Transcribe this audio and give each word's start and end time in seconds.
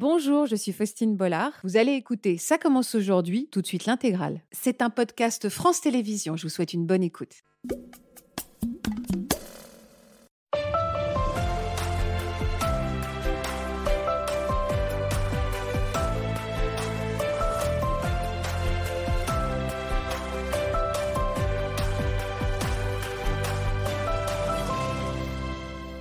Bonjour, 0.00 0.46
je 0.46 0.56
suis 0.56 0.72
Faustine 0.72 1.14
Bollard. 1.14 1.52
Vous 1.62 1.76
allez 1.76 1.92
écouter 1.92 2.38
Ça 2.38 2.56
commence 2.56 2.94
aujourd'hui, 2.94 3.48
tout 3.52 3.60
de 3.60 3.66
suite 3.66 3.84
l'intégrale. 3.84 4.40
C'est 4.50 4.80
un 4.80 4.88
podcast 4.88 5.50
France 5.50 5.82
Télévisions. 5.82 6.38
Je 6.38 6.44
vous 6.44 6.48
souhaite 6.48 6.72
une 6.72 6.86
bonne 6.86 7.02
écoute. 7.02 7.42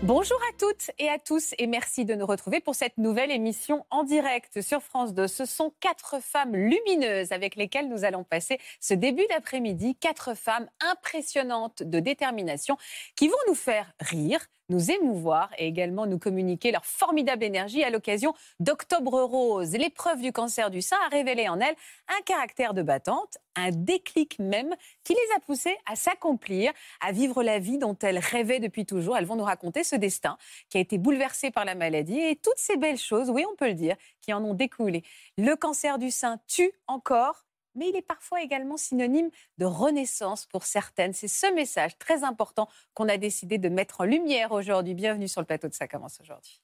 Bonjour 0.09 0.39
à 0.49 0.57
toutes 0.57 0.89
et 0.97 1.07
à 1.07 1.19
tous 1.19 1.53
et 1.59 1.67
merci 1.67 2.03
de 2.03 2.15
nous 2.15 2.25
retrouver 2.25 2.61
pour 2.61 2.73
cette 2.73 2.97
nouvelle 2.97 3.29
émission 3.29 3.85
en 3.91 4.03
direct 4.03 4.59
sur 4.59 4.81
France 4.81 5.13
2. 5.13 5.27
Ce 5.27 5.45
sont 5.45 5.71
quatre 5.79 6.19
femmes 6.19 6.55
lumineuses 6.55 7.31
avec 7.31 7.55
lesquelles 7.55 7.87
nous 7.87 8.03
allons 8.05 8.23
passer 8.23 8.57
ce 8.79 8.95
début 8.95 9.27
d'après-midi. 9.29 9.95
Quatre 9.97 10.33
femmes 10.33 10.67
impressionnantes 10.81 11.83
de 11.83 11.99
détermination 11.99 12.75
qui 13.15 13.27
vont 13.27 13.37
nous 13.47 13.53
faire 13.53 13.93
rire, 13.99 14.47
nous 14.69 14.91
émouvoir 14.91 15.49
et 15.57 15.67
également 15.67 16.05
nous 16.05 16.19
communiquer 16.19 16.71
leur 16.71 16.85
formidable 16.85 17.43
énergie 17.43 17.83
à 17.83 17.89
l'occasion 17.89 18.33
d'Octobre 18.59 19.21
Rose. 19.23 19.71
L'épreuve 19.71 20.21
du 20.21 20.31
cancer 20.31 20.69
du 20.69 20.81
sein 20.81 20.97
a 21.05 21.09
révélé 21.09 21.49
en 21.49 21.59
elles 21.59 21.75
un 22.07 22.21
caractère 22.23 22.73
de 22.73 22.81
battante, 22.81 23.37
un 23.55 23.71
déclic 23.71 24.39
même 24.39 24.75
qui 25.03 25.13
les 25.13 25.35
a 25.35 25.39
poussées 25.39 25.77
à 25.85 25.95
s'accomplir, 25.95 26.71
à 27.01 27.11
vivre 27.11 27.43
la 27.43 27.59
vie 27.59 27.77
dont 27.77 27.97
elles 28.01 28.19
rêvaient 28.19 28.59
depuis 28.59 28.85
toujours. 28.85 29.17
Elles 29.17 29.25
vont 29.25 29.35
nous 29.35 29.43
raconter 29.43 29.83
ce 29.83 29.95
destin 29.95 30.37
qui 30.69 30.77
a 30.77 30.81
été 30.81 30.97
bouleversé 30.97 31.51
par 31.51 31.65
la 31.65 31.75
maladie 31.75 32.19
et 32.19 32.35
toutes 32.35 32.57
ces 32.57 32.77
belles 32.77 32.97
choses, 32.97 33.29
oui 33.29 33.43
on 33.51 33.55
peut 33.55 33.67
le 33.67 33.73
dire, 33.73 33.95
qui 34.21 34.33
en 34.33 34.43
ont 34.43 34.53
découlé. 34.53 35.03
Le 35.37 35.55
cancer 35.55 35.97
du 35.97 36.11
sein 36.11 36.39
tue 36.47 36.71
encore 36.87 37.43
mais 37.75 37.89
il 37.89 37.95
est 37.95 38.01
parfois 38.01 38.41
également 38.41 38.77
synonyme 38.77 39.29
de 39.57 39.65
renaissance 39.65 40.45
pour 40.45 40.63
certaines. 40.63 41.13
C'est 41.13 41.27
ce 41.27 41.53
message 41.53 41.97
très 41.97 42.23
important 42.23 42.67
qu'on 42.93 43.09
a 43.09 43.17
décidé 43.17 43.57
de 43.57 43.69
mettre 43.69 44.01
en 44.01 44.05
lumière 44.05 44.51
aujourd'hui. 44.51 44.93
Bienvenue 44.93 45.27
sur 45.27 45.41
le 45.41 45.47
plateau 45.47 45.67
de 45.67 45.73
Ça 45.73 45.87
commence 45.87 46.19
aujourd'hui. 46.21 46.61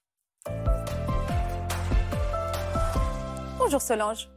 Bonjour 3.58 3.80
Solange. 3.80 4.28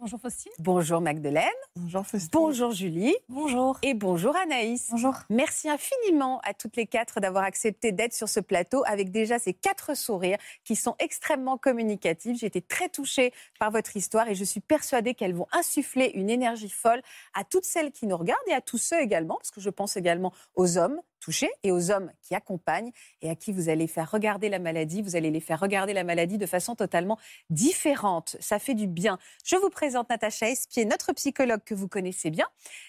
Bonjour 0.00 0.20
Faustine. 0.20 0.52
Bonjour 0.60 1.00
Magdeleine. 1.00 1.48
Bonjour 1.74 2.06
Faustine. 2.06 2.30
Bonjour 2.32 2.70
Julie. 2.70 3.16
Bonjour. 3.28 3.76
Et 3.82 3.94
bonjour 3.94 4.36
Anaïs. 4.36 4.90
Bonjour. 4.92 5.14
Merci 5.28 5.68
infiniment 5.68 6.40
à 6.44 6.54
toutes 6.54 6.76
les 6.76 6.86
quatre 6.86 7.18
d'avoir 7.18 7.42
accepté 7.42 7.90
d'être 7.90 8.14
sur 8.14 8.28
ce 8.28 8.38
plateau 8.38 8.84
avec 8.86 9.10
déjà 9.10 9.40
ces 9.40 9.52
quatre 9.52 9.96
sourires 9.96 10.38
qui 10.62 10.76
sont 10.76 10.94
extrêmement 11.00 11.58
communicatifs. 11.58 12.38
J'ai 12.38 12.46
été 12.46 12.62
très 12.62 12.88
touchée 12.88 13.32
par 13.58 13.72
votre 13.72 13.96
histoire 13.96 14.28
et 14.28 14.36
je 14.36 14.44
suis 14.44 14.60
persuadée 14.60 15.14
qu'elles 15.14 15.34
vont 15.34 15.48
insuffler 15.50 16.12
une 16.14 16.30
énergie 16.30 16.70
folle 16.70 17.02
à 17.34 17.42
toutes 17.42 17.64
celles 17.64 17.90
qui 17.90 18.06
nous 18.06 18.16
regardent 18.16 18.38
et 18.46 18.54
à 18.54 18.60
tous 18.60 18.78
ceux 18.78 19.00
également, 19.00 19.34
parce 19.34 19.50
que 19.50 19.60
je 19.60 19.70
pense 19.70 19.96
également 19.96 20.32
aux 20.54 20.78
hommes 20.78 21.00
touchés 21.28 21.50
et 21.62 21.72
aux 21.72 21.90
hommes 21.90 22.10
qui 22.22 22.34
accompagnent 22.34 22.90
et 23.20 23.28
à 23.28 23.34
qui 23.34 23.52
vous 23.52 23.68
allez 23.68 23.86
faire 23.86 24.10
regarder 24.10 24.48
la 24.48 24.58
maladie. 24.58 25.02
Vous 25.02 25.14
allez 25.14 25.30
les 25.30 25.40
faire 25.40 25.60
regarder 25.60 25.92
la 25.92 26.02
maladie 26.02 26.38
de 26.38 26.46
façon 26.46 26.74
totalement 26.74 27.18
différente. 27.50 28.38
Ça 28.40 28.58
fait 28.58 28.72
du 28.72 28.86
bien. 28.86 29.18
Je 29.44 29.56
vous 29.56 29.68
présente 29.68 30.08
Natacha 30.08 30.48
Espier, 30.48 30.86
notre 30.86 31.12
psychologue 31.12 31.60
que 31.66 31.74
vous 31.74 31.86
connaissez 31.86 32.30
bien. 32.30 32.46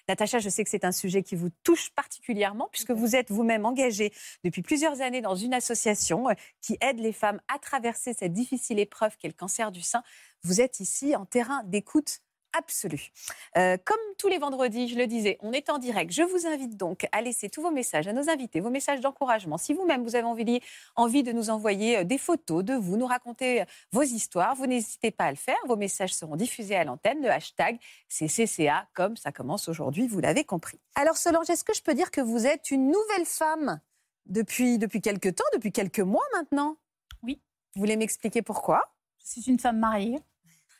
Natacha, 0.08 0.40
je 0.40 0.48
sais 0.48 0.64
que 0.64 0.70
c'est 0.70 0.86
un 0.86 0.94
sujet 0.94 1.22
qui 1.22 1.36
vous 1.36 1.50
touche 1.66 1.90
particulièrement 1.90 2.70
puisque 2.72 2.92
vous 2.92 3.14
êtes 3.14 3.30
vous-même 3.30 3.66
engagée 3.66 4.14
depuis 4.46 4.62
plusieurs 4.62 5.02
années 5.02 5.20
dans 5.20 5.36
une 5.36 5.54
association 5.54 6.30
euh, 6.30 6.34
qui 6.62 6.78
aide 6.80 7.00
les 7.00 7.12
femmes 7.12 7.42
à 7.54 7.60
traverser 7.60 8.14
cette 8.14 8.32
difficile 8.32 8.80
épreuve 8.80 9.18
qu'est 9.18 9.28
le 9.28 9.34
cancer 9.34 9.70
du 9.74 9.82
sein. 9.82 10.02
Vous 10.44 10.62
êtes 10.62 10.80
ici 10.80 11.14
en 11.14 11.26
terrain 11.26 11.64
d'écoute 11.66 12.22
absolue. 12.58 13.12
Euh, 13.58 13.78
comme 13.84 14.00
tous 14.18 14.28
les 14.28 14.38
vendredis, 14.38 14.88
je 14.88 14.96
le 14.96 15.08
disais, 15.08 15.38
on 15.42 15.52
est 15.52 15.70
en 15.70 15.78
direct. 15.78 16.12
Je 16.12 16.24
vous 16.24 16.48
invite 16.48 16.78
donc 16.78 17.08
à 17.12 17.22
laisser 17.22 17.50
tous 17.50 17.62
vos 17.62 17.72
messages 17.72 18.08
à 18.08 18.14
nos 18.14 18.30
invités, 18.30 18.60
vos 18.60 18.70
messages 18.70 19.02
d'encouragement. 19.02 19.58
Si 19.58 19.74
vous-même, 19.74 20.04
vous 20.04 20.16
avez 20.16 20.26
envie, 20.26 20.62
envie 20.96 21.24
de 21.24 21.32
nous 21.32 21.50
envoyer 21.50 21.98
euh, 21.98 22.04
des 22.04 22.18
photos 22.18 22.64
de 22.64 22.74
vous, 22.74 22.98
nous 22.98 23.06
raconter 23.06 23.62
euh, 23.62 23.66
vos 23.92 24.04
histoires, 24.04 24.56
vous 24.56 24.68
n'hésitez 24.68 25.12
pas 25.12 25.26
à 25.26 25.32
le 25.32 25.38
faire. 25.38 25.58
Vos 25.68 25.76
messages 25.76 26.14
seront 26.14 26.36
diffusés 26.36 26.76
à 26.76 26.84
l'antenne. 26.84 27.22
Le 27.22 27.30
hashtag, 27.30 27.78
c'est 28.08 28.28
CCA, 28.28 28.88
comme 28.94 29.18
ça 29.18 29.32
commence 29.32 29.68
aujourd'hui, 29.68 30.08
vous 30.08 30.20
l'avez 30.20 30.44
compris. 30.44 30.80
Alors 30.96 31.18
Solange, 31.18 31.50
est-ce 31.50 31.64
que 31.64 31.74
je 31.74 31.82
peux 31.82 31.94
dire 31.94 32.12
que 32.12 32.22
vous 32.22 32.46
êtes 32.46 32.72
une 32.72 32.88
nouvelle 32.88 33.26
femme 33.26 33.80
depuis, 34.26 34.78
depuis 34.78 35.02
quelques 35.02 35.36
temps, 35.36 35.46
depuis 35.54 35.72
quelques 35.72 36.00
mois 36.00 36.26
maintenant? 36.34 36.78
Oui. 37.24 37.42
Vous 37.76 37.82
voulez 37.82 37.98
m'expliquer 37.98 38.42
pourquoi? 38.42 38.94
Je 39.20 39.42
suis 39.42 39.52
une 39.52 39.60
femme 39.60 39.80
mariée. 39.80 40.20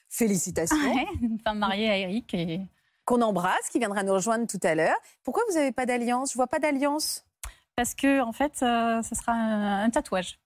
Félicitations. 0.10 0.76
Ouais, 0.96 1.06
une 1.22 1.40
femme 1.40 1.60
mariée 1.60 1.90
à 1.90 1.98
Eric. 1.98 2.34
Et... 2.34 2.62
Qu'on 3.06 3.22
embrasse, 3.22 3.70
qui 3.72 3.80
viendra 3.80 4.04
nous 4.04 4.14
rejoindre 4.14 4.46
tout 4.48 4.60
à 4.64 4.76
l'heure. 4.76 4.98
Pourquoi 5.24 5.44
vous 5.50 5.56
n'avez 5.56 5.72
pas 5.72 5.86
d'alliance? 5.86 6.32
Je 6.32 6.36
vois 6.36 6.48
pas 6.48 6.60
d'alliance. 6.60 7.26
Parce 7.76 7.96
que, 7.96 8.22
en 8.22 8.34
fait, 8.34 8.62
euh, 8.62 9.02
ce 9.02 9.16
sera 9.16 9.32
un, 9.32 9.84
un 9.86 9.90
tatouage. 9.90 10.38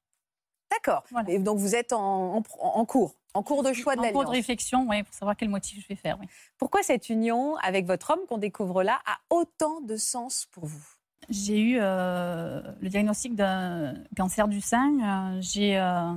D'accord. 0.72 1.04
Voilà. 1.12 1.30
Et 1.32 1.40
donc 1.40 1.58
vous 1.60 1.76
êtes 1.76 1.94
en, 1.94 2.38
en- 2.38 2.44
en 2.60 2.86
cours, 2.86 3.16
en 3.34 3.44
cours 3.44 3.64
de 3.64 3.74
choix 3.74 3.96
de 3.96 4.00
En 4.00 4.04
cours 4.04 4.12
l'alliance. 4.22 4.26
de 4.26 4.30
réflexion, 4.38 4.88
ouais, 4.88 5.04
pour 5.04 5.14
savoir 5.14 5.36
quel 5.36 5.50
motif 5.50 5.82
je 5.84 5.88
vais 5.88 5.96
faire. 5.96 6.18
oui. 6.20 6.28
Pourquoi 6.58 6.84
cette 6.84 7.10
union 7.10 7.56
avec 7.58 7.86
votre 7.86 8.12
homme 8.12 8.26
qu'on 8.28 8.38
découvre 8.38 8.82
là 8.84 9.00
a 9.06 9.18
autant 9.30 9.82
de 9.82 9.98
sens 9.98 10.48
pour 10.52 10.66
vous? 10.66 10.84
J'ai 11.30 11.60
eu 11.60 11.78
euh, 11.80 12.62
le 12.82 12.90
diagnostic 12.90 13.36
d'un 13.36 13.94
cancer 14.18 14.48
du 14.48 14.62
sein. 14.62 15.36
euh, 15.36 15.42
J'ai 15.42 15.78
euh, 15.78 16.14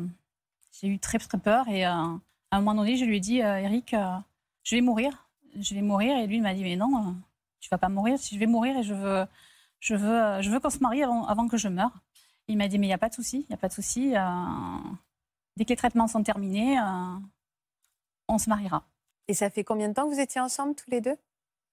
eu 0.83 0.99
très, 0.99 1.19
très 1.19 1.39
peur. 1.39 1.69
Et 1.69 1.85
à 2.51 2.57
un 2.57 2.61
moment 2.61 2.75
donné, 2.75 2.97
je 2.97 3.05
lui 3.05 3.17
ai 3.19 3.21
dit, 3.21 3.43
euh, 3.43 3.59
Eric, 3.59 3.95
euh, 3.95 4.17
je 4.63 4.77
vais 4.77 4.83
mourir. 4.83 5.29
Je 5.59 5.75
vais 5.75 5.83
mourir. 5.83 6.17
Et 6.19 6.27
lui, 6.27 6.37
il 6.37 6.43
m'a 6.43 6.55
dit, 6.55 6.63
mais 6.63 6.77
non, 6.77 7.09
euh, 7.09 7.13
tu 7.61 7.69
vas 7.71 7.79
pas 7.79 7.89
mourir. 7.89 8.19
Si 8.19 8.35
je 8.35 8.41
vais 8.41 8.47
mourir 8.47 8.77
et 8.79 8.83
je 8.83 8.95
veux, 8.95 9.27
je 9.81 9.95
veux, 9.95 10.23
euh, 10.23 10.43
je 10.43 10.51
veux 10.51 10.61
qu'on 10.61 10.71
se 10.71 10.79
marie 10.79 11.03
avant, 11.03 11.27
avant 11.27 11.49
que 11.49 11.57
je 11.57 11.69
meure. 11.69 11.93
Il 12.49 12.57
m'a 12.57 12.69
dit, 12.69 12.79
mais 12.79 12.87
il 12.87 12.91
n'y 12.91 12.95
a 12.95 12.99
pas 12.99 13.09
de 13.09 13.15
souci, 13.15 13.41
il 13.41 13.47
n'y 13.49 13.55
a 13.55 13.59
pas 13.59 13.69
de 13.69 13.73
souci. 13.73 14.11
dès 15.57 15.65
que 15.65 15.71
les 15.71 15.77
traitements 15.77 16.07
sont 16.07 16.23
terminés, 16.23 16.79
on 18.29 18.39
se 18.39 18.49
mariera. 18.49 18.85
Et 19.29 19.35
ça 19.35 19.51
fait 19.51 19.65
combien 19.65 19.89
de 19.89 19.95
temps 19.95 20.09
que 20.09 20.15
vous 20.15 20.21
étiez 20.21 20.41
ensemble 20.41 20.77
tous 20.77 20.91
les 20.91 21.01
deux? 21.01 21.17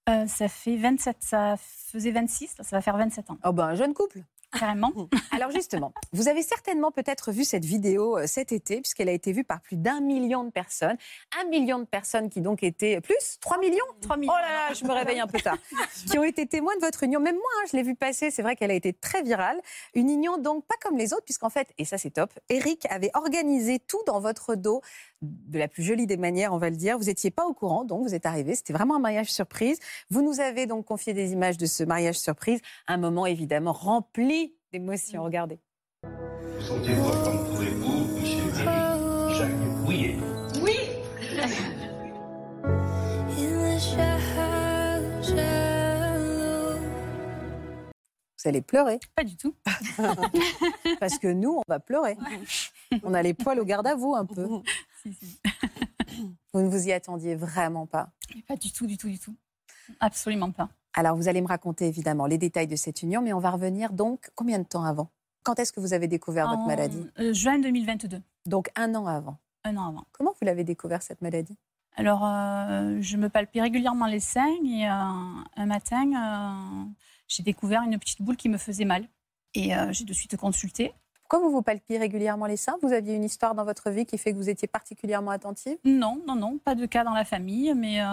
Euh, 0.09 0.27
ça 0.27 0.49
fait 0.49 0.75
27, 0.75 1.17
ça 1.21 1.55
faisait 1.57 2.11
26, 2.11 2.55
ça 2.59 2.75
va 2.75 2.81
faire 2.81 2.97
27 2.97 3.29
ans, 3.29 3.37
Oh 3.45 3.53
ben 3.53 3.67
un 3.67 3.75
jeune 3.75 3.93
couple. 3.93 4.23
Carrément. 4.57 4.91
Alors 5.31 5.51
justement, 5.51 5.93
vous 6.11 6.27
avez 6.27 6.43
certainement 6.43 6.91
peut-être 6.91 7.31
vu 7.31 7.43
cette 7.43 7.65
vidéo 7.65 8.17
euh, 8.17 8.27
cet 8.27 8.51
été, 8.51 8.81
puisqu'elle 8.81 9.09
a 9.09 9.13
été 9.13 9.31
vue 9.31 9.43
par 9.43 9.61
plus 9.61 9.77
d'un 9.77 10.01
million 10.01 10.43
de 10.43 10.51
personnes. 10.51 10.97
Un 11.41 11.47
million 11.49 11.79
de 11.79 11.85
personnes 11.85 12.29
qui 12.29 12.41
donc 12.41 12.63
étaient... 12.63 13.01
Plus 13.01 13.37
3 13.41 13.59
millions 13.59 13.77
3 14.01 14.15
Oh 14.15 14.19
millions. 14.19 14.33
là 14.33 14.69
là, 14.69 14.73
je 14.73 14.85
me 14.85 14.91
réveille 14.91 15.19
un 15.19 15.27
peu 15.27 15.39
tard. 15.39 15.57
qui 16.09 16.17
ont 16.17 16.23
été 16.23 16.45
témoins 16.47 16.75
de 16.75 16.81
votre 16.81 17.03
union. 17.03 17.19
Même 17.19 17.35
moi, 17.35 17.45
hein, 17.59 17.65
je 17.71 17.77
l'ai 17.77 17.83
vue 17.83 17.95
passer. 17.95 18.31
C'est 18.31 18.41
vrai 18.41 18.55
qu'elle 18.55 18.71
a 18.71 18.75
été 18.75 18.93
très 18.93 19.23
virale. 19.23 19.59
Une 19.93 20.09
union 20.09 20.37
donc 20.37 20.65
pas 20.65 20.75
comme 20.81 20.97
les 20.97 21.13
autres, 21.13 21.25
puisqu'en 21.25 21.49
fait, 21.49 21.67
et 21.77 21.85
ça 21.85 21.97
c'est 21.97 22.11
top, 22.11 22.31
Eric 22.49 22.85
avait 22.89 23.11
organisé 23.13 23.79
tout 23.79 24.01
dans 24.05 24.19
votre 24.19 24.55
dos 24.55 24.81
de 25.23 25.57
la 25.57 25.67
plus 25.67 25.83
jolie 25.83 26.05
des 26.05 26.17
manières, 26.17 26.53
on 26.53 26.57
va 26.57 26.69
le 26.69 26.75
dire. 26.75 26.97
Vous 26.97 27.05
n'étiez 27.05 27.31
pas 27.31 27.45
au 27.45 27.53
courant, 27.53 27.85
donc 27.85 28.03
vous 28.03 28.13
êtes 28.13 28.25
arrivé. 28.25 28.55
C'était 28.55 28.73
vraiment 28.73 28.95
un 28.95 28.99
mariage 28.99 29.31
surprise. 29.31 29.79
Vous 30.09 30.21
nous 30.21 30.39
avez 30.39 30.65
donc 30.65 30.85
confié 30.85 31.13
des 31.13 31.31
images 31.31 31.57
de 31.57 31.65
ce 31.65 31.83
mariage 31.83 32.19
surprise. 32.19 32.59
Un 32.87 32.97
moment 32.97 33.25
évidemment 33.25 33.73
rempli 33.73 34.55
d'émotions. 34.71 35.23
Regardez. 35.23 35.59
Sentez-vous 36.59 37.11
comme 37.23 37.45
pour 37.49 37.63
époux, 37.63 38.19
monsieur 38.19 38.43
Eric 38.59 39.35
Jacques 39.35 39.83
Bouillet. 39.83 40.17
Vous 48.43 48.49
allez 48.49 48.61
pleurer, 48.61 48.99
Pas 49.15 49.23
du 49.23 49.37
tout. 49.37 49.55
parce 50.99 51.17
que 51.17 51.31
nous, 51.31 51.59
on 51.59 51.63
va 51.67 51.79
pleurer. 51.79 52.17
On 53.03 53.13
a 53.13 53.21
les 53.21 53.33
poils 53.33 53.59
au 53.59 53.63
garde 53.63 53.87
à 53.87 53.95
vous 53.95 54.15
un 54.15 54.25
peu. 54.25 54.45
Si, 55.03 55.13
si. 55.13 55.39
Vous 56.53 56.61
ne 56.61 56.67
vous 56.69 56.87
y 56.87 56.91
attendiez 56.91 57.35
vraiment 57.35 57.85
pas. 57.87 58.11
Mais 58.35 58.41
Pas 58.43 58.55
du 58.55 58.71
tout, 58.71 58.85
du 58.87 58.97
tout, 58.97 59.09
du 59.09 59.19
tout. 59.19 59.35
Absolument 59.99 60.51
pas. 60.51 60.69
Alors, 60.93 61.15
vous 61.17 61.27
allez 61.27 61.41
me 61.41 61.47
raconter 61.47 61.87
évidemment 61.87 62.25
les 62.27 62.37
détails 62.37 62.67
de 62.67 62.75
cette 62.75 63.01
union, 63.01 63.21
mais 63.21 63.33
on 63.33 63.39
va 63.39 63.49
revenir 63.51 63.91
donc 63.91 64.29
combien 64.35 64.59
de 64.59 64.63
temps 64.65 64.83
avant? 64.83 65.09
Quand 65.43 65.57
est-ce 65.59 65.73
que 65.73 65.79
vous 65.79 65.93
avez 65.93 66.07
découvert 66.07 66.47
votre 66.47 66.65
maladie? 66.67 67.05
euh, 67.19 67.33
Juin 67.33 67.57
2022, 67.59 68.21
Donc 68.45 68.69
un 68.75 68.93
an 68.95 69.07
avant. 69.07 69.37
un 69.63 69.75
an 69.77 69.89
avant. 69.89 70.05
Comment 70.11 70.31
vous 70.39 70.45
l'avez 70.45 70.63
découvert 70.63 71.01
cette 71.01 71.21
maladie? 71.21 71.57
Alors, 71.95 72.23
euh, 72.25 72.97
je 73.01 73.17
me 73.17 73.27
palpais 73.29 73.61
régulièrement 73.61 74.05
les 74.05 74.19
seins 74.19 74.55
et 74.65 74.87
euh, 74.87 74.91
un 74.91 75.65
matin, 75.65 76.87
j'ai 77.27 77.43
découvert 77.43 77.81
une 77.81 77.97
petite 77.99 78.21
boule 78.21 78.37
qui 78.37 78.47
me 78.49 78.57
faisait 78.57 78.85
mal. 78.85 79.07
Et 79.55 79.71
j'ai 79.91 80.05
de 80.05 80.13
suite 80.13 80.35
consulté. 80.37 80.93
Pourquoi 81.23 81.39
vous 81.47 81.51
vous 81.55 81.61
palpiez 81.61 81.97
régulièrement 81.97 82.45
les 82.45 82.57
seins? 82.57 82.75
Vous 82.81 82.91
aviez 82.91 83.15
une 83.15 83.23
histoire 83.23 83.55
dans 83.55 83.63
votre 83.63 83.89
vie 83.89 84.05
qui 84.05 84.17
fait 84.17 84.33
que 84.33 84.37
vous 84.37 84.49
étiez 84.49 84.67
particulièrement 84.67 85.31
attentive? 85.31 85.77
Non, 85.85 86.21
non, 86.27 86.35
non, 86.35 86.57
pas 86.57 86.75
de 86.75 86.85
cas 86.85 87.03
dans 87.03 87.13
la 87.13 87.25
famille, 87.25 87.73
mais 87.73 88.01
euh, 88.01 88.05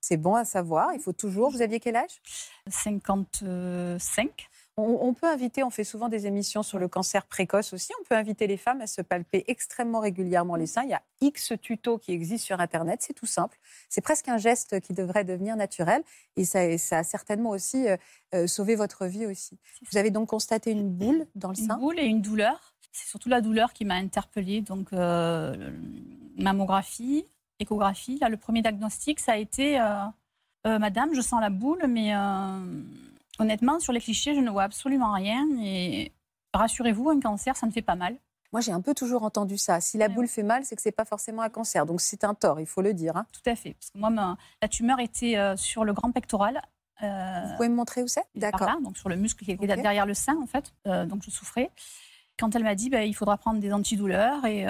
C'est 0.00 0.16
bon 0.16 0.34
à 0.36 0.44
savoir, 0.44 0.94
il 0.94 1.00
faut 1.00 1.12
toujours. 1.12 1.50
Vous 1.50 1.62
aviez 1.62 1.80
quel 1.80 1.96
âge? 1.96 2.22
55. 2.68 4.48
On, 4.78 4.98
on 5.02 5.12
peut 5.12 5.26
inviter, 5.28 5.62
on 5.62 5.68
fait 5.70 5.84
souvent 5.84 6.08
des 6.08 6.26
émissions 6.26 6.62
sur 6.62 6.78
le 6.78 6.88
cancer 6.88 7.26
précoce 7.26 7.74
aussi, 7.74 7.92
on 8.00 8.04
peut 8.04 8.14
inviter 8.14 8.46
les 8.46 8.56
femmes 8.56 8.80
à 8.80 8.86
se 8.86 9.02
palper 9.02 9.44
extrêmement 9.46 10.00
régulièrement 10.00 10.56
les 10.56 10.66
seins. 10.66 10.84
Il 10.84 10.88
y 10.90 10.94
a 10.94 11.02
X 11.20 11.52
tutos 11.60 11.98
qui 11.98 12.12
existent 12.12 12.46
sur 12.46 12.58
Internet, 12.60 13.00
c'est 13.02 13.12
tout 13.12 13.26
simple. 13.26 13.58
C'est 13.90 14.00
presque 14.00 14.28
un 14.28 14.38
geste 14.38 14.80
qui 14.80 14.94
devrait 14.94 15.24
devenir 15.24 15.56
naturel 15.56 16.02
et 16.36 16.44
ça, 16.46 16.78
ça 16.78 16.98
a 16.98 17.02
certainement 17.04 17.50
aussi 17.50 17.86
euh, 17.86 17.96
euh, 18.34 18.46
sauvé 18.46 18.74
votre 18.74 19.04
vie 19.06 19.26
aussi. 19.26 19.58
Vous 19.90 19.98
avez 19.98 20.10
donc 20.10 20.30
constaté 20.30 20.70
une 20.70 20.88
boule 20.88 21.26
dans 21.34 21.50
le 21.50 21.58
Une 21.58 21.66
sein? 21.66 21.76
boule 21.76 21.98
et 22.00 22.06
une 22.06 22.22
douleur. 22.22 22.74
C'est 22.92 23.08
surtout 23.08 23.28
la 23.28 23.42
douleur 23.42 23.74
qui 23.74 23.84
m'a 23.84 23.94
interpellée. 23.96 24.62
Donc, 24.62 24.92
euh, 24.94 25.70
mammographie, 26.38 27.26
échographie. 27.58 28.18
Là, 28.20 28.28
le 28.30 28.36
premier 28.38 28.62
diagnostic, 28.62 29.20
ça 29.20 29.32
a 29.32 29.36
été 29.36 29.78
euh, 29.80 30.78
Madame, 30.78 31.14
je 31.14 31.20
sens 31.20 31.40
la 31.40 31.50
boule, 31.50 31.84
mais 31.88 32.12
honnêtement, 33.42 33.78
sur 33.80 33.92
les 33.92 34.00
clichés, 34.00 34.34
je 34.34 34.40
ne 34.40 34.50
vois 34.50 34.62
absolument 34.64 35.12
rien. 35.12 35.46
Et 35.60 36.12
rassurez-vous, 36.54 37.10
un 37.10 37.20
cancer, 37.20 37.56
ça 37.56 37.66
ne 37.66 37.72
fait 37.72 37.82
pas 37.82 37.94
mal. 37.96 38.16
Moi, 38.52 38.60
j'ai 38.60 38.72
un 38.72 38.80
peu 38.82 38.92
toujours 38.94 39.22
entendu 39.22 39.56
ça. 39.56 39.80
Si 39.80 39.96
la 39.96 40.08
boule 40.08 40.28
fait 40.28 40.42
mal, 40.42 40.64
c'est 40.64 40.76
que 40.76 40.82
c'est 40.82 40.92
pas 40.92 41.06
forcément 41.06 41.40
un 41.42 41.48
cancer. 41.48 41.86
Donc 41.86 42.00
c'est 42.02 42.22
un 42.24 42.34
tort, 42.34 42.60
il 42.60 42.66
faut 42.66 42.82
le 42.82 42.92
dire. 42.92 43.16
hein. 43.16 43.26
Tout 43.32 43.48
à 43.50 43.54
fait. 43.56 43.72
Parce 43.74 43.90
que 43.90 43.98
moi, 43.98 44.10
ma- 44.10 44.36
la 44.60 44.68
tumeur 44.68 45.00
était 45.00 45.36
euh, 45.38 45.56
sur 45.56 45.84
le 45.84 45.92
grand 45.94 46.12
pectoral. 46.12 46.60
euh, 47.02 47.40
Vous 47.46 47.56
pouvez 47.56 47.68
me 47.70 47.74
montrer 47.74 48.02
où 48.02 48.08
c'est? 48.08 48.24
D'accord. 48.34 48.68
donc 48.82 48.98
sur 48.98 49.08
le 49.08 49.16
muscle 49.16 49.42
qui 49.44 49.52
est 49.52 49.58
Ok. 49.58 49.66
derrière 49.66 50.04
le 50.04 50.12
sein, 50.14 50.36
en 50.42 50.46
fait. 50.46 50.74
Euh, 50.86 51.06
donc 51.06 51.22
je 51.22 51.30
souffrais. 51.30 51.70
Quand 52.38 52.54
elle 52.54 52.64
m'a 52.64 52.74
dit, 52.74 52.90
bah, 52.90 53.04
il 53.04 53.14
faudra 53.14 53.38
prendre 53.38 53.58
des 53.60 53.72
antidouleurs 53.72 54.44
et 54.44 54.66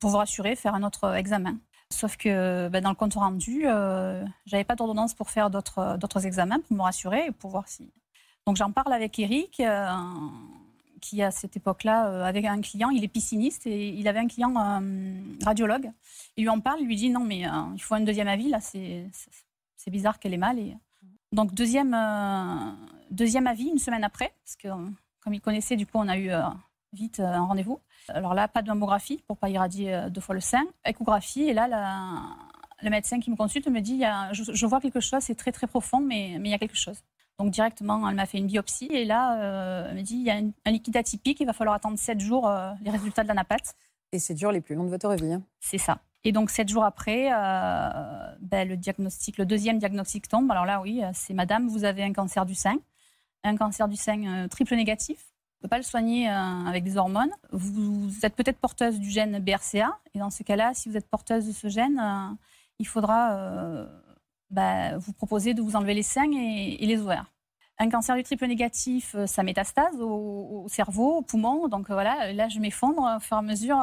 pour 0.00 0.10
vous 0.10 0.16
rassurer, 0.18 0.54
faire 0.56 0.74
un 0.74 0.82
autre 0.82 1.14
examen. 1.14 1.56
Sauf 1.92 2.16
que 2.16 2.68
bah, 2.68 2.80
dans 2.80 2.90
le 2.90 2.96
compte 2.96 3.14
rendu, 3.14 3.62
euh, 3.66 4.24
j'avais 4.44 4.64
pas 4.64 4.74
d'ordonnance 4.74 5.14
pour 5.14 5.30
faire 5.30 5.50
d'autres 5.50 5.96
d'autres 5.98 6.26
examens 6.26 6.60
pour 6.60 6.76
me 6.76 6.82
rassurer 6.82 7.26
et 7.28 7.32
pour 7.32 7.50
voir 7.50 7.68
si. 7.68 7.92
Donc 8.46 8.56
j'en 8.56 8.72
parle 8.72 8.92
avec 8.92 9.18
Eric, 9.18 9.60
euh, 9.60 9.86
qui 11.00 11.22
à 11.22 11.30
cette 11.30 11.56
époque-là 11.56 12.08
euh, 12.08 12.24
avait 12.24 12.46
un 12.46 12.60
client, 12.60 12.90
il 12.90 13.04
est 13.04 13.08
pisciniste 13.08 13.66
et 13.66 13.88
il 13.90 14.08
avait 14.08 14.18
un 14.18 14.26
client 14.26 14.54
euh, 14.56 15.20
radiologue. 15.44 15.90
Il 16.36 16.42
lui 16.42 16.48
en 16.48 16.60
parle, 16.60 16.80
il 16.80 16.86
lui 16.86 16.96
dit 16.96 17.10
non 17.10 17.20
mais 17.24 17.46
euh, 17.46 17.50
il 17.74 17.80
faut 17.82 17.94
un 17.94 18.00
deuxième 18.00 18.28
avis 18.28 18.48
là, 18.48 18.60
c'est 18.60 19.06
c'est- 19.12 19.90
bizarre 19.90 20.18
qu'elle 20.18 20.34
ait 20.34 20.36
mal 20.36 20.58
donc 21.30 21.54
deuxième, 21.54 21.94
euh, 21.94 22.72
deuxième 23.12 23.46
avis 23.46 23.68
une 23.68 23.78
semaine 23.78 24.02
après, 24.02 24.32
parce 24.44 24.56
que 24.56 24.66
euh, 24.68 24.90
comme 25.20 25.32
il 25.34 25.40
connaissait, 25.40 25.76
du 25.76 25.86
coup 25.86 25.98
on 25.98 26.08
a 26.08 26.16
eu 26.16 26.30
euh, 26.30 26.42
vite 26.92 27.20
euh, 27.20 27.26
un 27.26 27.44
rendez-vous. 27.44 27.78
Alors 28.08 28.34
là, 28.34 28.48
pas 28.48 28.62
de 28.62 28.68
mammographie 28.68 29.22
pour 29.26 29.36
pas 29.36 29.48
irradier 29.48 29.94
euh, 29.94 30.08
deux 30.10 30.20
fois 30.20 30.34
le 30.34 30.40
sein, 30.40 30.64
échographie, 30.84 31.42
et 31.48 31.54
là 31.54 31.66
la- 31.68 32.22
le 32.82 32.90
médecin 32.90 33.20
qui 33.20 33.30
me 33.30 33.36
consulte 33.36 33.68
me 33.68 33.80
dit, 33.80 33.92
il 33.92 33.98
y 34.00 34.04
a- 34.04 34.32
je, 34.32 34.42
je 34.52 34.66
vois 34.66 34.80
quelque 34.80 35.00
chose, 35.00 35.20
c'est 35.22 35.34
très 35.34 35.50
très 35.52 35.66
profond, 35.66 36.00
mais, 36.00 36.36
mais 36.38 36.50
il 36.50 36.52
y 36.52 36.54
a 36.54 36.58
quelque 36.58 36.76
chose. 36.76 36.98
Donc 37.38 37.50
directement, 37.50 38.08
elle 38.08 38.14
m'a 38.14 38.26
fait 38.26 38.38
une 38.38 38.46
biopsie, 38.46 38.86
et 38.90 39.04
là, 39.04 39.38
euh, 39.40 39.88
elle 39.90 39.96
me 39.96 40.02
dit, 40.02 40.16
il 40.16 40.22
y 40.22 40.30
a 40.30 40.34
un, 40.36 40.50
un 40.66 40.70
liquide 40.70 40.96
atypique, 40.96 41.40
il 41.40 41.46
va 41.46 41.52
falloir 41.52 41.74
attendre 41.76 41.98
sept 41.98 42.20
jours 42.20 42.48
euh, 42.48 42.70
les 42.82 42.90
résultats 42.90 43.22
de 43.22 43.28
l'anapathe. 43.28 43.74
Et 44.12 44.18
c'est 44.18 44.34
dur 44.34 44.52
les 44.52 44.60
plus 44.60 44.74
longs 44.74 44.84
de 44.84 44.90
votre 44.90 45.12
vie. 45.14 45.32
hein. 45.32 45.42
C'est 45.60 45.78
ça. 45.78 45.98
Et 46.24 46.32
donc, 46.32 46.50
sept 46.50 46.68
jours 46.68 46.84
après, 46.84 47.30
euh, 47.32 48.34
ben, 48.40 48.68
le 48.68 48.76
diagnostic, 48.76 49.38
le 49.38 49.46
deuxième 49.46 49.78
diagnostic 49.78 50.28
tombe. 50.28 50.50
Alors 50.50 50.64
là, 50.66 50.80
oui, 50.80 51.02
c'est 51.12 51.34
Madame, 51.34 51.68
vous 51.68 51.84
avez 51.84 52.02
un 52.04 52.12
cancer 52.12 52.44
du 52.46 52.54
sein, 52.54 52.76
un 53.44 53.56
cancer 53.56 53.86
du 53.88 53.96
sein 53.96 54.48
triple 54.48 54.74
négatif. 54.74 55.18
On 55.56 55.64
ne 55.64 55.68
peut 55.68 55.70
pas 55.70 55.78
le 55.78 55.84
soigner 55.84 56.28
euh, 56.28 56.66
avec 56.66 56.84
des 56.84 56.98
hormones. 56.98 57.32
Vous, 57.50 58.10
êtes 58.22 58.36
peut-être 58.36 58.58
porteuse 58.58 59.00
du 59.00 59.08
gène 59.08 59.38
BRCA. 59.38 59.98
Et 60.14 60.18
dans 60.18 60.28
ce 60.30 60.42
cas-là, 60.42 60.72
si 60.74 60.90
vous 60.90 60.98
êtes 60.98 61.08
porteuse 61.08 61.46
de 61.46 61.52
ce 61.52 61.68
gène, 61.68 61.98
euh, 61.98 62.34
il 62.78 62.86
faudra 62.86 63.32
euh, 63.32 63.86
ben, 64.50 64.98
vous 64.98 65.14
proposer 65.14 65.54
de 65.54 65.62
vous 65.62 65.74
enlever 65.74 65.94
les 65.94 66.02
seins 66.02 66.30
et, 66.30 66.76
les 66.84 67.00
ovaires. 67.00 67.32
Un 67.78 67.88
cancer 67.88 68.16
du 68.16 68.22
triple 68.22 68.46
négatif, 68.46 69.16
ça 69.26 69.42
métastase 69.42 69.98
au, 70.00 70.64
au 70.64 70.68
cerveau, 70.68 71.18
au 71.18 71.22
poumon. 71.22 71.68
Donc 71.68 71.90
voilà, 71.90 72.32
là, 72.34 72.48
je 72.48 72.60
m'effondre. 72.60 73.16
Au 73.16 73.20
fur 73.20 73.36
et 73.36 73.40
à 73.40 73.42
mesure, 73.42 73.82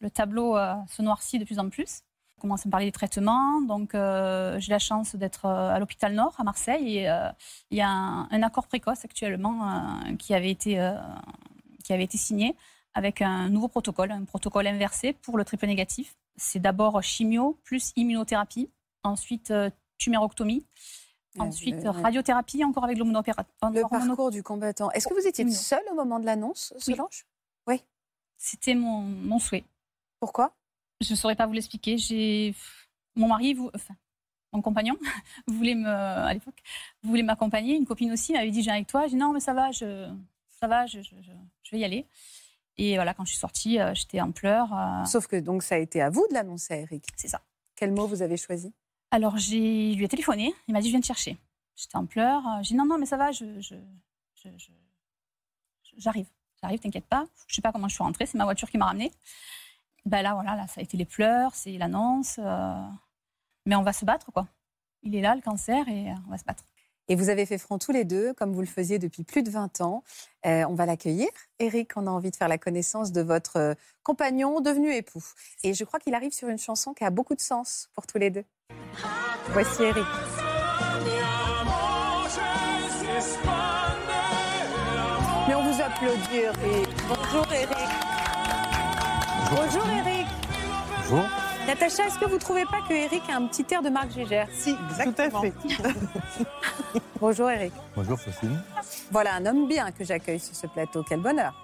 le 0.00 0.10
tableau 0.10 0.56
se 0.88 1.02
noircit 1.02 1.38
de 1.38 1.44
plus 1.44 1.58
en 1.58 1.68
plus. 1.68 2.02
On 2.38 2.40
commence 2.42 2.64
à 2.64 2.68
me 2.68 2.70
parler 2.70 2.86
des 2.86 2.92
traitements. 2.92 3.60
Donc, 3.62 3.94
euh, 3.96 4.60
j'ai 4.60 4.70
la 4.70 4.78
chance 4.78 5.16
d'être 5.16 5.46
euh, 5.46 5.74
à 5.74 5.78
l'hôpital 5.80 6.14
Nord, 6.14 6.34
à 6.38 6.44
Marseille. 6.44 6.98
Et 6.98 7.10
euh, 7.10 7.28
il 7.70 7.78
y 7.78 7.80
a 7.80 7.88
un, 7.88 8.28
un 8.30 8.42
accord 8.44 8.68
précoce 8.68 9.04
actuellement 9.04 9.68
euh, 10.08 10.14
qui, 10.16 10.34
avait 10.34 10.50
été, 10.50 10.74
qui 11.84 11.92
avait 11.92 12.04
été 12.04 12.16
signé 12.16 12.54
avec 12.94 13.22
un 13.22 13.48
nouveau 13.48 13.66
protocole, 13.68 14.12
un 14.12 14.24
protocole 14.24 14.66
inversé 14.68 15.12
pour 15.14 15.36
le 15.36 15.44
triple 15.44 15.66
négatif. 15.66 16.14
C'est 16.36 16.60
d'abord 16.60 17.02
chimio 17.02 17.58
plus 17.64 17.92
immunothérapie, 17.96 18.70
ensuite 19.02 19.50
euh, 19.50 19.70
tumérectomie, 19.98 20.64
ensuite 21.40 21.82
Le- 21.82 21.90
radiothérapie 21.90 22.64
encore 22.64 22.84
avec 22.84 22.98
l'hormonopéra- 22.98 23.44
Le 23.72 23.82
parcours 24.06 24.30
du 24.30 24.44
combattant. 24.44 24.90
Est-ce 24.92 25.08
que 25.08 25.14
vous 25.14 25.26
étiez 25.26 25.50
seule 25.50 25.82
au 25.90 25.94
moment 25.96 26.20
de 26.20 26.24
l'annonce, 26.26 26.72
Oui. 26.76 26.94
Solange 26.94 27.26
C'était 28.36 28.76
mon, 28.76 29.00
mon 29.00 29.40
souhait. 29.40 29.64
Pourquoi? 30.20 30.52
Je 31.00 31.12
ne 31.12 31.16
saurais 31.16 31.36
pas 31.36 31.46
vous 31.46 31.52
l'expliquer. 31.52 31.96
J'ai 31.98 32.54
mon 33.14 33.28
mari, 33.28 33.54
vous... 33.54 33.70
enfin, 33.74 33.94
mon 34.52 34.62
compagnon, 34.62 34.96
voulait 35.46 35.74
me 35.74 35.88
à 35.88 36.32
l'époque 36.34 36.60
voulait 37.02 37.22
m'accompagner. 37.22 37.76
Une 37.76 37.86
copine 37.86 38.12
aussi 38.12 38.32
m'avait 38.32 38.50
dit 38.50 38.60
je 38.60 38.64
viens 38.64 38.74
avec 38.74 38.88
toi. 38.88 39.02
J'ai 39.06 39.10
dit 39.10 39.16
non 39.16 39.32
mais 39.32 39.40
ça 39.40 39.54
va, 39.54 39.70
je 39.70 40.08
ça 40.60 40.66
va, 40.66 40.86
je, 40.86 41.00
je, 41.02 41.14
je- 41.22 41.30
je 41.62 41.70
vais 41.70 41.78
y 41.78 41.84
aller. 41.84 42.06
Et 42.80 42.94
voilà, 42.94 43.12
quand 43.14 43.24
je 43.24 43.30
suis 43.30 43.38
sortie, 43.38 43.80
euh, 43.80 43.92
j'étais 43.94 44.20
en 44.20 44.30
pleurs. 44.32 44.72
euh, 44.72 45.04
Sauf 45.04 45.26
que 45.26 45.36
donc 45.36 45.62
ça 45.62 45.74
a 45.76 45.78
été 45.78 46.00
à 46.00 46.10
vous 46.10 46.26
de 46.30 46.34
l'annoncer 46.34 46.74
à 46.74 46.76
Eric. 46.78 47.04
c'est 47.16 47.28
ça. 47.28 47.40
Quel 47.76 47.92
mot 47.92 48.06
vous 48.06 48.22
avez 48.22 48.36
choisi? 48.36 48.72
Alors 49.10 49.36
j'ai 49.38 49.94
lui 49.94 50.04
ai 50.04 50.08
téléphoné. 50.08 50.52
Il 50.66 50.74
m'a 50.74 50.80
dit 50.80 50.88
je 50.88 50.92
viens 50.92 51.00
te 51.00 51.06
chercher. 51.06 51.36
J'étais 51.76 51.96
en 51.96 52.06
pleurs. 52.06 52.44
euh, 52.46 52.62
J'ai 52.62 52.70
dit 52.70 52.74
non 52.74 52.86
non 52.86 52.98
mais 52.98 53.06
ça 53.06 53.16
va, 53.16 53.30
je 53.30 53.44
je- 53.60 53.76
je- 54.42 54.48
je- 54.48 54.72
je- 55.84 55.94
j'arrive, 55.98 56.26
j'arrive, 56.60 56.80
t'inquiète 56.80 57.06
pas. 57.06 57.26
Je 57.46 57.54
sais 57.54 57.62
pas 57.62 57.70
comment 57.72 57.88
je 57.88 57.94
suis 57.94 58.02
rentrée. 58.02 58.26
C'est 58.26 58.38
ma 58.38 58.44
voiture 58.44 58.68
qui 58.70 58.78
m'a 58.78 58.86
ramenée. 58.86 59.12
Ben 60.08 60.22
là 60.22 60.32
voilà, 60.32 60.56
là 60.56 60.66
ça 60.66 60.80
a 60.80 60.82
été 60.82 60.96
les 60.96 61.04
pleurs, 61.04 61.54
c'est 61.54 61.72
l'annonce. 61.76 62.36
euh, 62.38 62.74
Mais 63.66 63.76
on 63.76 63.82
va 63.82 63.92
se 63.92 64.06
battre 64.06 64.32
quoi. 64.32 64.46
Il 65.02 65.14
est 65.14 65.20
là 65.20 65.34
le 65.34 65.42
cancer 65.42 65.86
et 65.88 66.10
euh, 66.10 66.14
on 66.26 66.30
va 66.30 66.38
se 66.38 66.44
battre. 66.44 66.64
Et 67.10 67.14
vous 67.14 67.28
avez 67.28 67.44
fait 67.46 67.56
front 67.58 67.78
tous 67.78 67.92
les 67.92 68.04
deux, 68.04 68.32
comme 68.34 68.52
vous 68.52 68.60
le 68.60 68.66
faisiez 68.66 68.98
depuis 68.98 69.22
plus 69.22 69.42
de 69.42 69.50
20 69.50 69.80
ans. 69.82 70.02
Euh, 70.46 70.64
on 70.68 70.74
va 70.74 70.84
l'accueillir. 70.86 71.28
Eric, 71.58 71.96
on 71.96 72.06
a 72.06 72.10
envie 72.10 72.30
de 72.30 72.36
faire 72.36 72.48
la 72.48 72.58
connaissance 72.58 73.12
de 73.12 73.20
votre 73.22 73.76
compagnon 74.02 74.60
devenu 74.60 74.92
époux. 74.94 75.24
Et 75.62 75.72
je 75.74 75.84
crois 75.84 76.00
qu'il 76.00 76.14
arrive 76.14 76.32
sur 76.32 76.48
une 76.48 76.58
chanson 76.58 76.92
qui 76.94 77.04
a 77.04 77.10
beaucoup 77.10 77.34
de 77.34 77.40
sens 77.40 77.88
pour 77.94 78.06
tous 78.06 78.18
les 78.18 78.30
deux. 78.30 78.44
Voici 79.52 79.82
Eric. 79.84 80.04
Mais 85.46 85.54
on 85.54 85.62
vous 85.62 85.80
applaudit, 85.80 86.36
Eric. 86.36 86.88
Bonjour, 87.08 87.46
Eric. 87.52 88.17
Bonjour, 89.50 89.88
Eric. 89.88 90.26
Bonjour. 90.98 91.24
Natacha, 91.66 92.06
est-ce 92.06 92.18
que 92.18 92.26
vous 92.26 92.38
trouvez 92.38 92.64
pas 92.66 92.82
que 92.86 92.92
Eric 92.92 93.22
a 93.30 93.36
un 93.36 93.46
petit 93.46 93.64
air 93.72 93.82
de 93.82 93.88
Marc 93.88 94.10
Gégère? 94.12 94.46
Si, 94.52 94.74
exactement. 94.90 95.42
Bonjour, 97.20 97.48
Eric. 97.50 97.72
Bonjour 97.96 98.20
Faustine. 98.20 98.62
Voilà 99.10 99.34
un 99.36 99.46
homme 99.46 99.66
bien 99.66 99.90
que 99.90 100.04
j'accueille 100.04 100.38
sur 100.38 100.54
ce 100.54 100.66
plateau. 100.66 101.02
Quel 101.02 101.20
bonheur. 101.20 101.54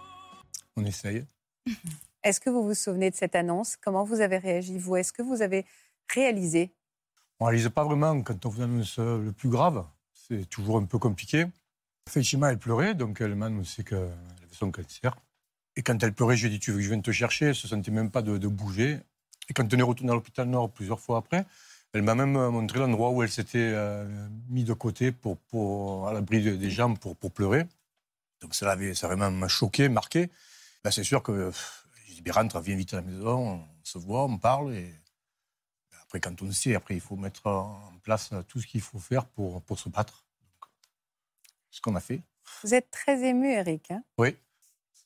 On 0.76 0.84
essaye. 0.84 1.26
Est-ce 2.22 2.40
que 2.40 2.48
vous 2.48 2.62
vous 2.62 2.74
souvenez 2.74 3.10
de 3.10 3.16
cette 3.16 3.34
annonce? 3.34 3.76
Comment 3.76 4.04
vous 4.04 4.22
avez 4.22 4.38
réagi, 4.38 4.78
vous? 4.78 4.96
Est-ce 4.96 5.12
que 5.12 5.22
vous 5.22 5.42
avez 5.42 5.66
réalisé? 6.14 6.72
On 7.38 7.44
ne 7.44 7.50
réalise 7.50 7.68
pas 7.68 7.84
vraiment 7.84 8.18
quand 8.22 8.46
on 8.46 8.48
vous 8.48 8.62
annonce 8.62 8.98
le 8.98 9.32
plus 9.32 9.50
grave. 9.50 9.84
C'est 10.14 10.48
toujours 10.48 10.78
un 10.78 10.86
peu 10.86 10.98
compliqué. 10.98 11.44
Effectivement, 12.06 12.48
elle 12.48 12.58
pleurait, 12.58 12.94
donc 12.94 13.20
elle 13.20 13.34
m'a 13.34 13.46
annoncé 13.46 13.84
qu'elle 13.84 13.98
avait 13.98 14.52
son 14.52 14.70
cancer. 14.70 15.14
Et 15.76 15.82
quand 15.82 16.00
elle 16.02 16.12
pleurait, 16.12 16.36
je 16.36 16.46
lui 16.46 16.54
ai 16.54 16.58
dit 16.58 16.60
Tu 16.60 16.70
veux 16.70 16.78
que 16.78 16.82
je 16.82 16.88
vienne 16.88 17.02
te 17.02 17.10
chercher? 17.12 17.46
Elle 17.46 17.50
ne 17.50 17.54
se 17.54 17.68
sentait 17.68 17.90
même 17.90 18.10
pas 18.10 18.22
de, 18.22 18.38
de 18.38 18.48
bouger. 18.48 19.00
Et 19.48 19.52
quand 19.54 19.72
on 19.72 19.78
est 19.78 19.82
retourné 19.82 20.12
à 20.12 20.14
l'hôpital 20.14 20.48
Nord 20.48 20.70
plusieurs 20.70 21.00
fois 21.00 21.18
après, 21.18 21.44
elle 21.92 22.02
m'a 22.02 22.14
même 22.14 22.36
euh, 22.36 22.50
montré 22.50 22.78
l'endroit 22.78 23.10
où 23.10 23.22
elle 23.22 23.30
s'était 23.30 23.58
euh, 23.58 24.28
mis 24.48 24.64
de 24.64 24.72
côté 24.72 25.12
pour, 25.12 25.36
pour, 25.38 26.08
à 26.08 26.12
l'abri 26.12 26.42
de- 26.42 26.56
des 26.56 26.70
jambes 26.70 26.98
pour, 26.98 27.16
pour 27.16 27.30
pleurer. 27.30 27.66
Donc 28.40 28.54
ça, 28.54 28.66
l'avait, 28.66 28.94
ça 28.94 29.06
vraiment 29.08 29.48
choqué, 29.48 29.88
marqué. 29.88 30.30
Ben, 30.82 30.90
c'est 30.90 31.04
sûr 31.04 31.22
que 31.22 31.50
j'ai 32.06 32.14
dit 32.14 32.22
Ben, 32.22 32.32
rentre, 32.32 32.60
viens 32.60 32.76
vite 32.76 32.94
à 32.94 32.96
la 32.96 33.02
maison, 33.02 33.54
on 33.60 33.68
se 33.82 33.98
voit, 33.98 34.24
on 34.24 34.38
parle. 34.38 34.74
Et 34.74 34.94
après, 36.02 36.20
quand 36.20 36.40
on 36.42 36.50
sait, 36.52 36.74
après, 36.74 36.94
il 36.94 37.00
faut 37.00 37.16
mettre 37.16 37.46
en 37.46 37.92
place 38.02 38.30
tout 38.48 38.60
ce 38.60 38.66
qu'il 38.66 38.80
faut 38.80 38.98
faire 38.98 39.24
pour, 39.26 39.60
pour 39.62 39.78
se 39.78 39.88
battre. 39.88 40.24
Donc, 40.40 40.70
ce 41.70 41.80
qu'on 41.80 41.94
a 41.96 42.00
fait. 42.00 42.20
Vous 42.62 42.74
êtes 42.74 42.90
très 42.90 43.22
ému, 43.24 43.50
Eric. 43.50 43.90
hein? 43.90 44.02
Oui, 44.18 44.36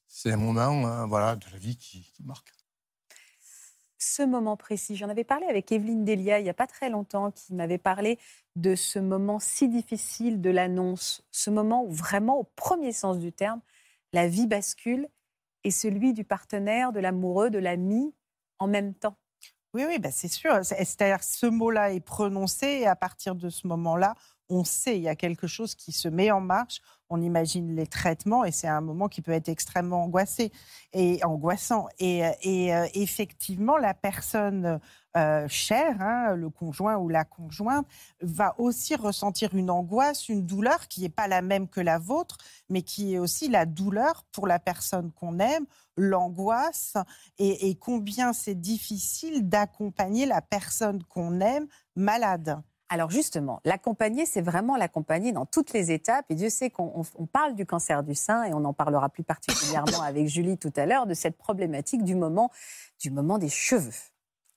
c'est 0.08 0.32
un 0.32 0.36
moment 0.36 0.86
euh, 0.86 1.06
voilà, 1.06 1.36
de 1.36 1.46
la 1.52 1.58
vie 1.58 1.76
qui, 1.76 2.10
qui 2.12 2.22
marque. 2.24 2.52
ce 3.98 4.22
moment 4.22 4.56
précis, 4.56 4.96
j'en 4.96 5.08
avais 5.08 5.24
parlé 5.24 5.46
avec 5.46 5.72
Evelyne 5.72 6.04
Delia 6.04 6.38
il 6.38 6.44
n'y 6.44 6.50
a 6.50 6.54
pas 6.54 6.66
très 6.66 6.88
longtemps, 6.88 7.30
qui 7.30 7.54
m'avait 7.54 7.78
parlé 7.78 8.18
de 8.56 8.74
ce 8.74 8.98
moment 8.98 9.38
si 9.40 9.68
difficile 9.68 10.40
de 10.40 10.50
l'annonce, 10.50 11.22
ce 11.30 11.50
moment 11.50 11.84
où 11.84 11.90
vraiment, 11.92 12.38
au 12.38 12.44
premier 12.44 12.92
sens 12.92 13.18
du 13.18 13.32
terme, 13.32 13.60
la 14.12 14.28
vie 14.28 14.46
bascule 14.46 15.08
et 15.64 15.70
celui 15.70 16.12
du 16.12 16.24
partenaire, 16.24 16.92
de 16.92 17.00
l'amoureux, 17.00 17.50
de 17.50 17.58
l'ami 17.58 18.14
en 18.58 18.68
même 18.68 18.94
temps. 18.94 19.16
Oui, 19.74 19.84
oui, 19.86 19.98
bah 19.98 20.10
c'est 20.10 20.28
sûr. 20.28 20.64
C'est- 20.64 20.76
C'est-à-dire 20.84 21.18
que 21.18 21.24
ce 21.26 21.46
mot-là 21.46 21.92
est 21.92 22.00
prononcé 22.00 22.66
et 22.66 22.86
à 22.86 22.96
partir 22.96 23.34
de 23.34 23.50
ce 23.50 23.66
moment-là, 23.66 24.14
on 24.50 24.64
sait, 24.64 24.96
il 24.96 25.02
y 25.02 25.08
a 25.08 25.16
quelque 25.16 25.46
chose 25.46 25.74
qui 25.74 25.92
se 25.92 26.08
met 26.08 26.30
en 26.30 26.40
marche. 26.40 26.80
On 27.10 27.22
imagine 27.22 27.74
les 27.74 27.86
traitements 27.86 28.44
et 28.44 28.52
c'est 28.52 28.68
un 28.68 28.80
moment 28.80 29.08
qui 29.08 29.22
peut 29.22 29.32
être 29.32 29.48
extrêmement 29.48 30.10
et 30.92 31.24
angoissant. 31.24 31.86
Et, 31.98 32.22
et 32.42 32.74
euh, 32.74 32.86
effectivement, 32.94 33.78
la 33.78 33.94
personne 33.94 34.78
euh, 35.16 35.48
chère, 35.48 36.00
hein, 36.00 36.34
le 36.34 36.50
conjoint 36.50 36.96
ou 36.96 37.08
la 37.08 37.24
conjointe, 37.24 37.86
va 38.20 38.54
aussi 38.58 38.94
ressentir 38.94 39.54
une 39.54 39.70
angoisse, 39.70 40.28
une 40.28 40.44
douleur 40.44 40.88
qui 40.88 41.00
n'est 41.00 41.08
pas 41.08 41.28
la 41.28 41.40
même 41.42 41.68
que 41.68 41.80
la 41.80 41.98
vôtre, 41.98 42.36
mais 42.68 42.82
qui 42.82 43.14
est 43.14 43.18
aussi 43.18 43.48
la 43.48 43.64
douleur 43.66 44.24
pour 44.32 44.46
la 44.46 44.58
personne 44.58 45.10
qu'on 45.12 45.38
aime, 45.38 45.66
l'angoisse 45.96 46.94
et 47.38 47.74
combien 47.76 48.32
c'est 48.32 48.54
difficile 48.54 49.48
d'accompagner 49.48 50.26
la 50.26 50.42
personne 50.42 51.02
qu'on 51.04 51.40
aime 51.40 51.66
malade. 51.96 52.62
Alors 52.90 53.10
justement, 53.10 53.60
l'accompagner, 53.64 54.24
c'est 54.24 54.40
vraiment 54.40 54.76
l'accompagner 54.76 55.32
dans 55.32 55.44
toutes 55.44 55.72
les 55.74 55.90
étapes. 55.92 56.24
Et 56.30 56.34
Dieu 56.34 56.48
sait 56.48 56.70
qu'on 56.70 56.90
on- 56.94 57.04
on 57.22 57.26
parle 57.26 57.54
du 57.54 57.66
cancer 57.66 58.02
du 58.02 58.14
sein 58.14 58.44
et 58.44 58.54
on 58.54 58.64
en 58.64 58.72
parlera 58.72 59.10
plus 59.10 59.24
particulièrement 59.24 60.00
avec 60.02 60.26
Julie 60.26 60.56
tout 60.56 60.72
à 60.74 60.86
l'heure 60.86 61.06
de 61.06 61.12
cette 61.14 61.36
problématique 61.36 62.02
du 62.02 62.14
moment, 62.14 62.50
du 63.00 63.10
moment 63.10 63.36
des 63.38 63.50
cheveux. 63.50 63.92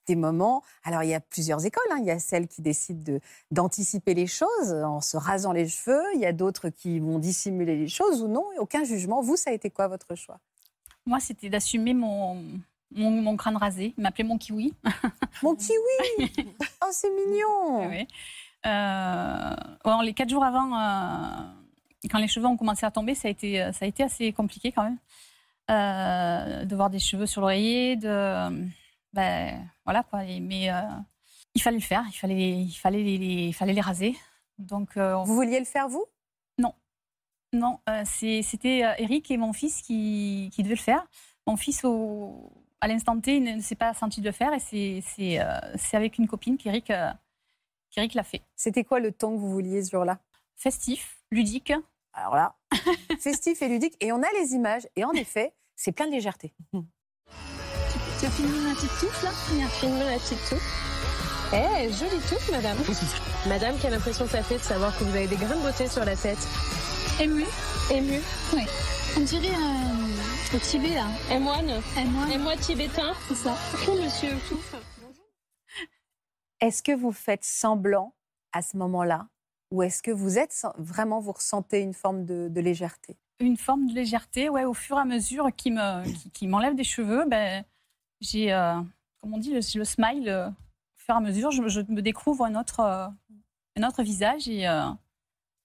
Des 0.06 0.16
moments. 0.16 0.62
Alors 0.82 1.02
il 1.02 1.10
y 1.10 1.14
a 1.14 1.20
plusieurs 1.20 1.64
écoles. 1.66 1.84
hein. 1.92 1.98
Il 2.00 2.06
y 2.06 2.10
a 2.10 2.18
celles 2.18 2.48
qui 2.48 2.62
décident 2.62 3.02
de- 3.04 3.20
d'anticiper 3.50 4.14
les 4.14 4.26
choses 4.26 4.72
en 4.72 5.00
se 5.02 5.16
rasant 5.18 5.52
les 5.52 5.68
cheveux. 5.68 6.02
Il 6.14 6.20
y 6.20 6.26
a 6.26 6.32
d'autres 6.32 6.70
qui 6.70 6.98
vont 7.00 7.18
dissimuler 7.18 7.76
les 7.76 7.88
choses 7.88 8.22
ou 8.22 8.28
non. 8.28 8.46
Aucun 8.58 8.82
jugement. 8.84 9.20
Vous, 9.20 9.36
ça 9.36 9.50
a 9.50 9.52
été 9.52 9.70
quoi 9.70 9.88
votre 9.88 10.14
choix? 10.14 10.38
Moi, 11.04 11.20
c'était 11.20 11.50
d'assumer 11.50 11.94
mon, 11.94 12.42
mon, 12.94 13.10
mon 13.10 13.36
crâne 13.36 13.56
rasé. 13.56 13.94
Il 13.96 14.02
m'appelait 14.02 14.24
mon 14.24 14.38
kiwi. 14.38 14.72
Mon 15.42 15.54
kiwi 15.56 15.76
Oh, 16.84 16.88
c'est 16.90 17.10
mignon 17.10 17.88
Oui. 17.88 18.06
Euh, 18.66 19.54
bon, 19.84 20.00
les 20.02 20.12
quatre 20.14 20.28
jours 20.30 20.44
avant, 20.44 20.78
euh, 20.78 22.08
quand 22.10 22.18
les 22.18 22.28
cheveux 22.28 22.46
ont 22.46 22.56
commencé 22.56 22.86
à 22.86 22.90
tomber, 22.90 23.14
ça 23.14 23.28
a 23.28 23.30
été, 23.30 23.58
ça 23.72 23.84
a 23.84 23.88
été 23.88 24.02
assez 24.04 24.32
compliqué 24.32 24.70
quand 24.72 24.84
même. 24.84 24.98
Euh, 25.70 26.64
de 26.64 26.76
voir 26.76 26.90
des 26.90 26.98
cheveux 26.98 27.26
sur 27.26 27.40
l'oreiller, 27.40 27.96
de. 27.96 28.68
Ben, 29.12 29.68
voilà 29.84 30.02
quoi. 30.02 30.20
Mais 30.40 30.70
euh, 30.70 30.80
il 31.54 31.62
fallait 31.62 31.78
le 31.78 31.82
faire, 31.82 32.04
il 32.08 32.12
fallait, 32.16 32.50
il 32.62 32.72
fallait, 32.74 33.02
les, 33.02 33.18
les- 33.18 33.46
il 33.48 33.52
fallait 33.54 33.72
les 33.72 33.80
raser. 33.80 34.16
Donc, 34.58 34.96
euh, 34.96 35.16
Vous 35.24 35.34
vouliez 35.34 35.58
le 35.58 35.64
faire, 35.66 35.88
vous? 35.88 36.04
Non, 37.54 37.80
euh, 37.90 38.00
c'est- 38.06 38.40
c'était 38.40 38.82
euh, 38.82 38.94
Eric 38.96 39.30
et 39.30 39.36
mon 39.36 39.52
fils 39.52 39.82
qui, 39.82 40.48
qui 40.54 40.62
devaient 40.62 40.74
le 40.74 40.80
faire. 40.80 41.04
Mon 41.46 41.58
fils, 41.58 41.84
au, 41.84 42.50
à 42.82 42.88
l'instant 42.88 43.18
T, 43.20 43.36
il 43.36 43.44
ne 43.56 43.60
s'est 43.62 43.76
pas 43.76 43.94
senti 43.94 44.20
de 44.20 44.26
le 44.26 44.32
faire 44.32 44.52
et 44.52 44.58
c'est- 44.60 45.02
c'est 45.14 45.40
euh, 45.40 45.58
c'est 45.78 45.96
avec 45.96 46.18
une 46.18 46.26
copine 46.26 46.56
qu'Eric 46.58 46.90
euh, 46.90 47.10
qu'Eric 47.92 48.14
l'a 48.14 48.24
fait. 48.24 48.42
C'était 48.56 48.82
quoi 48.84 48.98
le 49.00 49.12
ton 49.12 49.34
que 49.36 49.40
vous 49.40 49.50
vouliez 49.50 49.82
ce 49.84 49.90
jour-là? 49.92 50.18
Festif, 50.56 51.18
ludique. 51.30 51.72
Alors 52.12 52.34
là, 52.34 52.54
festif 53.20 53.62
et 53.62 53.68
ludique. 53.68 53.94
Et 54.00 54.10
on 54.12 54.22
a 54.22 54.26
les 54.40 54.52
images. 54.54 54.86
Et 54.96 55.04
en 55.04 55.12
effet, 55.12 55.54
c'est 55.76 55.92
plein 55.92 56.06
de 56.06 56.12
légèreté. 56.12 56.52
Tu 58.20 58.26
as 58.26 58.30
filmé 58.30 58.58
ma 58.68 58.74
petite 58.74 58.90
touffe 59.00 59.22
là? 59.22 59.30
Bien 59.54 59.68
filmé 59.68 60.04
la 60.04 60.18
petite 60.18 60.38
touffe. 60.48 60.88
Eh, 61.54 61.92
jolie 61.92 62.20
touffe, 62.28 62.50
madame. 62.50 62.78
madame, 63.46 63.76
quelle 63.80 63.94
impression 63.94 64.26
ça 64.26 64.42
fait 64.42 64.56
de 64.58 64.62
savoir 64.62 64.96
que 64.98 65.04
vous 65.04 65.14
avez 65.14 65.26
des 65.28 65.36
grains 65.36 65.56
de 65.56 65.62
beauté 65.62 65.86
sur 65.88 66.04
la 66.04 66.16
tête 66.16 66.38
Ému 67.20 67.44
Ému. 67.90 68.20
On 69.16 69.20
dirait 69.20 69.54
euh, 69.54 70.56
au 70.56 70.58
Tibet 70.58 70.94
là. 70.94 71.06
Et 71.30 71.38
moine. 71.38 71.68
Et 71.98 72.04
moi, 72.04 72.26
Et 72.32 72.38
moi, 72.38 72.56
tibétain. 72.56 73.12
c'est 73.28 73.34
ça. 73.34 73.54
Oh, 73.88 73.94
monsieur 74.02 74.30
touffe. 74.48 74.74
Est-ce 76.60 76.82
que 76.82 76.92
vous 76.92 77.12
faites 77.12 77.44
semblant 77.44 78.14
à 78.52 78.62
ce 78.62 78.76
moment-là 78.76 79.28
Ou 79.70 79.82
est-ce 79.82 80.02
que 80.02 80.10
vous 80.10 80.38
êtes 80.38 80.66
vraiment, 80.78 81.20
vous 81.20 81.32
ressentez 81.32 81.80
une 81.80 81.94
forme 81.94 82.24
de, 82.24 82.48
de 82.48 82.60
légèreté? 82.60 83.16
Une 83.40 83.56
forme 83.56 83.86
de 83.86 83.94
légèreté, 83.94 84.48
ouais, 84.48 84.64
au 84.64 84.74
fur 84.74 84.96
et 84.96 85.00
à 85.00 85.04
mesure 85.04 85.48
qui 85.56 85.70
me, 85.72 86.04
qui, 86.04 86.30
qui 86.30 86.46
m'enlève 86.46 86.74
des 86.76 86.84
cheveux, 86.84 87.24
ben, 87.26 87.64
j'ai, 88.20 88.52
euh, 88.52 88.80
comme 89.20 89.34
on 89.34 89.38
dit, 89.38 89.50
le, 89.52 89.60
le 89.78 89.84
smile. 89.84 90.28
euh, 90.28 90.48
au 90.48 90.98
fur 91.04 91.14
et 91.14 91.18
à 91.18 91.20
mesure, 91.20 91.50
je, 91.50 91.66
je 91.68 91.80
me 91.80 92.00
découvre 92.00 92.44
un 92.44 92.54
autre, 92.54 92.80
euh, 92.80 93.08
un 93.76 93.82
autre 93.88 94.02
visage 94.04 94.46
et 94.48 94.68
euh, 94.68 94.84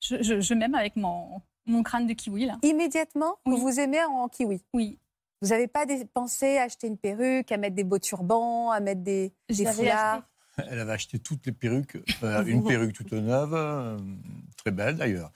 je, 0.01 0.21
je, 0.23 0.39
je 0.41 0.53
m'aime 0.55 0.73
avec 0.73 0.95
mon, 0.95 1.39
mon 1.67 1.83
crâne 1.83 2.07
de 2.07 2.13
kiwi 2.13 2.45
là. 2.45 2.57
Immédiatement, 2.63 3.35
vous 3.45 3.53
Oui. 3.55 3.61
vous 3.61 3.79
aimez 3.79 4.03
en 4.03 4.27
kiwi? 4.29 4.63
Oui, 4.73 4.99
Vous 5.41 5.49
n'avez 5.49 5.67
pas 5.67 5.85
pensé 6.13 6.57
à 6.57 6.63
acheter 6.63 6.87
une 6.87 6.97
perruque, 6.97 7.51
à 7.51 7.57
mettre 7.57 7.75
des 7.75 7.83
beaux 7.83 7.99
turbans, 7.99 8.71
à 8.71 8.79
mettre 8.79 9.01
des, 9.01 9.33
des 9.49 9.65
foulards? 9.65 10.23
acheté- 10.57 10.69
Elle 10.71 10.79
avait 10.79 10.93
acheté 10.93 11.19
toutes 11.19 11.45
les 11.45 11.51
perruques, 11.51 11.97
euh, 12.23 12.43
une 12.45 12.63
perruque 12.63 12.93
toute 12.93 13.11
neuve, 13.13 13.53
euh, 13.53 13.97
très 14.57 14.71
belle 14.71 14.95
d'ailleurs. 14.97 15.31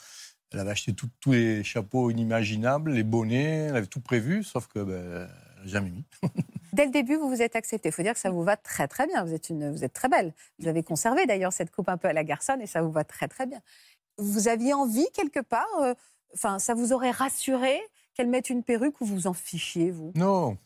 Elle 0.52 0.60
avait 0.60 0.72
acheté 0.72 0.94
tout- 0.94 1.10
tous 1.20 1.32
les 1.34 1.64
chapeaux 1.64 2.10
inimaginables, 2.10 2.92
les 2.92 3.04
bonnets, 3.04 3.68
elle 3.70 3.76
avait 3.78 3.86
tout 3.88 4.02
prévu, 4.02 4.44
sauf 4.44 4.68
que 4.68 4.80
ben, 4.80 5.30
jamais 5.66 5.92
mis. 5.92 6.06
Dès 6.74 6.86
le 6.86 6.92
début, 6.92 7.16
vous 7.18 7.30
vous 7.30 7.42
êtes 7.42 7.56
accepté. 7.56 7.90
Il 7.90 7.92
faut 7.92 8.02
dire 8.02 8.14
que 8.14 8.20
ça 8.20 8.32
vous 8.32 8.44
va 8.44 8.58
très 8.58 8.88
très 8.88 9.06
bien. 9.06 9.24
Vous 9.26 9.34
êtes, 9.34 9.50
une, 9.50 9.72
vous 9.72 9.84
êtes 9.84 9.94
très 9.94 10.08
belle. 10.10 10.34
Vous 10.58 10.68
avez 10.68 10.84
conservé 10.84 11.26
d'ailleurs 11.26 11.52
cette 11.54 11.70
coupe 11.70 11.90
un 11.90 11.98
peu 11.98 12.08
à 12.08 12.14
la 12.14 12.24
garçonne 12.24 12.62
et 12.62 12.66
ça 12.68 12.82
vous 12.82 12.92
va 12.92 13.04
très 13.04 13.28
très 13.28 13.46
bien. 13.46 13.62
Vous 14.18 14.48
aviez 14.48 14.74
envie 14.74 15.06
quelque 15.14 15.42
part, 15.42 15.68
euh, 15.82 15.94
enfin, 16.36 16.60
ça 16.60 16.74
vous 16.74 16.94
aurait 16.94 17.12
rassuré 17.12 17.80
qu'elle 18.14 18.28
mette 18.28 18.50
une 18.50 18.64
perruque 18.64 19.00
ou 19.02 19.06
vous 19.06 19.28
en 19.28 19.34
fichiez, 19.34 19.92
vous? 19.92 20.12
Non. 20.16 20.58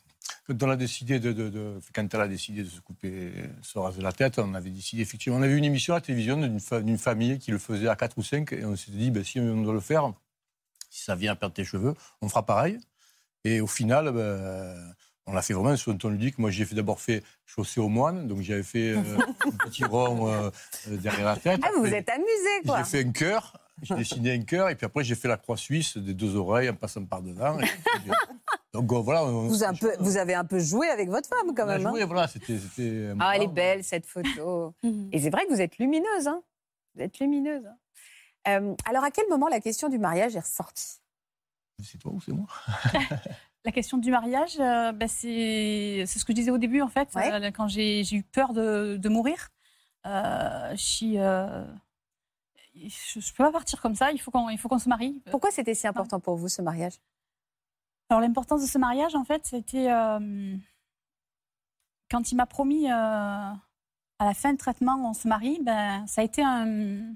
Quand 0.48 0.62
on 0.64 0.70
a 0.70 0.76
décidé 0.76 1.20
de, 1.20 1.32
de- 1.34 1.50
de- 1.50 1.80
quand 1.94 2.12
elle 2.14 2.22
a 2.22 2.28
décidé 2.28 2.64
de 2.64 2.70
se 2.70 2.80
couper, 2.80 3.32
se 3.62 3.78
raser 3.80 4.02
la 4.02 4.12
tête, 4.12 4.40
on 4.40 4.54
avait 4.56 4.70
décidé 4.72 5.02
effectivement. 5.02 5.38
On 5.38 5.42
avait 5.42 5.56
une 5.58 5.64
émission 5.66 5.94
à 5.94 5.98
la 5.98 6.02
télévision 6.02 6.38
d'une 6.38 6.60
fa- 6.60 6.82
d'une 6.82 6.98
famille 6.98 7.38
qui 7.40 7.52
le 7.52 7.58
faisait 7.60 7.88
à 7.88 7.96
4 7.96 8.18
ou 8.18 8.24
5 8.24 8.52
et 8.54 8.66
on 8.66 8.76
s'est 8.76 8.92
dit, 8.92 9.12
ben, 9.12 9.24
si 9.24 9.40
on 9.40 9.62
doit 9.62 9.74
le 9.74 9.80
faire, 9.80 10.12
si 10.90 11.04
ça 11.04 11.16
vient 11.16 11.32
à 11.34 11.36
perdre 11.36 11.54
tes 11.56 11.64
cheveux, 11.64 11.94
on 12.22 12.30
fera 12.30 12.46
pareil. 12.46 12.80
Et 13.44 13.62
au 13.62 13.68
final, 13.68 14.12
ben, 14.12 14.96
on 15.28 15.34
l'a 15.34 15.42
fait 15.42 15.54
vraiment 15.54 15.76
sur 15.76 15.92
un 15.92 15.98
ton 15.98 16.10
ludique. 16.10 16.38
Moi, 16.40 16.50
j'ai 16.52 16.66
d'abord 16.66 17.00
fait 17.02 17.24
chaussée 17.46 17.80
aux 17.80 17.90
moines, 17.90 18.28
donc 18.28 18.42
j'avais 18.42 18.64
fait 18.64 18.94
euh, 18.94 19.02
un 19.46 19.58
petit 19.68 19.84
rond 19.84 20.28
euh, 20.32 20.50
euh, 20.90 20.98
derrière 20.98 21.26
la 21.26 21.38
tête. 21.38 21.60
Ah, 21.64 21.70
vous 21.76 21.82
vous 21.82 21.94
êtes 21.94 22.10
amusé, 22.10 22.62
quoi. 22.66 22.80
J'ai 22.80 22.84
fait 23.04 23.08
un 23.08 23.12
cœur, 23.12 23.54
j'ai 23.82 23.96
dessiné 23.96 24.32
un 24.34 24.42
cœur, 24.42 24.70
et 24.70 24.76
puis 24.76 24.86
après 24.86 25.04
j'ai 25.04 25.16
fait 25.16 25.28
la 25.28 25.38
croix 25.38 25.58
suisse 25.58 25.98
des 25.98 26.14
deux 26.14 26.36
oreilles 26.36 26.70
en 26.70 26.76
passant 26.76 27.06
par 27.06 27.22
devant. 27.22 27.60
Et 27.60 27.66
puis, 27.66 28.12
donc 28.74 28.92
euh, 28.92 29.00
voilà. 29.00 29.26
on- 29.26 29.48
Vous, 29.48 29.64
un 29.64 29.74
peu, 29.74 29.92
vous 30.00 30.18
avez 30.18 30.34
un 30.34 30.46
peu 30.46 30.60
joué 30.60 30.88
avec 30.90 31.10
votre 31.10 31.28
femme, 31.30 31.54
quand 31.56 31.66
on 31.66 31.70
a 31.70 31.78
même. 31.78 31.88
hein. 31.88 31.90
joué, 31.92 32.04
voilà, 32.06 32.28
c'était. 32.28 32.58
Ah, 33.20 33.34
elle 33.36 33.44
est 33.44 33.48
belle, 33.48 33.84
cette 33.84 34.06
photo. 34.06 34.74
Mhm. 34.84 35.10
Et 35.12 35.20
c'est 35.20 35.30
vrai 35.30 35.46
que 35.46 35.54
vous 35.54 35.62
êtes 35.62 35.78
lumineuse. 35.78 36.28
Hein 36.28 36.42
vous 36.96 37.02
êtes 37.02 37.20
lumineuse. 37.20 37.66
hein. 37.66 37.78
Euh, 38.48 38.76
alors, 38.86 39.04
à 39.04 39.12
quel 39.12 39.26
moment 39.30 39.48
la 39.48 39.60
question 39.60 39.90
du 39.90 39.98
mariage 39.98 40.36
est 40.36 40.40
ressortie? 40.40 40.98
C'est 41.84 41.98
toi 41.98 42.12
ou 42.14 42.22
c'est 42.22 42.32
moi 42.32 42.48
La 43.66 43.72
question 43.72 43.98
du 43.98 44.12
mariage, 44.12 44.58
euh, 44.60 44.92
ben, 44.92 45.08
c'est 45.08 46.04
c'est 46.06 46.20
ce 46.20 46.24
que 46.26 46.32
je 46.34 46.36
disais 46.36 46.52
au 46.52 46.60
début, 46.60 46.82
en 46.82 46.88
fait, 46.88 47.10
Ouais. 47.16 47.32
euh, 47.34 47.52
quand 47.52 47.68
j'ai 47.68 48.04
j'ai 48.04 48.18
eu 48.18 48.24
peur 48.24 48.54
de, 48.54 48.98
de 48.98 49.10
mourir. 49.10 49.50
Euh, 50.06 50.70
je 50.76 50.84
suis, 50.84 51.18
euh, 51.18 51.66
je 52.76 53.20
ne 53.20 53.24
peux 53.36 53.44
pas 53.44 53.52
partir 53.52 53.82
comme 53.82 53.96
ça, 53.96 54.12
il 54.12 54.20
faut 54.20 54.32
qu'on 54.32 54.56
qu'on 54.56 54.80
se 54.80 54.90
marie. 54.90 55.22
Pourquoi 55.32 55.52
c'était 55.52 55.74
si 55.76 55.88
important 55.88 56.20
pour 56.20 56.36
vous, 56.36 56.48
ce 56.50 56.62
mariage? 56.62 56.94
Alors 58.10 58.22
l'importance 58.22 58.62
de 58.62 58.68
ce 58.68 58.78
mariage, 58.78 59.16
en 59.16 59.24
fait, 59.24 59.46
c'était 59.46 59.90
euh, 59.92 60.56
quand 62.12 62.32
il 62.32 62.36
m'a 62.36 62.46
promis 62.46 62.86
euh, 62.92 62.94
à 62.94 63.56
la 64.26 64.34
fin 64.34 64.54
de 64.54 64.58
traitement, 64.58 64.96
on 65.10 65.14
se 65.14 65.28
marie, 65.28 65.60
ben, 65.64 66.06
ça 66.08 66.22
a 66.22 66.24
été 66.24 66.44
un, 66.44 67.14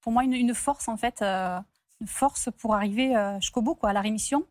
pour 0.00 0.12
moi 0.12 0.24
une, 0.24 0.34
une 0.34 0.54
force, 0.54 0.88
en 0.88 0.96
fait, 0.96 1.22
euh, 1.22 1.58
une 2.00 2.06
force 2.06 2.50
pour 2.58 2.74
arriver 2.74 3.16
euh, 3.16 3.40
jusqu'au 3.40 3.62
bout, 3.62 3.74
quoi, 3.74 3.90
à 3.90 3.92
la 3.92 4.00
rémission. 4.02 4.46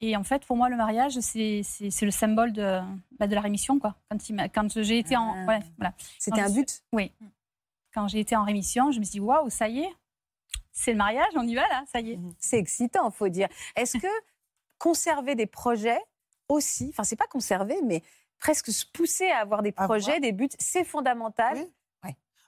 Et 0.00 0.16
en 0.16 0.24
fait, 0.24 0.44
pour 0.46 0.56
moi, 0.56 0.68
le 0.68 0.76
mariage, 0.76 1.18
c'est 1.20 1.62
le 2.02 2.10
symbole 2.10 2.52
de, 2.52 2.80
bah, 3.18 3.26
de 3.26 3.34
la 3.34 3.40
rémission, 3.40 3.78
quoi. 3.78 3.96
Quand, 4.54 4.82
j'ai 4.82 4.98
été 4.98 5.16
en, 5.16 5.34
Ah. 5.48 5.58
voilà. 5.76 5.92
C'était 6.18 6.40
un 6.40 6.48
je- 6.48 6.52
but? 6.54 6.82
Oui. 6.92 7.12
Quand 7.94 8.08
j'ai 8.08 8.20
été 8.20 8.34
en 8.36 8.44
rémission, 8.44 8.90
je 8.90 8.98
me 8.98 9.04
suis 9.04 9.12
dit, 9.12 9.20
waouh, 9.20 9.48
ça 9.50 9.68
y 9.68 9.80
est, 9.80 9.94
c'est 10.72 10.90
le 10.90 10.98
mariage, 10.98 11.32
on 11.36 11.46
y 11.46 11.54
va 11.54 11.68
là, 11.68 11.84
ça 11.90 12.00
y 12.00 12.12
est. 12.12 12.18
C'est 12.38 12.58
excitant, 12.58 13.10
faut 13.10 13.28
dire. 13.28 13.48
Est-ce 13.76 13.98
que 13.98 14.08
conserver 14.78 15.36
des 15.36 15.46
projets 15.46 16.00
aussi, 16.48 16.88
enfin, 16.90 17.04
c'est 17.04 17.16
pas 17.16 17.28
conserver, 17.28 17.80
mais 17.84 18.02
presque 18.38 18.70
se 18.70 18.84
pousser 18.84 19.30
à 19.30 19.38
avoir 19.38 19.62
des 19.62 19.72
projets, 19.72 20.20
des 20.20 20.32
buts, 20.32 20.48
c'est 20.58 20.84
fondamental. 20.84 21.56
Oui. 21.56 21.66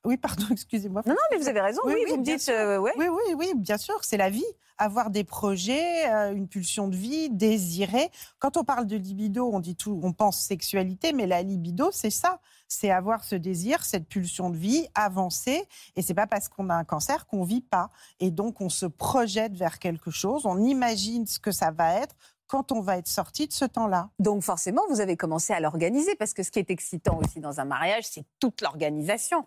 Oui, 0.06 0.16
pardon, 0.16 0.44
excusez-moi. 0.52 1.02
Non, 1.04 1.14
non, 1.14 1.20
mais 1.32 1.36
vous 1.36 1.48
avez 1.48 1.60
raison. 1.60 1.80
Oui, 1.84 1.94
Oui, 1.94 2.00
oui, 2.04 2.10
vous 2.10 2.18
me 2.18 2.22
dites, 2.22 2.48
euh, 2.48 2.78
ouais. 2.78 2.92
Oui, 2.96 3.06
oui, 3.08 3.34
oui, 3.36 3.52
bien 3.56 3.76
sûr, 3.76 4.04
c'est 4.04 4.16
la 4.16 4.30
vie. 4.30 4.44
Avoir 4.78 5.10
des 5.10 5.24
projets, 5.24 6.08
euh, 6.08 6.32
une 6.32 6.48
pulsion 6.48 6.86
de 6.86 6.94
vie, 6.94 7.28
désirer. 7.30 8.10
Quand 8.38 8.56
on 8.56 8.62
parle 8.62 8.86
de 8.86 8.96
libido, 8.96 9.50
on 9.52 9.58
dit 9.58 9.74
tout, 9.74 10.00
on 10.04 10.12
pense 10.12 10.40
sexualité, 10.40 11.12
mais 11.12 11.26
la 11.26 11.42
libido, 11.42 11.90
c'est 11.92 12.10
ça. 12.10 12.40
C'est 12.68 12.90
avoir 12.90 13.22
ce 13.24 13.36
désir, 13.36 13.84
cette 13.84 14.08
pulsion 14.08 14.50
de 14.50 14.56
vie, 14.56 14.86
avancer. 14.94 15.68
Et 15.94 16.02
c'est 16.02 16.14
pas 16.14 16.26
parce 16.26 16.48
qu'on 16.48 16.68
a 16.70 16.74
un 16.74 16.84
cancer 16.84 17.26
qu'on 17.26 17.44
vit 17.44 17.60
pas. 17.60 17.90
Et 18.20 18.30
donc, 18.30 18.60
on 18.60 18.68
se 18.68 18.86
projette 18.86 19.54
vers 19.56 19.78
quelque 19.78 20.10
chose, 20.10 20.46
on 20.46 20.58
imagine 20.58 21.26
ce 21.26 21.38
que 21.38 21.52
ça 21.52 21.70
va 21.70 21.94
être 21.94 22.16
quand 22.48 22.70
on 22.70 22.80
va 22.80 22.96
être 22.98 23.08
sorti 23.08 23.48
de 23.48 23.52
ce 23.52 23.64
temps-là. 23.64 24.10
Donc 24.20 24.42
forcément, 24.44 24.82
vous 24.88 25.00
avez 25.00 25.16
commencé 25.16 25.52
à 25.52 25.58
l'organiser, 25.58 26.14
parce 26.14 26.32
que 26.32 26.44
ce 26.44 26.52
qui 26.52 26.60
est 26.60 26.70
excitant 26.70 27.18
aussi 27.18 27.40
dans 27.40 27.58
un 27.60 27.64
mariage, 27.64 28.04
c'est 28.04 28.24
toute 28.38 28.60
l'organisation. 28.60 29.44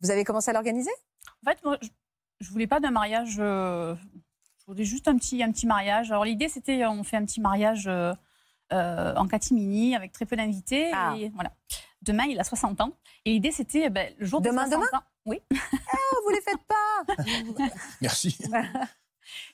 Vous 0.00 0.10
avez 0.10 0.24
commencé 0.24 0.50
à 0.50 0.54
l'organiser? 0.54 0.90
En 1.42 1.50
fait, 1.50 1.62
moi, 1.64 1.76
je- 1.82 1.88
je 2.40 2.50
voulais 2.50 2.66
pas 2.66 2.80
d'un 2.80 2.90
mariage. 2.90 3.36
euh, 3.38 3.94
je 4.58 4.64
voulais 4.66 4.84
juste 4.86 5.06
un 5.08 5.16
petit, 5.16 5.42
un 5.42 5.52
petit 5.52 5.66
mariage. 5.66 6.10
Alors 6.10 6.24
l'idée, 6.24 6.48
c'était, 6.48 6.86
on 6.86 7.04
fait 7.04 7.18
un 7.18 7.26
petit 7.26 7.42
mariage 7.42 7.86
euh, 7.88 8.14
euh, 8.72 9.14
en 9.16 9.26
catimini 9.26 9.94
avec 9.94 10.12
très 10.12 10.26
peu 10.26 10.36
d'invités. 10.36 10.90
Ah. 10.92 11.14
Et 11.16 11.30
voilà. 11.34 11.52
Demain, 12.02 12.24
il 12.24 12.38
a 12.38 12.44
60 12.44 12.80
ans. 12.80 12.92
Et 13.24 13.32
l'idée, 13.32 13.52
c'était 13.52 13.88
ben, 13.90 14.12
le 14.18 14.26
jour 14.26 14.40
Demain, 14.40 14.64
de 14.64 14.72
60 14.72 14.86
demain 14.88 14.98
ans. 14.98 15.02
Oui. 15.26 15.40
Oh, 15.50 16.16
vous 16.24 16.30
les 16.30 16.40
faites 16.42 16.62
pas 16.66 17.74
Merci. 18.00 18.36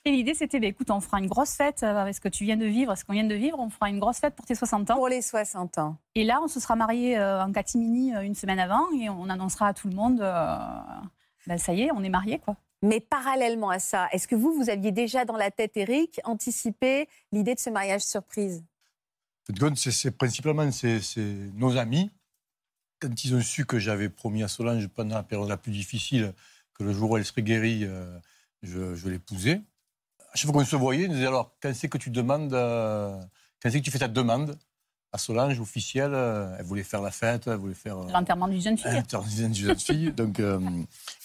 Et 0.05 0.11
l'idée, 0.11 0.33
c'était, 0.33 0.59
ben, 0.59 0.69
écoute, 0.69 0.91
on 0.91 0.99
fera 0.99 1.19
une 1.19 1.27
grosse 1.27 1.53
fête 1.53 1.83
euh, 1.83 1.95
avec 1.95 2.15
ce 2.15 2.21
que 2.21 2.29
tu 2.29 2.43
viens 2.43 2.57
de 2.57 2.65
vivre, 2.65 2.95
ce 2.95 3.05
qu'on 3.05 3.13
vient 3.13 3.23
de 3.23 3.35
vivre. 3.35 3.59
On 3.59 3.69
fera 3.69 3.89
une 3.89 3.99
grosse 3.99 4.19
fête 4.19 4.35
pour 4.35 4.45
tes 4.45 4.55
60 4.55 4.91
ans. 4.91 4.95
Pour 4.95 5.07
les 5.07 5.21
60 5.21 5.77
ans. 5.77 5.97
Et 6.15 6.23
là, 6.23 6.41
on 6.43 6.47
se 6.47 6.59
sera 6.59 6.75
mariés 6.75 7.17
euh, 7.17 7.43
en 7.43 7.51
catimini 7.51 8.15
euh, 8.15 8.21
une 8.21 8.35
semaine 8.35 8.59
avant 8.59 8.87
et 8.99 9.09
on 9.09 9.29
annoncera 9.29 9.67
à 9.67 9.73
tout 9.73 9.87
le 9.87 9.95
monde, 9.95 10.21
euh, 10.21 10.57
ben, 11.47 11.57
ça 11.57 11.73
y 11.73 11.83
est, 11.83 11.91
on 11.91 12.03
est 12.03 12.09
mariés, 12.09 12.39
quoi. 12.39 12.55
Mais 12.83 12.99
parallèlement 12.99 13.69
à 13.69 13.77
ça, 13.77 14.07
est-ce 14.11 14.27
que 14.27 14.35
vous, 14.35 14.53
vous 14.53 14.71
aviez 14.71 14.91
déjà 14.91 15.23
dans 15.23 15.37
la 15.37 15.51
tête, 15.51 15.77
Eric, 15.77 16.19
anticipé 16.23 17.07
l'idée 17.31 17.53
de 17.53 17.59
ce 17.59 17.69
mariage 17.69 18.01
surprise? 18.01 18.63
C'est- 19.75 20.11
principalement 20.11 20.67
nos 21.55 21.77
amis. 21.77 22.09
Quand 22.99 23.23
ils 23.23 23.33
ont 23.35 23.41
su 23.41 23.65
que 23.65 23.79
j'avais 23.79 24.09
promis 24.09 24.43
à 24.43 24.47
Solange 24.47 24.87
pendant 24.87 25.15
la 25.15 25.23
période 25.23 25.49
la 25.49 25.57
plus 25.57 25.71
difficile 25.71 26.33
que 26.75 26.83
le 26.83 26.93
jour 26.93 27.11
où 27.11 27.17
elle 27.17 27.25
serait 27.25 27.41
guérie, 27.41 27.83
euh, 27.85 28.17
je, 28.61 28.95
je 28.95 29.09
l'épousais. 29.09 29.61
À 30.33 30.35
chaque 30.35 30.51
fois 30.51 30.61
qu'on 30.61 30.65
se 30.65 30.75
voyait, 30.75 31.03
ils 31.05 31.07
nous 31.09 31.15
disaient 31.15 31.25
alors, 31.27 31.55
quand 31.61 31.73
c'est 31.73 31.89
que 31.89 31.97
tu 31.97 32.11
demandes, 32.11 32.53
euh, 32.53 33.19
quand 33.61 33.71
c'est 33.71 33.79
que 33.79 33.85
tu 33.85 33.91
fais 33.91 33.99
ta 33.99 34.07
demande 34.07 34.57
à 35.11 35.17
Solange 35.17 35.59
officielle 35.59 36.11
euh, 36.13 36.55
Elle 36.59 36.65
voulait 36.65 36.83
faire 36.83 37.01
la 37.01 37.11
fête, 37.11 37.47
elle 37.47 37.55
voulait 37.57 37.73
faire. 37.73 37.97
L'enterrement 37.97 38.47
d'une 38.47 38.61
jeune 38.61 38.77
fille. 38.77 38.91
une 38.95 39.23
dizaine 39.27 39.51
de 39.51 39.55
jeunes 39.57 39.79
filles. 39.79 40.11
Donc, 40.15 40.39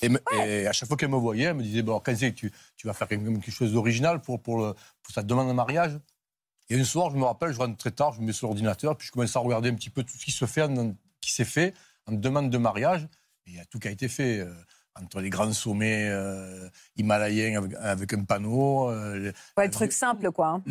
et, 0.02 0.08
me- 0.08 0.20
et 0.32 0.66
à 0.66 0.72
chaque 0.72 0.88
fois 0.88 0.96
qu'elle 0.96 1.10
me 1.10 1.16
voyait, 1.16 1.44
elle 1.44 1.54
me 1.56 1.62
disait 1.62 1.82
bon, 1.82 2.00
quand 2.00 2.16
c'est 2.16 2.32
que 2.32 2.36
tu, 2.36 2.52
tu 2.76 2.86
vas 2.86 2.94
faire 2.94 3.06
quelque 3.06 3.24
quelque 3.28 3.50
chose 3.52 3.72
d'original 3.72 4.20
pour, 4.22 4.40
pour, 4.42 4.58
le- 4.58 4.72
pour 5.02 5.14
sa 5.14 5.22
demande 5.22 5.48
de 5.48 5.52
mariage? 5.52 5.98
Et 6.68 6.78
un 6.80 6.84
soir, 6.84 7.10
je 7.10 7.16
me 7.16 7.24
rappelle, 7.24 7.52
je 7.52 7.58
rentre 7.58 7.76
très 7.76 7.90
tard, 7.92 8.12
je 8.12 8.20
me 8.20 8.26
mets 8.26 8.32
sur 8.32 8.48
l'ordinateur, 8.48 8.96
puis 8.96 9.06
je 9.06 9.12
commence 9.12 9.36
à 9.36 9.40
regarder 9.40 9.68
un 9.70 9.74
petit 9.74 9.90
peu 9.90 10.02
tout 10.02 10.16
ce 10.18 10.24
qui 10.24 10.32
se 10.32 10.44
fait, 10.46 10.68
qui 11.20 11.32
s'est 11.32 11.44
fait 11.44 11.74
en 12.06 12.12
demande 12.12 12.50
de 12.50 12.58
mariage. 12.58 13.08
Et 13.46 13.50
il 13.50 13.56
y 13.56 13.60
a 13.60 13.64
tout 13.64 13.78
qui 13.78 13.88
a 13.88 13.92
été 13.92 14.08
fait. 14.08 14.40
euh, 14.40 14.52
entre 14.98 15.20
les 15.20 15.28
grands 15.28 15.52
sommets 15.52 16.08
euh, 16.08 16.70
himalayens 16.96 17.58
avec, 17.58 17.74
avec 17.78 18.12
un 18.14 18.24
panneau, 18.24 18.88
euh, 18.88 19.30
Ouais, 19.58 19.66
le 19.66 19.70
truc 19.70 19.92
simple, 19.92 20.32
quoi. 20.32 20.46
hein. 20.48 20.62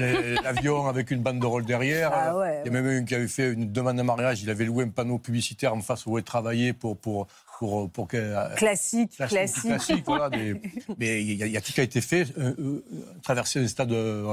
l'avion 0.44 0.88
avec 0.88 1.12
une 1.12 1.22
banderole 1.22 1.64
derrière. 1.64 2.10
Ah 2.12 2.36
ouais, 2.36 2.62
Il 2.66 2.74
y 2.74 2.76
a 2.76 2.82
même 2.82 2.88
un 2.88 3.04
qui 3.06 3.14
avait 3.14 3.28
fait 3.28 3.54
une 3.54 3.72
demande 3.72 3.98
de 3.98 4.02
mariage. 4.02 4.42
Il 4.42 4.50
avait 4.50 4.66
loué 4.66 4.84
un 4.84 4.90
panneau 4.90 5.20
publicitaire 5.20 5.76
en 5.76 5.82
face 5.82 6.08
où 6.08 6.18
elle 6.18 6.24
travaillait 6.24 6.74
pour, 6.74 6.98
pour, 6.98 7.28
pour, 7.60 7.90
pour 7.92 8.08
qu'elle. 8.08 8.36
Classique, 8.58 9.12
Classique, 9.16 9.38
classique. 9.38 9.62
classique, 9.64 10.04
voilà, 10.06 10.30
des- 10.30 10.60
mais 11.00 11.22
il 11.24 11.34
y, 11.34 11.44
a- 11.44 11.46
il 11.46 11.52
y 11.52 11.58
a 11.58 11.62
tout 11.62 11.72
qui 11.74 11.80
a 11.80 11.84
été 11.84 12.02
fait. 12.02 12.28
euh, 12.38 12.54
euh, 12.60 12.84
traverser 13.24 13.60
un 13.60 13.68
stade 13.68 13.90
de, 13.90 14.24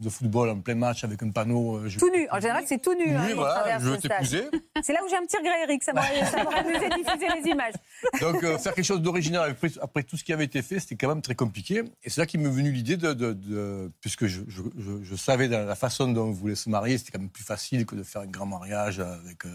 de 0.00 0.08
football 0.08 0.50
en 0.50 0.60
plein 0.60 0.74
match 0.74 1.04
avec 1.04 1.22
un 1.22 1.30
panneau. 1.30 1.76
euh, 1.78 1.88
je- 1.88 1.98
Tout 1.98 2.10
nu. 2.10 2.28
En 2.30 2.40
général, 2.40 2.64
c'est 2.66 2.80
tout 2.80 2.94
nu. 2.94 3.14
hein, 3.14 3.22
Oui, 3.26 3.30
qu'on 3.32 3.40
voilà, 3.40 3.78
je 3.78 3.90
t'épouser. 3.96 4.44
C'est 4.82 4.92
là 4.92 5.00
où 5.04 5.08
j'ai 5.08 5.16
un 5.16 5.24
petit 5.26 5.36
regret, 5.36 5.62
Eric. 5.64 5.82
Ça 5.82 5.92
m'aurait 5.92 6.58
amusé 6.58 6.88
de 6.88 6.94
diffuser 7.02 7.26
les 7.42 7.50
images. 7.50 7.74
Donc, 8.20 8.42
euh, 8.44 8.58
faire 8.58 8.74
quelque 8.74 8.84
chose 8.84 9.02
d'original 9.02 9.50
après, 9.50 9.70
après 9.80 10.02
tout 10.02 10.16
ce 10.16 10.24
qui 10.24 10.32
avait 10.32 10.44
été 10.44 10.62
fait, 10.62 10.80
c'était 10.80 10.96
quand 10.96 11.08
même 11.08 11.22
très 11.22 11.34
compliqué. 11.34 11.82
Et 12.02 12.10
c'est 12.10 12.20
là 12.20 12.26
qu'il 12.26 12.40
m'est 12.40 12.48
venu 12.50 12.70
l'idée 12.72 12.96
de, 12.96 13.12
de- 13.12 13.32
de- 13.32 13.90
Puisque 14.00 14.26
je, 14.26 14.40
je- 14.48 15.16
savais 15.16 15.48
dans 15.48 15.66
la 15.66 15.74
façon 15.74 16.08
dont 16.12 16.24
on 16.28 16.30
voulait 16.30 16.54
se 16.54 16.70
marier, 16.70 16.96
c'était 16.98 17.12
quand 17.12 17.18
même 17.20 17.28
plus 17.30 17.44
facile 17.44 17.84
que 17.86 17.94
de 17.94 18.02
faire 18.02 18.22
un 18.22 18.26
grand 18.26 18.46
mariage 18.46 19.00
avec 19.00 19.44
euh, 19.44 19.50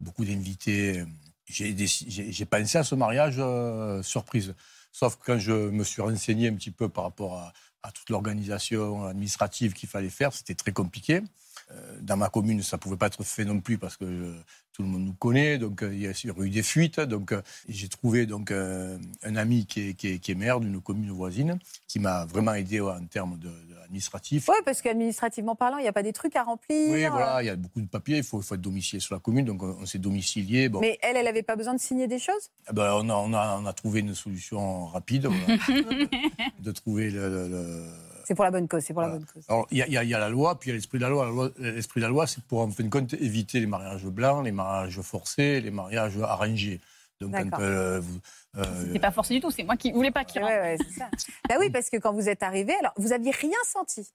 beaucoup 0.00 0.24
d'invités. 0.24 1.04
J'ai 1.48 2.44
pensé 2.44 2.78
à 2.78 2.84
ce 2.84 2.94
mariage 2.94 3.36
euh, 3.38 4.02
surprise. 4.02 4.54
Sauf 4.92 5.16
que 5.16 5.24
quand 5.24 5.38
je 5.38 5.52
me 5.52 5.84
suis 5.84 6.02
renseigné 6.02 6.48
un 6.48 6.54
petit 6.54 6.70
peu 6.70 6.88
par 6.88 7.04
rapport 7.04 7.52
à 7.82 7.92
toute 7.92 8.10
l'organisation 8.10 9.04
administrative 9.06 9.72
qu'il 9.72 9.88
fallait 9.88 10.10
faire, 10.10 10.32
c'était 10.32 10.54
très 10.54 10.72
compliqué. 10.72 11.22
Euh, 11.70 11.98
Dans 12.00 12.16
ma 12.16 12.28
commune, 12.30 12.62
ça 12.62 12.76
ne 12.76 12.80
pouvait 12.80 12.96
pas 12.96 13.08
être 13.08 13.22
fait 13.24 13.44
non 13.44 13.60
plus 13.60 13.76
parce 13.78 13.96
que 13.96 14.04
euh, 14.06 14.32
tout 14.72 14.82
le 14.82 14.88
monde 14.88 15.04
nous 15.04 15.12
connaît, 15.14 15.58
donc 15.58 15.82
euh, 15.82 15.92
il 15.92 16.00
y 16.00 16.06
a 16.06 16.12
eu 16.44 16.50
des 16.50 16.62
fuites. 16.62 17.00
Donc 17.00 17.34
j'ai 17.68 17.88
trouvé 17.88 18.24
donc 18.26 18.50
euh, 18.50 18.96
un 19.22 19.36
ami 19.36 19.66
qui 19.66 19.90
est, 19.90 19.94
qui 19.94 20.08
est- 20.08 20.18
qui 20.18 20.30
est 20.32 20.34
maire 20.34 20.60
d'une 20.60 20.80
commune 20.80 21.10
voisine 21.10 21.58
qui 21.86 21.98
m'a 21.98 22.24
vraiment 22.26 22.54
aidé 22.54 22.80
ouais, 22.80 22.92
en 22.92 23.04
termes 23.06 23.38
de, 23.38 23.48
de 23.48 23.76
administratif. 23.84 24.48
Oui, 24.48 24.54
parce 24.64 24.80
qu'administrativement 24.82 25.56
parlant, 25.56 25.78
il 25.78 25.82
n'y 25.82 25.88
a 25.88 25.92
pas 25.92 26.02
des 26.02 26.12
trucs 26.12 26.36
à 26.36 26.42
remplir. 26.44 26.90
Oui, 26.92 27.06
voilà, 27.06 27.42
il 27.42 27.46
y 27.46 27.50
a 27.50 27.56
beaucoup 27.56 27.80
de 27.80 27.86
papiers, 27.88 28.18
il 28.18 28.22
faut, 28.22 28.40
être 28.40 28.54
domicilié 28.60 29.00
sur 29.00 29.14
la 29.14 29.20
commune, 29.20 29.44
donc 29.46 29.62
on, 29.62 29.76
on 29.80 29.86
s'est 29.86 29.98
domicilié. 29.98 30.68
Bon, 30.68 30.80
Mais 30.80 30.98
elle, 31.02 31.16
elle 31.16 31.24
n'avait 31.24 31.42
pas 31.42 31.56
besoin 31.56 31.74
de 31.74 31.80
signer 31.80 32.06
des 32.06 32.18
choses? 32.18 32.50
Eh 32.70 32.72
ben, 32.72 32.92
on, 32.94 33.08
a, 33.10 33.14
on, 33.14 33.32
a, 33.34 33.58
on 33.60 33.66
a 33.66 33.72
trouvé 33.72 34.00
une 34.00 34.14
solution 34.14 34.86
rapide, 34.86 35.26
voilà, 35.26 35.46
de 36.60 36.70
trouver 36.72 37.10
le- 37.10 37.28
le- 37.28 37.48
le, 37.48 37.84
C'est 38.28 38.34
pour 38.34 38.44
la 38.44 38.50
bonne 38.50 38.68
cause, 38.68 38.84
c'est 38.84 38.92
pour 38.92 39.00
la 39.00 39.08
bonne 39.08 39.24
cause. 39.24 39.42
Alors, 39.48 39.66
il 39.70 39.78
y, 39.78 39.82
a- 39.82 40.04
y 40.04 40.06
y 40.08 40.10
la 40.10 40.28
loi, 40.28 40.60
puis 40.60 40.68
il 40.68 40.72
y 40.72 40.74
a 40.74 40.76
l'esprit 40.76 40.98
de 40.98 41.02
la 41.04 41.08
loi. 41.08 41.50
L'esprit 41.56 42.00
de 42.02 42.04
la 42.04 42.10
loi, 42.10 42.26
c'est 42.26 42.44
pour, 42.44 42.60
en 42.60 42.68
fin 42.70 42.84
de 42.84 42.90
compte, 42.90 43.14
éviter 43.14 43.58
les 43.58 43.64
mariages 43.66 44.04
blancs, 44.04 44.44
les 44.44 44.52
mariages 44.52 45.00
forcés, 45.00 45.62
les 45.62 45.70
mariages 45.70 46.18
arrangés. 46.18 46.78
Donc, 47.22 47.34
quand 47.50 47.58
euh, 47.60 48.00
vous, 48.00 48.18
euh, 48.58 48.92
C'est 48.92 48.98
pas 48.98 49.10
forcé 49.12 49.32
du 49.32 49.40
tout, 49.40 49.50
c'est 49.50 49.64
moi 49.64 49.78
qui 49.78 49.92
voulais 49.92 50.10
pas 50.10 50.26
qu'il 50.26 50.42
Ouais, 50.44 50.50
rentre. 50.58 50.62
ouais, 50.62 50.76
c'est 50.76 50.98
ça. 50.98 51.08
bah 51.48 51.54
oui, 51.58 51.70
parce 51.70 51.88
que 51.88 51.96
quand 51.96 52.12
vous 52.12 52.28
êtes 52.28 52.42
arrivé, 52.42 52.74
alors 52.80 52.92
vous 52.98 53.12
aviez 53.12 53.30
rien 53.30 53.56
senti. 53.64 54.06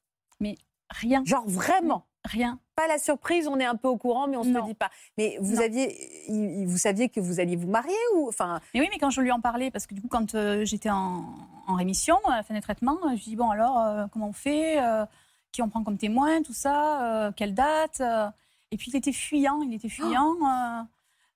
Rien, 0.91 1.23
Genre 1.26 1.43
vraiment. 1.47 2.06
Rien. 2.25 2.59
Pas 2.75 2.88
la 2.88 2.97
surprise, 2.97 3.47
on 3.47 3.59
est 3.59 3.65
un 3.65 3.75
peu 3.75 3.88
au 3.88 3.97
courant, 3.97 4.27
mais 4.27 4.38
on 4.38 4.43
ne 4.43 4.53
se 4.53 4.57
le 4.57 4.63
dit 4.65 4.73
pas. 4.73 4.89
Mais 5.17 5.38
vous 5.41 5.55
Non. 5.57 5.62
aviez, 5.62 6.65
vous 6.65 6.77
saviez 6.77 7.09
que 7.09 7.19
vous 7.19 7.39
alliez 7.39 7.55
vous 7.55 7.67
marier 7.69 7.95
ou 8.15 8.27
enfin? 8.29 8.59
Mais 8.73 8.79
oui, 8.81 8.88
mais 8.91 8.97
quand 8.97 9.09
je 9.12 9.21
lui 9.21 9.31
en 9.31 9.39
parlais, 9.41 9.69
parce 9.71 9.86
que 9.88 9.93
du 9.93 10.01
coup, 10.01 10.07
quand 10.07 10.33
euh, 10.36 10.65
j'étais 10.65 10.89
en, 10.89 11.25
en 11.67 11.75
rémission, 11.75 12.17
à 12.25 12.38
la 12.38 12.43
fin 12.43 12.53
des 12.53 12.62
traitements, 12.62 12.97
euh, 13.05 13.09
je 13.09 13.13
lui 13.15 13.23
dis 13.31 13.36
bon, 13.36 13.49
alors, 13.49 13.79
euh, 13.79 14.05
comment 14.12 14.29
on 14.29 14.33
fait 14.33 14.81
Euh, 14.81 15.05
Qui 15.51 15.62
on 15.62 15.69
prend 15.69 15.83
comme 15.83 15.97
témoin 15.99 16.41
Tout 16.41 16.53
ça 16.53 17.27
euh, 17.27 17.31
Quelle 17.36 17.53
date 17.53 18.01
Euh, 18.01 18.27
Et 18.71 18.77
puis, 18.77 18.89
il 18.91 18.95
était 18.97 19.12
fuyant, 19.13 19.62
il 19.62 19.73
était 19.73 19.89
fuyant. 19.89 20.33
euh, 20.43 20.81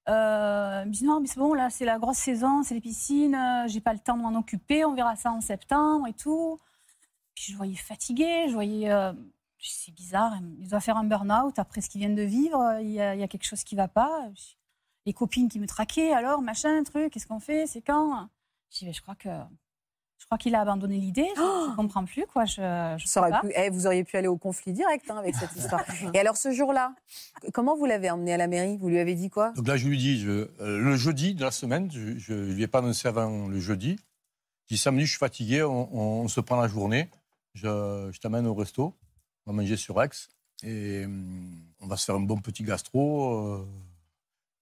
euh, 0.10 0.82
il 0.86 0.88
me 0.88 0.94
dit 0.94 1.04
non, 1.06 1.20
mais 1.20 1.28
c'est 1.28 1.40
bon, 1.40 1.54
là, 1.54 1.70
c'est 1.70 1.86
la 1.86 2.00
grosse 2.00 2.18
saison, 2.18 2.64
c'est 2.64 2.74
les 2.74 2.82
piscines, 2.82 3.36
euh, 3.36 3.68
j'ai 3.68 3.82
pas 3.82 3.94
le 3.94 4.00
temps 4.00 4.16
de 4.18 4.22
m'en 4.24 4.34
occuper, 4.40 4.86
on 4.86 4.94
verra 4.94 5.16
ça 5.18 5.32
en 5.32 5.42
septembre 5.42 6.08
et 6.08 6.14
tout. 6.14 6.58
Puis, 7.36 7.48
je 7.48 7.52
le 7.52 7.58
voyais 7.58 7.76
fatigué, 7.76 8.46
je 8.48 8.54
voyais. 8.54 8.90
euh, 8.90 9.12
c'est 9.60 9.94
bizarre, 9.94 10.34
il 10.60 10.68
doit 10.68 10.80
faire 10.80 10.98
un 10.98 11.04
burn-out 11.04 11.58
après 11.60 11.82
ce 11.82 11.90
qu'il 11.90 12.00
vient 12.00 12.10
de 12.10 12.22
vivre, 12.22 12.78
il 12.82 12.92
y, 12.92 13.02
a, 13.02 13.16
il 13.16 13.20
y 13.20 13.24
a 13.24 13.28
quelque 13.28 13.46
chose 13.46 13.64
qui 13.64 13.76
va 13.76 13.88
pas. 13.88 14.28
Les 15.06 15.14
copines 15.14 15.48
qui 15.50 15.60
me 15.60 15.68
traquaient, 15.68 16.12
alors, 16.14 16.42
machin, 16.42 16.84
truc, 16.84 17.12
qu'est-ce 17.14 17.28
qu'on 17.28 17.40
fait, 17.40 17.66
c'est 17.68 17.82
quand? 17.82 18.28
Je 18.72 18.80
dis, 18.80 18.86
mais 18.86 18.94
je 18.94 19.02
crois 19.02 19.16
que. 19.16 19.30
Je 20.20 20.26
crois 20.26 20.40
qu'il 20.40 20.56
a 20.56 20.62
abandonné 20.62 20.98
l'idée, 20.98 21.28
je 21.36 21.70
ne 21.70 21.76
comprends 21.76 22.04
plus, 22.04 22.26
quoi. 22.26 22.44
Je, 22.46 22.96
je 22.98 23.06
ça 23.08 23.22
pas. 23.22 23.40
pu- 23.42 23.52
eh, 23.56 23.70
vous 23.70 23.86
auriez 23.86 24.04
pu 24.04 24.18
aller 24.18 24.28
au 24.28 24.36
conflit 24.36 24.74
direct 24.74 25.10
hein, 25.12 25.18
avec 25.18 25.36
cette 25.36 25.56
histoire. 25.56 25.84
Et 26.14 26.20
alors 26.20 26.36
ce 26.36 26.52
jour-là, 26.52 26.96
comment 27.54 27.78
vous 27.78 27.86
l'avez 27.86 28.10
emmené 28.10 28.34
à 28.34 28.38
la 28.38 28.48
mairie? 28.48 28.78
Vous 28.78 28.90
lui 28.90 28.98
avez 29.00 29.14
dit 29.16 29.30
quoi? 29.30 29.52
Donc 29.52 29.68
là, 29.68 29.78
je 29.78 29.88
lui 29.88 29.98
dis, 29.98 30.20
je- 30.20 30.50
euh, 30.60 30.80
le 30.80 30.96
jeudi 30.98 31.34
de 31.36 31.44
la 31.44 31.52
semaine, 31.52 31.90
je 31.92 32.34
ne 32.34 32.52
lui 32.54 32.64
ai 32.64 32.68
pas 32.68 32.80
annoncé 32.80 33.08
avant 33.08 33.48
le 33.48 33.60
jeudi. 33.60 33.98
Je 34.66 34.76
dis, 34.76 34.78
samedi, 34.78 35.06
je 35.06 35.12
suis 35.12 35.20
fatigué, 35.20 35.64
on, 35.64 35.94
on 35.96 36.28
se 36.28 36.42
prend 36.42 36.60
la 36.60 36.68
journée, 36.68 37.10
je, 37.54 38.10
je 38.12 38.20
t'amène 38.20 38.48
au 38.48 38.56
resto, 38.56 38.96
on 39.48 39.52
va 39.54 39.62
manger 39.62 39.78
sur 39.78 40.02
Aix, 40.04 40.10
et 40.64 41.06
hum, 41.06 41.58
on 41.80 41.88
va 41.88 41.96
se 41.98 42.06
faire 42.06 42.16
un 42.16 42.20
bon 42.20 42.38
petit 42.38 42.64
gastro. 42.64 43.34
euh, 43.34 43.66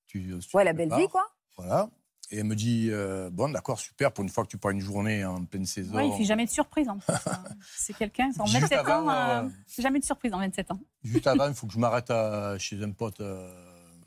tu- 0.08 0.22
tu 0.40 0.56
Ouais, 0.56 0.64
te 0.64 0.66
la 0.66 0.74
belle 0.74 0.88
prépares. 0.90 1.00
vie, 1.00 1.08
quoi. 1.12 1.26
Voilà. 1.58 1.90
Et 2.32 2.38
elle 2.38 2.46
me 2.46 2.56
dit, 2.56 2.88
euh, 2.92 3.30
bon, 3.30 3.50
d'accord, 3.50 3.80
super, 3.80 4.12
pour 4.12 4.24
une 4.24 4.30
fois 4.30 4.44
que 4.46 4.50
tu 4.50 4.58
prends 4.58 4.72
une 4.72 4.80
journée 4.80 5.24
en 5.26 5.44
pleine 5.46 5.66
saison. 5.66 5.96
Ouais, 5.96 6.08
il 6.08 6.14
fait 6.18 6.24
jamais 6.24 6.46
de 6.46 6.50
surprise, 6.50 6.88
en 6.90 6.98
plus. 6.98 7.14
hein. 7.14 7.44
c'est 7.76 7.94
quelqu'un, 7.94 8.32
en 8.40 8.46
Juste 8.46 8.62
27 8.62 8.80
avant, 8.80 9.08
ans, 9.08 9.10
euh, 9.12 9.44
euh, 9.44 9.50
c'est 9.68 9.82
jamais 9.82 10.00
de 10.00 10.06
surprise 10.06 10.34
en 10.34 10.40
27 10.40 10.72
ans. 10.72 10.80
Juste 11.04 11.28
avant, 11.28 11.48
il 11.48 11.54
faut 11.54 11.68
que 11.68 11.74
je 11.74 11.80
m'arrête 11.80 12.10
à- 12.12 12.58
chez 12.58 12.82
un 12.84 12.92
pote, 12.92 13.20
euh, 13.22 13.54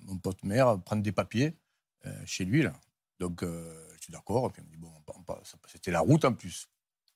mon 0.07 0.17
pote 0.19 0.43
maire, 0.45 0.79
prendre 0.81 1.03
des 1.03 1.13
papiers 1.13 1.55
euh, 2.07 2.13
chez 2.27 2.45
lui. 2.45 2.63
Là. 2.63 2.73
Donc, 3.21 3.43
euh, 3.43 3.87
je 3.99 4.03
suis 4.05 4.13
d'accord. 4.13 4.47
Et 4.47 4.51
puis, 4.51 4.63
il 4.63 4.67
me 4.67 4.71
dit, 4.73 4.79
bon, 4.79 4.91
on 4.97 5.01
part- 5.03 5.17
on 5.19 5.23
part- 5.23 5.41
ça- 5.45 5.59
c'était 5.67 5.91
la 5.93 6.01
route 6.01 6.25
en 6.25 6.33
plus. 6.33 6.69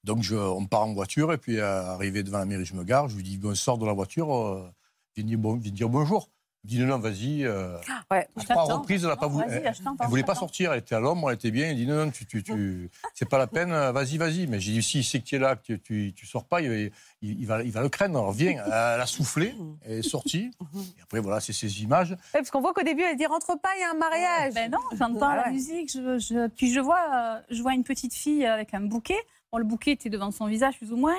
Donc, 0.04 0.22
je, 0.22 0.34
on 0.34 0.66
part 0.66 0.82
en 0.82 0.92
voiture. 0.94 1.32
Et 1.32 1.38
puis, 1.38 1.58
euh, 1.58 1.82
arrivé 1.92 2.22
devant 2.22 2.38
la 2.38 2.44
mairie, 2.44 2.64
je 2.64 2.74
me 2.74 2.82
gare. 2.84 3.08
Je 3.08 3.16
lui 3.16 3.22
dis, 3.22 3.38
bon, 3.38 3.54
sors 3.54 3.78
de 3.78 3.86
la 3.86 3.92
voiture, 3.92 4.34
euh, 4.34 4.68
viens, 5.16 5.24
dire, 5.24 5.38
bon, 5.38 5.54
viens 5.56 5.72
dire 5.72 5.88
bonjour. 5.88 6.28
Il 6.64 6.66
me 6.66 6.70
dit, 6.76 6.80
non, 6.80 6.86
non, 6.96 6.98
vas-y. 6.98 7.44
euh, 7.44 7.76
Ouais. 8.10 8.26
à 8.36 8.40
Je 8.40 8.44
trois 8.46 8.64
reprises, 8.64 9.02
elle 9.04 9.10
n'a 9.10 9.16
pas 9.16 9.26
voulu. 9.28 9.46
vas-y, 9.48 9.58
Elle, 9.64 9.74
elle 10.00 10.06
voulait 10.08 10.22
pas 10.24 10.34
sortir. 10.34 10.72
Elle 10.72 10.80
était 10.80 10.94
à 10.96 11.00
l'ombre, 11.00 11.30
elle 11.30 11.36
était 11.36 11.50
bien. 11.52 11.70
Il 11.70 11.76
dit, 11.76 11.86
non, 11.86 12.04
non, 12.06 12.10
tu, 12.10 12.26
tu, 12.26 12.42
tu, 12.42 12.90
c'est 13.14 13.28
pas 13.28 13.38
la 13.38 13.46
peine, 13.48 13.72
euh, 13.72 13.90
vas-y, 13.92 14.16
vas-y. 14.16 14.46
Mais 14.48 14.58
j'ai 14.60 14.72
dit, 14.72 14.82
si 14.82 14.98
il 15.00 15.04
sait 15.04 15.20
que 15.20 15.24
tu 15.24 15.36
es 15.36 15.38
là, 15.38 15.54
que 15.56 15.72
tu, 15.74 16.12
tu, 16.16 16.26
sors 16.26 16.44
pas, 16.44 16.60
il, 16.62 16.90
il- 17.20 17.40
il 17.40 17.46
va, 17.46 17.62
il 17.62 17.70
va 17.72 17.80
le 17.82 17.88
craindre. 17.88 18.18
Alors, 18.18 18.32
viens. 18.32 18.62
Elle 18.64 18.72
a 18.72 19.06
soufflé, 19.06 19.54
elle 19.84 19.98
est 19.98 20.02
sortie. 20.02 20.50
Et 20.98 21.02
après, 21.02 21.20
voilà, 21.20 21.38
c'est 21.40 21.52
ces 21.52 21.82
images. 21.82 22.10
Ouais, 22.10 22.16
parce 22.34 22.50
qu'on 22.50 22.60
voit 22.60 22.72
qu'au 22.74 22.82
début, 22.84 23.02
elle 23.02 23.16
dit 23.16 23.26
rentre 23.26 23.56
pas, 23.60 23.70
il 23.76 23.80
y 23.80 23.84
a 23.84 23.90
un 23.90 23.98
mariage. 23.98 24.54
Ben 24.54 24.68
non, 24.70 24.78
j'entends 24.96 25.28
Ah 25.30 25.36
la 25.36 25.44
ouais. 25.46 25.52
musique, 25.52 25.92
je, 25.92 26.18
je- 26.18 26.46
puis 26.48 26.72
je 26.72 26.80
vois, 26.80 27.00
euh, 27.14 27.40
je 27.50 27.60
vois 27.62 27.74
une 27.74 27.84
petite 27.84 28.14
fille 28.14 28.44
avec 28.46 28.72
un 28.74 28.80
bouquet. 28.82 29.18
Bon, 29.52 29.58
le 29.58 29.64
bouquet 29.64 29.92
était 29.92 30.08
devant 30.08 30.30
son 30.30 30.46
visage, 30.46 30.78
plus 30.78 30.92
ou 30.92 30.96
moins. 30.96 31.16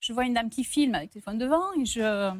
Je 0.00 0.12
vois 0.14 0.24
une 0.24 0.34
dame 0.34 0.48
qui 0.48 0.64
filme 0.64 0.94
avec 0.94 1.08
le 1.10 1.12
téléphone 1.12 1.38
devant, 1.38 1.72
et 1.74 1.84
je. 1.84 2.32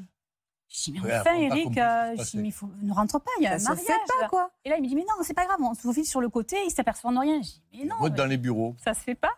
Je 0.71 0.91
dis, 0.91 0.93
mais 0.93 1.01
Ouais, 1.03 1.19
enfin, 1.21 1.35
Eric, 1.35 1.77
euh, 1.79 2.07
se 2.07 2.11
je 2.11 2.13
dis, 2.13 2.17
passait. 2.17 2.39
mais 2.39 2.49
il 2.49 2.53
faut, 2.53 2.69
ne 2.83 2.93
rentre 2.93 3.21
pas, 3.21 3.31
il 3.39 3.45
y 3.45 3.47
a 3.47 3.59
ça 3.59 3.73
un 3.73 3.77
se 3.77 3.83
mariage. 3.83 4.01
fait 4.07 4.21
pas, 4.23 4.29
quoi. 4.29 4.51
Et 4.65 4.71
là, 4.71 4.77
il 4.79 4.83
me 4.83 4.89
dit, 4.89 4.97
mais 4.97 5.03
non, 5.03 5.23
c'est 5.23 5.35
pas 5.35 5.45
grave, 5.45 5.59
on 5.61 5.75
se 5.75 5.83
faufile 5.83 6.07
sur 6.07 6.21
le 6.23 6.29
côté, 6.31 6.57
il 6.67 6.71
s'aperçoit 6.71 7.13
de 7.13 7.19
rien. 7.19 7.43
Je 7.43 7.49
dis, 7.49 7.63
mais 7.75 7.85
non, 7.85 7.97
Moi, 8.01 8.11
dans 8.11 8.25
les 8.25 8.39
bureaux. 8.39 8.75
ça 8.83 8.95
se 8.95 9.01
fait 9.01 9.15
pas. 9.15 9.33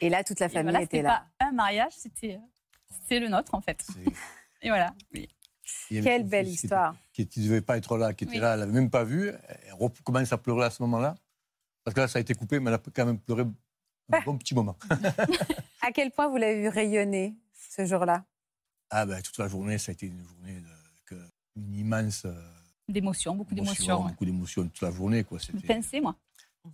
Et 0.00 0.06
euh, 0.06 0.10
là, 0.10 0.22
toute 0.22 0.38
la 0.38 0.46
Et 0.46 0.48
famille 0.50 0.70
voilà, 0.70 0.82
était 0.82 0.98
c'était 0.98 1.02
là. 1.02 1.26
pas 1.38 1.46
un 1.46 1.52
mariage, 1.52 1.92
c'était 1.96 2.38
c'est 3.08 3.18
le 3.18 3.28
nôtre 3.28 3.54
en 3.54 3.60
fait. 3.60 3.84
Et 4.62 4.68
voilà. 4.68 4.94
Oui. 5.12 5.28
Quelle 5.88 6.24
belle 6.24 6.46
histoire. 6.46 6.94
Qui 7.12 7.22
ne 7.36 7.42
devait 7.44 7.60
pas 7.62 7.76
être 7.78 7.96
là, 7.98 8.12
qui 8.14 8.24
était 8.24 8.34
Oui. 8.34 8.38
là, 8.40 8.54
elle 8.54 8.60
l'avait 8.60 8.72
même 8.72 8.90
pas 8.90 9.02
vu. 9.02 9.28
Elle 9.48 9.72
recommence 9.72 10.32
à 10.32 10.38
pleurer 10.38 10.66
à 10.66 10.70
ce 10.70 10.82
moment-là. 10.84 11.16
Parce 11.82 11.94
que 11.94 12.00
là, 12.00 12.08
ça 12.08 12.18
a 12.18 12.20
été 12.20 12.34
coupé, 12.34 12.60
mais 12.60 12.70
elle 12.70 12.74
a 12.76 12.78
quand 12.94 13.06
même 13.06 13.18
pleuré 13.18 13.44
un 14.12 14.20
bon 14.20 14.38
petit 14.38 14.54
moment. 14.54 14.76
À 15.82 15.92
quel 15.92 16.10
point 16.10 16.28
vous 16.28 16.36
l'avez 16.36 16.62
vu 16.62 16.68
rayonner 16.68 17.34
ce 17.70 17.84
jour-là? 17.84 18.24
Ah 18.90 19.04
ben, 19.06 19.20
toute 19.22 19.36
la 19.38 19.48
journée, 19.48 19.76
ça 19.78 19.90
a 19.90 19.92
été 19.94 20.06
une 20.06 20.22
journée 20.24 20.60
de, 20.60 21.16
une 21.56 21.74
immense 21.74 22.24
euh, 22.24 22.32
D'émotions, 22.88 23.34
beaucoup 23.34 23.54
émotion, 23.54 23.72
d'émotions. 23.74 24.02
ouais. 24.04 24.10
beaucoup 24.10 24.24
d'émotions 24.24 24.62
toute 24.64 24.80
la 24.82 24.90
journée. 24.90 25.24
Quoi. 25.24 25.38
C'était, 25.38 25.74
pensais, 25.74 26.00
moi. 26.00 26.16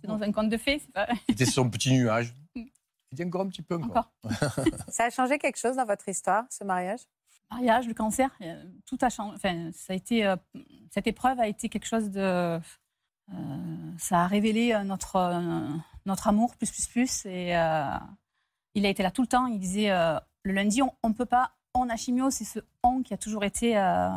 C'est 0.01 0.07
dans 0.07 0.21
un 0.21 0.31
conte 0.31 0.49
de 0.49 0.57
fées, 0.57 0.81
pas 0.93 1.07
c'était 1.29 1.45
son 1.45 1.69
petit 1.69 1.91
nuage. 1.93 2.33
Mm. 2.55 2.61
Il 2.63 3.15
était 3.15 3.25
encore 3.25 3.41
un 3.41 3.47
petit 3.49 3.61
peu 3.61 3.75
encore. 3.75 4.11
encore. 4.23 4.65
Ça 4.89 5.05
a 5.05 5.09
changé 5.09 5.37
quelque 5.37 5.57
chose 5.57 5.75
dans 5.75 5.85
votre 5.85 6.07
histoire, 6.07 6.45
ce 6.49 6.63
mariage? 6.63 7.01
Mariage, 7.51 7.87
le 7.87 7.93
cancer, 7.93 8.29
euh, 8.41 8.63
tout 8.85 8.97
a 9.01 9.09
changé. 9.09 9.35
Enfin, 9.35 9.71
ça 9.73 9.91
a 9.91 9.95
été, 9.97 10.25
euh, 10.25 10.37
cette 10.89 11.07
épreuve 11.07 11.37
a 11.41 11.47
été 11.47 11.67
quelque 11.67 11.85
chose 11.85 12.09
de. 12.09 12.21
euh, 12.21 12.59
ça 13.97 14.21
a 14.21 14.27
révélé 14.27 14.81
notre, 14.85 15.17
euh, 15.17 15.67
notre 16.05 16.27
amour 16.27 16.55
plus, 16.55 16.71
plus, 16.71 16.87
plus. 16.87 17.25
Et 17.25 17.55
euh, 17.55 17.97
il 18.73 18.85
a 18.85 18.89
été 18.89 19.03
là 19.03 19.11
tout 19.11 19.21
le 19.21 19.27
temps. 19.27 19.47
Il 19.47 19.59
disait 19.59 19.91
euh, 19.91 20.19
le 20.43 20.53
lundi, 20.53 20.81
on 20.81 21.09
ne 21.09 21.13
peut 21.13 21.25
pas, 21.25 21.53
on 21.73 21.89
a 21.89 21.95
chimio. 21.95 22.29
C'est 22.29 22.45
ce 22.45 22.59
on 22.83 23.01
qui 23.03 23.13
a 23.13 23.17
toujours 23.17 23.43
été. 23.43 23.77
euh, 23.77 24.09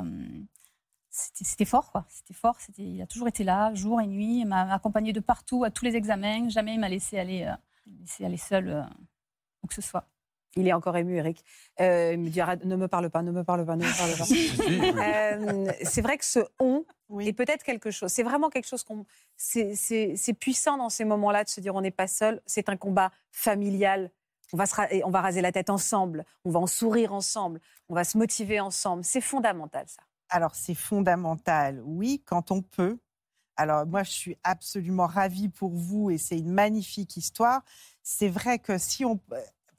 c'était 1.11 1.65
fort, 1.65 1.93
quoi. 1.93 2.05
C'était 2.09 2.35
fort. 2.35 2.59
Il 2.79 3.01
a 3.01 3.07
toujours 3.07 3.29
été 3.29 3.45
là, 3.45 3.73
jour 3.75 4.01
et 4.01 4.07
nuit. 4.07 4.41
Il 4.41 4.47
m'a 4.47 4.73
accompagné 4.73 5.13
de 5.13 5.21
partout, 5.21 5.63
à 5.65 5.71
tous 5.71 5.85
les 5.85 5.95
examens. 5.95 6.49
Jamais 6.49 6.75
il 6.75 6.81
m'a 6.81 6.89
laissé 6.89 7.19
aller, 7.19 7.53
laissé 7.87 8.25
aller 8.25 8.37
seul 8.37 8.85
où 9.63 9.69
que 9.69 9.75
ce 9.75 9.83
soit. 9.83 10.09
Il 10.57 10.69
est 10.69 10.73
encore 10.73 10.97
ému, 10.97 11.17
Eric. 11.17 11.45
Euh, 11.81 12.13
il 12.15 12.21
me 12.21 12.29
dit 12.29 12.41
arrête, 12.41 12.65
ne 12.65 12.77
me 12.77 12.87
parle 12.89 13.11
pas, 13.11 13.23
ne 13.23 13.33
me 13.33 13.43
parle 13.43 13.67
pas, 13.67 13.75
ne 13.77 13.85
me 13.85 13.99
parle 13.99 14.17
pas. 14.17 14.25
Euh, 15.05 15.73
c'est 15.83 16.01
vrai 16.03 16.17
que 16.19 16.25
ce 16.25 16.41
on 16.61 16.85
Oui. 17.09 17.29
est 17.29 17.33
peut-être 17.33 17.63
quelque 17.65 17.91
chose. 17.91 18.11
C'est 18.13 18.23
vraiment 18.23 18.51
quelque 18.51 18.69
chose 18.69 18.85
qu'on. 18.85 19.05
C'est, 19.37 19.75
c'est- 19.75 20.15
c'est 20.17 20.33
puissant 20.35 20.77
dans 20.77 20.89
ces 20.91 21.05
moments-là 21.05 21.45
de 21.45 21.49
se 21.49 21.61
dire 21.61 21.75
on 21.75 21.81
n'est 21.81 21.91
pas 21.91 22.07
seul. 22.07 22.41
C'est 22.47 22.69
un 22.69 22.77
combat 22.77 23.11
familial. 23.33 24.11
On 24.53 24.57
va, 24.57 24.67
se 24.67 25.05
on 25.05 25.11
va 25.11 25.21
raser 25.21 25.41
la 25.41 25.51
tête 25.53 25.71
ensemble. 25.71 26.25
On 26.45 26.51
va 26.51 26.61
en 26.61 26.67
sourire 26.69 27.13
ensemble. 27.13 27.61
On 27.89 27.95
va 27.95 28.05
se 28.05 28.17
motiver 28.17 28.61
ensemble. 28.61 29.03
C'est 29.05 29.21
fondamental, 29.21 29.85
ça. 29.89 30.03
Alors, 30.29 30.55
c'est 30.55 30.75
fondamental, 30.75 31.81
oui, 31.85 32.23
quand 32.25 32.51
on 32.51 32.63
peut. 32.63 32.99
Alors, 33.57 33.87
moi, 33.87 34.03
je 34.03 34.11
suis 34.11 34.37
absolument 34.43 35.07
ravie 35.07 35.49
pour 35.49 35.71
vous 35.71 36.11
et 36.11 36.19
c'est 36.19 36.39
une 36.39 36.51
magnifique 36.53 37.17
histoire. 37.17 37.63
C'est 38.03 38.29
vrai 38.29 38.59
que 38.59 38.79
si 38.79 39.05
on 39.05 39.21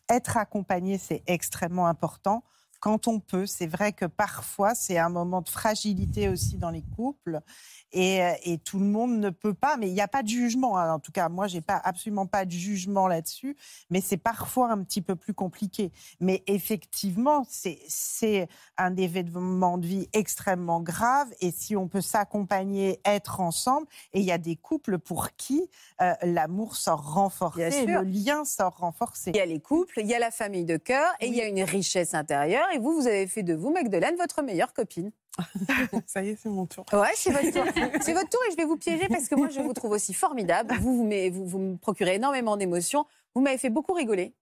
être 0.10 0.38
accompagné, 0.38 0.98
c'est 0.98 1.24
extrêmement 1.28 1.88
important. 1.88 2.44
Quand 2.80 3.08
on 3.08 3.20
peut, 3.20 3.46
c'est 3.46 3.68
vrai 3.68 3.94
que 3.94 4.06
parfois, 4.06 4.76
c'est 4.76 4.98
un 4.98 5.10
moment 5.10 5.42
de 5.42 5.50
fragilité 5.50 6.30
aussi 6.30 6.58
dans 6.58 6.70
les 6.70 6.84
couples 6.96 7.40
et, 7.92 8.22
euh, 8.24 8.34
et 8.44 8.58
tout 8.58 8.80
le 8.80 8.86
monde 8.86 9.20
ne 9.20 9.30
peut 9.30 9.54
pas, 9.54 9.78
mais 9.78 9.88
il 9.88 9.94
n'y 9.94 10.02
a 10.02 10.08
pas 10.08 10.22
de 10.24 10.28
jugement. 10.28 10.78
hein. 10.78 10.94
En 10.94 11.00
tout 11.00 11.12
cas, 11.12 11.30
moi, 11.30 11.48
j'ai 11.48 11.62
pas 11.62 11.82
absolument 11.84 12.26
pas 12.28 12.46
de 12.46 12.52
jugement 12.52 13.08
là-dessus, 13.08 13.56
mais 13.90 14.02
c'est 14.02 14.18
parfois 14.18 14.72
un 14.72 14.84
petit 14.84 15.02
peu 15.02 15.16
plus 15.16 15.34
compliqué. 15.34 15.92
Mais 16.20 16.44
effectivement, 16.48 17.46
c'est 17.50 18.48
un 18.78 18.96
événement 18.96 19.78
de 19.78 19.88
vie 19.88 20.10
extrêmement 20.14 20.82
grave 20.82 21.28
et 21.42 21.52
si 21.52 21.76
on 21.76 21.88
peut 21.88 22.02
s'accompagner, 22.02 23.00
être 23.06 23.40
ensemble, 23.40 23.88
et 24.14 24.20
il 24.20 24.26
y 24.26 24.32
a 24.32 24.38
des 24.38 24.56
couples 24.56 25.00
pour 25.00 25.32
qui 25.36 25.70
euh, 26.02 26.14
l'amour 26.24 26.76
sort 26.76 27.14
renforcé, 27.14 27.86
le 27.86 28.02
lien 28.04 28.46
sort 28.46 28.78
renforcé. 28.78 29.32
Il 29.32 29.38
y 29.38 29.42
a 29.42 29.46
les 29.46 29.60
couples, 29.60 30.00
il 30.02 30.08
y 30.08 30.14
a 30.14 30.20
la 30.20 30.32
famille 30.32 30.66
de 30.66 30.78
cœur 30.78 31.12
et 31.20 31.28
il 31.28 31.36
y 31.36 31.42
a 31.42 31.48
une 31.48 31.64
richesse 31.64 32.14
intérieure. 32.14 32.65
Et 32.74 32.80
vous, 32.80 32.94
vous 32.94 33.08
avez 33.08 33.28
fait 33.28 33.44
de 33.44 33.54
vous, 33.54 33.72
Magdeleine, 33.72 34.16
votre 34.18 34.42
meilleure 34.42 34.74
copine. 34.74 35.12
Ça 36.08 36.22
y 36.24 36.30
est, 36.30 36.36
c'est 36.36 36.50
mon 36.50 36.66
tour. 36.66 36.86
Ouais, 36.94 37.10
c'est 37.16 37.32
votre 37.32 37.52
tour. 37.52 37.64
c'est 38.02 38.14
votre 38.14 38.30
tour 38.30 38.40
et 38.48 38.52
je 38.52 38.58
vais 38.58 38.66
vous 38.66 38.78
piéger 38.78 39.08
parce 39.08 39.28
que 39.28 39.36
moi, 39.36 39.50
je 39.50 39.60
vous 39.62 39.74
trouve 39.74 39.92
aussi 39.92 40.14
formidable. 40.14 40.74
Vous, 40.80 40.96
vous, 40.98 41.04
me- 41.06 41.30
vous, 41.30 41.46
vous 41.46 41.60
me 41.60 41.78
procurez 41.78 42.16
énormément 42.16 42.58
d'émotions. 42.58 43.06
Vous 43.34 43.42
m'avez 43.42 43.58
fait 43.58 43.70
beaucoup 43.70 43.94
rigoler. 43.94 44.34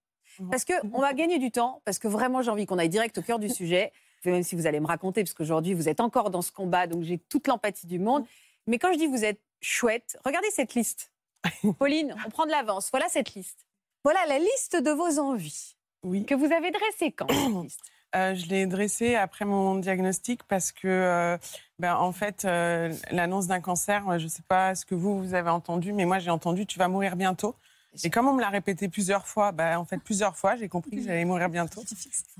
Parce 0.50 0.64
qu'on 0.64 0.98
va 1.00 1.12
gagner 1.14 1.38
du 1.38 1.50
temps, 1.52 1.80
parce 1.84 1.98
que 2.00 2.08
vraiment, 2.08 2.42
j'ai 2.42 2.50
envie 2.50 2.66
qu'on 2.66 2.78
aille 2.78 2.88
direct 2.88 3.16
au 3.18 3.22
cœur 3.22 3.38
du 3.38 3.48
sujet. 3.48 3.92
Même 4.24 4.42
si 4.42 4.56
vous 4.56 4.66
allez 4.66 4.80
me 4.80 4.86
raconter, 4.86 5.22
parce 5.22 5.34
qu'aujourd'hui, 5.34 5.74
vous 5.74 5.88
êtes 5.88 6.00
encore 6.00 6.30
dans 6.30 6.42
ce 6.42 6.50
combat, 6.50 6.86
donc 6.86 7.02
j'ai 7.02 7.18
toute 7.18 7.46
l'empathie 7.46 7.86
du 7.86 7.98
monde. 7.98 8.24
Mais 8.66 8.78
quand 8.78 8.90
je 8.92 8.98
dis 8.98 9.06
vous 9.06 9.24
êtes 9.24 9.40
chouette, 9.60 10.16
regardez 10.24 10.48
cette 10.50 10.74
liste. 10.74 11.12
Pauline, 11.78 12.16
on 12.26 12.30
prend 12.30 12.46
de 12.46 12.50
l'avance. 12.50 12.88
Voilà 12.90 13.08
cette 13.10 13.34
liste. 13.34 13.66
Voilà 14.02 14.20
la 14.26 14.38
liste 14.38 14.76
de 14.76 14.90
vos 14.90 15.18
envies 15.20 15.76
Oui. 16.02 16.24
que 16.24 16.34
vous 16.34 16.50
avez 16.52 16.70
dressée 16.70 17.12
quand 17.12 17.26
cette 17.30 17.62
liste 17.62 17.80
Euh, 18.14 18.34
je 18.34 18.46
l'ai 18.46 18.66
dressé 18.66 19.16
après 19.16 19.44
mon 19.44 19.74
diagnostic 19.76 20.44
parce 20.44 20.70
que, 20.70 20.86
euh, 20.86 21.36
ben, 21.80 21.96
en 21.96 22.12
fait, 22.12 22.44
euh, 22.44 22.92
l'annonce 23.10 23.48
d'un 23.48 23.60
cancer, 23.60 24.18
je 24.18 24.24
ne 24.24 24.28
sais 24.28 24.44
pas 24.46 24.74
ce 24.74 24.86
que 24.86 24.94
vous, 24.94 25.18
vous 25.18 25.34
avez 25.34 25.50
entendu, 25.50 25.92
mais 25.92 26.04
moi, 26.04 26.20
j'ai 26.20 26.30
entendu 26.30 26.64
tu 26.64 26.78
vas 26.78 26.86
mourir 26.88 27.16
bientôt. 27.16 27.56
Et 28.02 28.10
comme 28.10 28.26
on 28.26 28.32
me 28.32 28.40
l'a 28.40 28.50
répété 28.50 28.88
plusieurs 28.88 29.26
fois, 29.26 29.52
ben, 29.52 29.78
en 29.78 29.84
fait, 29.84 29.98
plusieurs 29.98 30.36
fois, 30.36 30.56
j'ai 30.56 30.68
compris 30.68 30.96
que 30.96 31.02
j'allais 31.02 31.24
mourir 31.24 31.48
bientôt. 31.48 31.82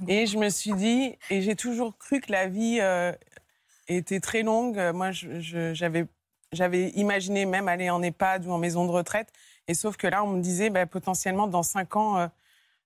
Et 0.09 0.27
je 0.27 0.37
me 0.37 0.49
suis 0.49 0.73
dit, 0.73 1.17
et 1.31 1.43
j'ai 1.43 1.55
toujours 1.55 1.97
cru 1.97 2.21
que 2.21 2.33
la 2.33 2.49
vie 2.49 2.81
était 3.87 4.19
très 4.19 4.43
longue. 4.43 4.81
Moi, 4.93 5.11
j'avais 5.13 6.07
j'avais 6.53 6.91
imaginé 6.91 7.47
même 7.47 7.67
aller 7.67 7.91
en 7.91 8.01
EHPAD 8.01 8.47
ou 8.47 8.53
en 8.53 8.59
maison 8.59 8.85
de 8.85 8.91
retraite. 8.91 9.33
Et 9.67 9.75
sauf 9.75 9.97
que 9.97 10.07
là, 10.07 10.23
on 10.23 10.29
me 10.29 10.41
disait, 10.41 10.71
ben, 10.71 10.87
potentiellement, 10.87 11.47
dans 11.47 11.63
cinq 11.63 11.97
ans, 11.97 12.29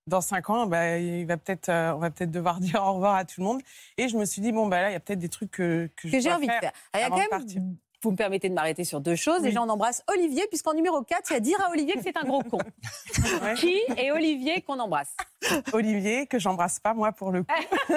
dans 0.08 0.20
cinq 0.20 0.50
ans, 0.50 0.66
ben, 0.66 1.02
il 1.02 1.26
va 1.26 1.36
peut-être, 1.36 1.68
euh, 1.68 1.94
on 1.94 1.98
va 1.98 2.10
peut-être 2.10 2.30
devoir 2.30 2.60
dire 2.60 2.82
au 2.82 2.94
revoir 2.94 3.14
à 3.14 3.24
tout 3.24 3.40
le 3.40 3.46
monde. 3.46 3.60
Et 3.96 4.08
je 4.08 4.16
me 4.16 4.24
suis 4.24 4.42
dit, 4.42 4.52
bon, 4.52 4.66
ben 4.66 4.80
là, 4.80 4.90
il 4.90 4.92
y 4.92 4.96
a 4.96 5.00
peut-être 5.00 5.18
des 5.18 5.28
trucs 5.28 5.50
que, 5.50 5.88
que, 5.96 6.08
j'ai 6.08 6.32
envie 6.32 6.46
de 6.46 6.52
faire. 6.52 6.72
Ah, 6.92 7.06
avant 7.06 7.16
quand 7.16 7.38
même, 7.38 7.76
vous 8.02 8.12
me 8.12 8.16
permettez 8.16 8.48
de 8.48 8.54
m'arrêter 8.54 8.84
sur 8.84 9.00
deux 9.00 9.16
choses. 9.16 9.38
Oui. 9.40 9.48
Déjà, 9.48 9.62
on 9.62 9.68
embrasse 9.68 10.04
Olivier, 10.08 10.46
puisqu'en 10.48 10.74
numéro 10.74 11.02
4, 11.02 11.30
il 11.30 11.34
y 11.34 11.36
a 11.36 11.40
dire 11.40 11.60
à 11.64 11.70
Olivier 11.70 11.94
que 11.94 12.02
c'est 12.02 12.16
un 12.16 12.24
gros 12.24 12.42
con. 12.42 12.58
Ouais. 13.42 13.54
Qui 13.54 13.80
est 13.96 14.10
Olivier 14.12 14.62
qu'on 14.62 14.78
embrasse? 14.78 15.16
Olivier, 15.72 16.26
que 16.26 16.38
j'embrasse 16.38 16.78
pas, 16.78 16.94
moi, 16.94 17.12
pour 17.12 17.30
le 17.30 17.42
coup. 17.42 17.54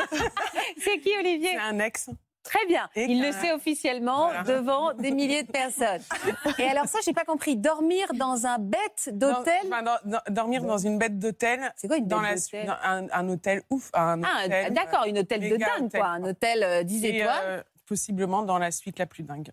C'est 0.78 1.00
qui 1.00 1.12
Olivier? 1.20 1.52
C'est 1.52 1.58
un 1.58 1.80
ex. 1.80 2.10
Très 2.44 2.66
bien. 2.66 2.90
Et 2.96 3.04
Il 3.06 3.22
le 3.22 3.32
sait 3.32 3.52
officiellement 3.54 4.26
Voilà. 4.28 4.44
devant 4.44 4.94
des 4.94 5.12
milliers 5.12 5.44
de 5.44 5.52
personnes. 5.52 6.02
Et 6.60 6.64
alors 6.64 6.88
ça, 6.88 7.00
j'ai 7.06 7.14
pas 7.14 7.24
compris. 7.24 7.56
Dormir 7.56 8.08
dans 8.16 8.46
un 8.48 8.58
bête 8.58 9.10
d'hôtel 9.12 9.54
Dans- 9.64 9.68
enfin, 9.78 9.84
dans- 9.84 10.00
dans- 10.12 10.34
dormir 10.34 10.64
dans 10.64 10.78
une 10.80 10.98
bête 10.98 11.20
d'hôtel. 11.20 11.72
C'est 11.78 11.88
quoi 11.88 11.98
une 11.98 12.08
dans 12.08 12.20
bête 12.22 12.30
la 12.30 12.36
d'hôtel 12.64 12.78
un, 12.84 13.08
un 13.12 13.30
hôtel 13.30 13.62
ouf. 13.70 13.90
Un 13.94 14.24
Ah, 14.24 14.46
hôtel, 14.46 14.74
d'accord, 14.74 15.06
une 15.06 15.20
hôtel 15.20 15.42
de 15.50 15.56
dingue, 15.56 15.86
hôtel, 15.86 16.00
quoi. 16.02 16.10
Un 16.10 16.24
hôtel 16.24 16.64
euh, 16.64 16.84
10 16.84 17.06
Et, 17.06 17.18
étoiles. 17.20 17.40
euh, 17.44 17.64
possiblement 17.86 18.42
dans 18.42 18.58
la 18.58 18.72
suite 18.72 18.98
la 18.98 19.06
plus 19.06 19.24
dingue. 19.24 19.52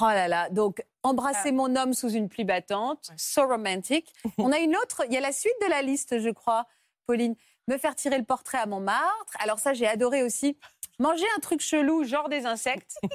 Oh 0.00 0.04
là 0.04 0.28
là, 0.28 0.48
donc 0.50 0.84
embrasser 1.02 1.50
mon 1.52 1.74
homme 1.74 1.94
sous 1.94 2.10
une 2.10 2.28
pluie 2.28 2.44
battante, 2.44 3.06
Ouais. 3.08 3.14
so 3.18 3.46
romantique. 3.48 4.12
On 4.38 4.52
a 4.52 4.58
une 4.58 4.76
autre, 4.76 5.02
il 5.08 5.14
y 5.14 5.16
a 5.16 5.20
la 5.20 5.32
suite 5.32 5.54
de 5.62 5.70
la 5.70 5.82
liste, 5.82 6.20
je 6.20 6.30
crois, 6.30 6.66
Pauline. 7.06 7.34
Me 7.68 7.76
faire 7.78 7.94
tirer 7.94 8.18
le 8.18 8.24
portrait 8.24 8.58
à 8.58 8.66
Montmartre. 8.66 9.32
Alors 9.40 9.58
ça, 9.58 9.72
j'ai 9.74 9.86
adoré 9.86 10.22
aussi. 10.22 10.56
Manger 11.00 11.24
un 11.34 11.40
truc 11.40 11.60
chelou, 11.62 12.04
genre 12.04 12.28
des 12.28 12.46
insectes. 12.46 12.98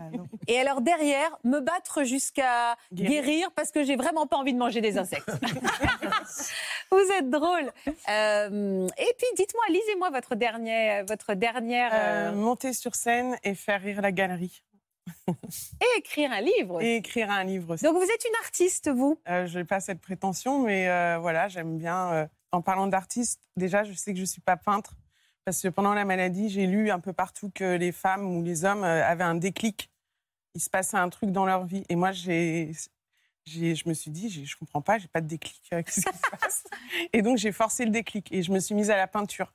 Ah. 0.00 0.06
Et 0.48 0.58
alors 0.58 0.80
derrière, 0.80 1.36
me 1.44 1.60
battre 1.60 2.02
jusqu'à 2.04 2.76
guérir. 2.92 3.22
Guérir. 3.22 3.52
parce 3.52 3.70
que 3.70 3.84
j'ai 3.84 3.96
vraiment 3.96 4.26
pas 4.26 4.36
envie 4.36 4.54
de 4.54 4.58
manger 4.58 4.80
des 4.80 4.96
insectes. 4.96 5.30
Vous 6.90 7.12
êtes 7.18 7.28
drôle. 7.28 7.70
Euh, 8.08 8.86
et 8.98 9.14
puis 9.18 9.26
dites-moi, 9.36 9.64
lisez-moi 9.68 10.08
votre 10.10 10.34
dernier, 10.34 11.02
votre 11.06 11.34
dernière 11.34 11.90
Euh, 11.92 12.30
euh, 12.30 12.32
monter 12.32 12.72
sur 12.72 12.94
scène 12.94 13.36
et 13.44 13.54
faire 13.54 13.82
rire 13.82 14.00
la 14.00 14.12
galerie. 14.12 14.64
et 15.28 15.98
écrire 15.98 16.32
un 16.32 16.40
livre. 16.40 16.76
aussi. 16.76 16.86
Et 16.86 16.96
écrire 16.96 17.30
un 17.30 17.44
livre 17.44 17.74
aussi. 17.74 17.84
Donc 17.84 17.96
vous 17.96 18.02
êtes 18.10 18.24
une 18.24 18.36
artiste, 18.42 18.88
vous? 18.88 19.20
Euh, 19.28 19.46
je 19.46 19.58
n'ai 19.58 19.64
pas 19.64 19.80
cette 19.80 20.00
prétention, 20.00 20.60
mais 20.60 20.86
voilà, 21.18 21.48
j'aime 21.48 21.76
bien. 21.76 22.28
en 22.50 22.62
parlant 22.62 22.86
d'artiste, 22.86 23.40
déjà, 23.56 23.84
je 23.84 23.92
sais 23.92 24.12
que 24.12 24.16
je 24.16 24.22
ne 24.22 24.26
suis 24.26 24.40
pas 24.42 24.56
peintre, 24.56 24.94
parce 25.44 25.60
que 25.62 25.68
pendant 25.68 25.94
la 25.94 26.04
maladie, 26.04 26.48
j'ai 26.48 26.66
lu 26.66 26.90
un 26.90 27.00
peu 27.00 27.12
partout 27.12 27.50
que 27.54 27.76
les 27.76 27.92
femmes 27.92 28.26
ou 28.26 28.42
les 28.42 28.64
hommes 28.64 28.84
euh, 28.84 29.04
avaient 29.04 29.24
un 29.24 29.34
déclic. 29.34 29.90
Il 30.54 30.60
se 30.60 30.70
passait 30.70 30.96
un 30.96 31.08
truc 31.08 31.32
dans 31.32 31.46
leur 31.46 31.64
vie. 31.64 31.84
Et 31.88 31.96
moi, 31.96 32.12
j'ai, 32.12 32.72
j'ai, 33.46 33.74
je 33.74 33.88
me 33.88 33.94
suis 33.94 34.10
dit, 34.10 34.28
je 34.30 34.40
ne 34.40 34.58
comprends 34.58 34.82
pas, 34.82 34.98
j'ai 34.98 35.08
pas 35.08 35.20
de 35.20 35.26
déclic. 35.26 35.62
euh, 35.72 35.82
Qu'est-ce 35.86 36.00
qui 36.08 36.16
se 36.16 36.30
passe? 36.40 36.64
Et 37.12 37.22
donc, 37.22 37.38
j'ai 37.38 37.52
forcé 37.52 37.84
le 37.84 37.90
déclic 37.90 38.30
et 38.32 38.42
je 38.42 38.52
me 38.52 38.60
suis 38.60 38.74
mise 38.74 38.90
à 38.90 38.96
la 38.96 39.06
peinture. 39.06 39.52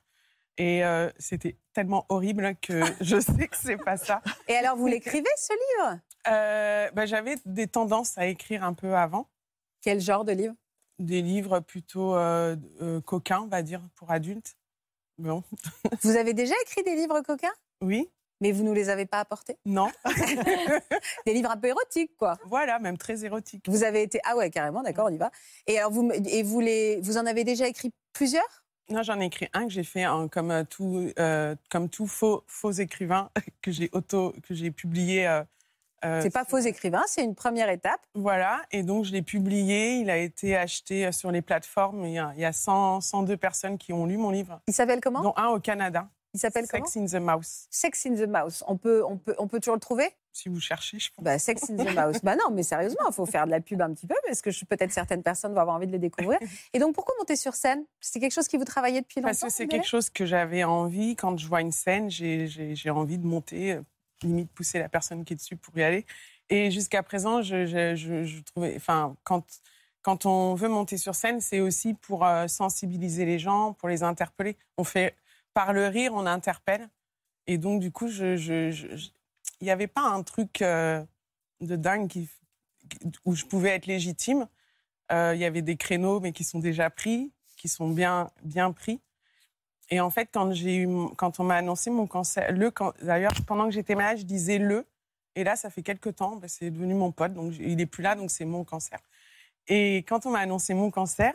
Et 0.58 0.84
euh, 0.84 1.08
c'était 1.18 1.56
tellement 1.72 2.04
horrible 2.08 2.56
que 2.60 2.82
je 3.00 3.20
sais 3.20 3.46
que 3.46 3.56
c'est 3.56 3.76
pas 3.76 3.96
ça. 3.96 4.22
Et 4.48 4.56
alors 4.56 4.76
vous 4.76 4.88
l'écrivez, 4.88 5.28
ce 5.36 5.52
livre? 5.52 6.00
Euh, 6.26 6.90
bah, 6.90 7.06
j'avais 7.06 7.36
des 7.46 7.68
tendances 7.68 8.18
à 8.18 8.26
écrire 8.26 8.64
un 8.64 8.74
peu 8.74 8.96
avant. 8.96 9.28
Quel 9.80 10.00
genre 10.00 10.24
de 10.24 10.32
livre? 10.32 10.54
Des 10.98 11.22
livres 11.22 11.60
plutôt 11.60 12.16
euh, 12.16 12.56
coquins, 13.04 13.42
on 13.42 13.46
va 13.46 13.62
dire, 13.62 13.80
pour 13.94 14.10
adultes. 14.10 14.57
Bon, 15.18 15.42
Vous 16.02 16.16
avez 16.16 16.32
déjà 16.32 16.54
écrit 16.62 16.82
des 16.84 16.94
livres 16.94 17.20
coquins? 17.22 17.52
Oui. 17.80 18.08
Mais 18.40 18.52
vous 18.52 18.62
nous 18.62 18.72
les 18.72 18.88
avez 18.88 19.04
pas 19.04 19.18
apportés? 19.18 19.56
Non. 19.66 19.90
Des 21.26 21.34
livres 21.34 21.50
un 21.50 21.56
peu 21.56 21.66
érotiques, 21.68 22.12
quoi. 22.16 22.38
Voilà, 22.46 22.78
même 22.78 22.96
très 22.96 23.24
érotiques. 23.24 23.64
Vous 23.68 23.82
avez 23.82 24.02
été 24.02 24.20
ah 24.24 24.36
ouais 24.36 24.48
carrément, 24.50 24.82
d'accord, 24.82 25.06
on 25.10 25.12
y 25.12 25.18
va. 25.18 25.32
Et 25.66 25.76
alors 25.78 25.90
vous 25.90 26.08
et 26.12 26.44
vous 26.44 26.60
les 26.60 27.00
vous 27.00 27.18
en 27.18 27.26
avez 27.26 27.42
déjà 27.42 27.66
écrit 27.66 27.90
plusieurs? 28.12 28.64
Non, 28.90 29.02
j'en 29.02 29.20
ai 29.20 29.24
écrit 29.26 29.48
un 29.54 29.64
que 29.66 29.72
j'ai 29.72 29.82
fait 29.82 30.06
en- 30.06 30.28
comme 30.28 30.52
euh, 30.52 30.62
tout, 30.64 31.10
euh, 31.18 31.56
comme 31.68 31.88
tout 31.88 32.06
faux, 32.06 32.44
faux 32.46 32.70
écrivain 32.70 33.28
que 33.60 33.72
j'ai 33.72 33.90
auto, 33.92 34.32
que 34.44 34.54
j'ai 34.54 34.70
publié. 34.70 35.26
euh, 35.26 35.42
euh, 36.04 36.20
C'est 36.22 36.30
pas 36.30 36.44
faux 36.44 36.58
écrivain, 36.58 37.02
c'est 37.06 37.24
une 37.24 37.34
première 37.34 37.68
étape. 37.68 38.00
Voilà, 38.14 38.62
et 38.70 38.82
donc 38.82 39.04
je 39.04 39.12
l'ai 39.12 39.22
publié. 39.22 39.96
Il 39.96 40.10
a 40.10 40.16
été 40.16 40.56
acheté 40.56 41.06
euh, 41.06 41.12
sur 41.12 41.30
les 41.30 41.42
plateformes. 41.42 42.04
Il 42.04 42.12
y 42.12 42.18
a, 42.18 42.32
il 42.36 42.40
y 42.40 42.44
a 42.44 42.52
100, 42.52 43.00
102 43.00 43.36
personnes 43.36 43.78
qui 43.78 43.92
ont 43.92 44.06
lu 44.06 44.16
mon 44.16 44.30
livre, 44.30 44.60
Il 44.68 44.74
s'appelle 44.74 45.00
comment? 45.00 45.22
Dont 45.22 45.34
un 45.36 45.48
au 45.48 45.60
Canada. 45.60 46.08
Il 46.34 46.40
s'appelle 46.40 46.66
comment? 46.68 46.84
Sex 46.84 47.14
in 47.14 47.18
the 47.18 47.22
Mouse. 47.22 47.66
Sex 47.70 48.06
in 48.06 48.14
the 48.14 48.28
Mouse. 48.28 48.62
On 48.66 48.76
peut 48.76 49.02
on 49.04 49.16
peut 49.16 49.34
on 49.38 49.48
peut 49.48 49.60
toujours 49.60 49.74
le 49.74 49.80
trouver? 49.80 50.10
Si 50.38 50.48
vous 50.48 50.60
cherchez, 50.60 51.00
je 51.00 51.10
pense. 51.10 51.24
Bah, 51.24 51.36
Sex 51.38 51.68
in 51.68 51.76
the 51.76 51.94
Mouse. 51.96 52.18
bah 52.22 52.36
non, 52.36 52.52
mais 52.52 52.62
sérieusement, 52.62 53.08
il 53.08 53.12
faut 53.12 53.26
faire 53.26 53.46
de 53.46 53.50
la 53.50 53.60
pub 53.60 53.80
un 53.82 53.92
petit 53.92 54.06
peu 54.06 54.14
parce 54.24 54.40
que 54.40 54.50
peut-être 54.66 54.92
certaines 54.92 55.22
personnes 55.24 55.52
vont 55.52 55.60
avoir 55.60 55.74
envie 55.74 55.88
de 55.88 55.92
les 55.92 55.98
découvrir. 55.98 56.38
Et 56.72 56.78
donc, 56.78 56.94
pourquoi 56.94 57.14
monter 57.18 57.34
sur 57.34 57.54
scène? 57.54 57.84
C'est 58.00 58.20
quelque 58.20 58.34
chose 58.34 58.46
qui 58.46 58.56
vous 58.56 58.64
travaillait 58.64 59.00
depuis 59.00 59.20
longtemps 59.20 59.30
Parce 59.30 59.42
que 59.42 59.50
c'est 59.50 59.66
quelque 59.66 59.86
chose 59.86 60.10
que 60.10 60.26
j'avais 60.26 60.62
envie. 60.62 61.16
Quand 61.16 61.36
je 61.36 61.48
vois 61.48 61.60
une 61.60 61.72
scène, 61.72 62.08
j'ai 62.08 62.90
envie 62.90 63.18
de 63.18 63.26
monter, 63.26 63.72
euh, 63.72 63.82
limite 64.22 64.50
pousser 64.52 64.78
la 64.78 64.88
personne 64.88 65.24
qui 65.24 65.34
est 65.34 65.36
dessus 65.36 65.56
pour 65.56 65.76
y 65.78 65.82
aller. 65.82 66.06
Et 66.50 66.70
jusqu'à 66.70 67.02
présent, 67.02 67.42
je, 67.42 67.66
je- 67.66 67.94
je- 67.96 68.40
trouvais, 68.42 68.74
enfin, 68.76 69.16
quand, 69.24 69.44
quand 70.02 70.26
on 70.26 70.54
veut 70.54 70.68
monter 70.68 70.96
sur 70.98 71.14
scène, 71.14 71.40
c'est 71.40 71.60
aussi 71.60 71.94
pour 71.94 72.24
euh, 72.26 72.48
sensibiliser 72.48 73.24
les 73.26 73.38
gens, 73.38 73.74
pour 73.74 73.88
les 73.88 74.02
interpeller. 74.02 74.56
On 74.78 74.84
fait 74.84 75.14
par 75.54 75.72
le 75.72 75.86
rire, 75.88 76.12
on 76.14 76.26
interpelle. 76.26 76.88
Et 77.46 77.58
donc, 77.58 77.80
du 77.80 77.90
coup, 77.90 78.08
je, 78.08 78.70
il 79.60 79.64
n'y 79.64 79.70
avait 79.70 79.86
pas 79.88 80.02
un 80.02 80.22
truc 80.22 80.62
euh, 80.62 81.04
de 81.60 81.76
dingue 81.76 82.10
où 83.24 83.34
je 83.34 83.44
pouvais 83.44 83.70
être 83.70 83.86
légitime. 83.86 84.46
Euh, 85.12 85.32
Il 85.34 85.40
y 85.40 85.44
avait 85.44 85.62
des 85.62 85.76
créneaux, 85.76 86.20
mais 86.20 86.32
qui 86.32 86.44
sont 86.44 86.58
déjà 86.58 86.90
pris, 86.90 87.32
qui 87.56 87.68
sont 87.68 87.88
bien, 87.90 88.30
bien 88.42 88.72
pris. 88.72 89.00
Et 89.90 90.00
en 90.00 90.10
fait, 90.10 90.28
quand, 90.32 90.52
j'ai 90.52 90.76
eu, 90.76 90.88
quand 91.16 91.40
on 91.40 91.44
m'a 91.44 91.56
annoncé 91.56 91.90
mon 91.90 92.06
cancer, 92.06 92.52
le, 92.52 92.72
d'ailleurs, 93.02 93.32
pendant 93.46 93.64
que 93.66 93.70
j'étais 93.70 93.94
malade, 93.94 94.18
je 94.18 94.24
disais 94.24 94.58
le. 94.58 94.86
Et 95.34 95.44
là, 95.44 95.56
ça 95.56 95.70
fait 95.70 95.82
quelques 95.82 96.16
temps, 96.16 96.36
bah, 96.36 96.48
c'est 96.48 96.70
devenu 96.70 96.94
mon 96.94 97.12
pote, 97.12 97.32
donc 97.32 97.54
il 97.58 97.76
n'est 97.76 97.86
plus 97.86 98.02
là, 98.02 98.14
donc 98.14 98.30
c'est 98.30 98.44
mon 98.44 98.64
cancer. 98.64 98.98
Et 99.68 99.98
quand 99.98 100.26
on 100.26 100.30
m'a 100.30 100.40
annoncé 100.40 100.74
mon 100.74 100.90
cancer, 100.90 101.34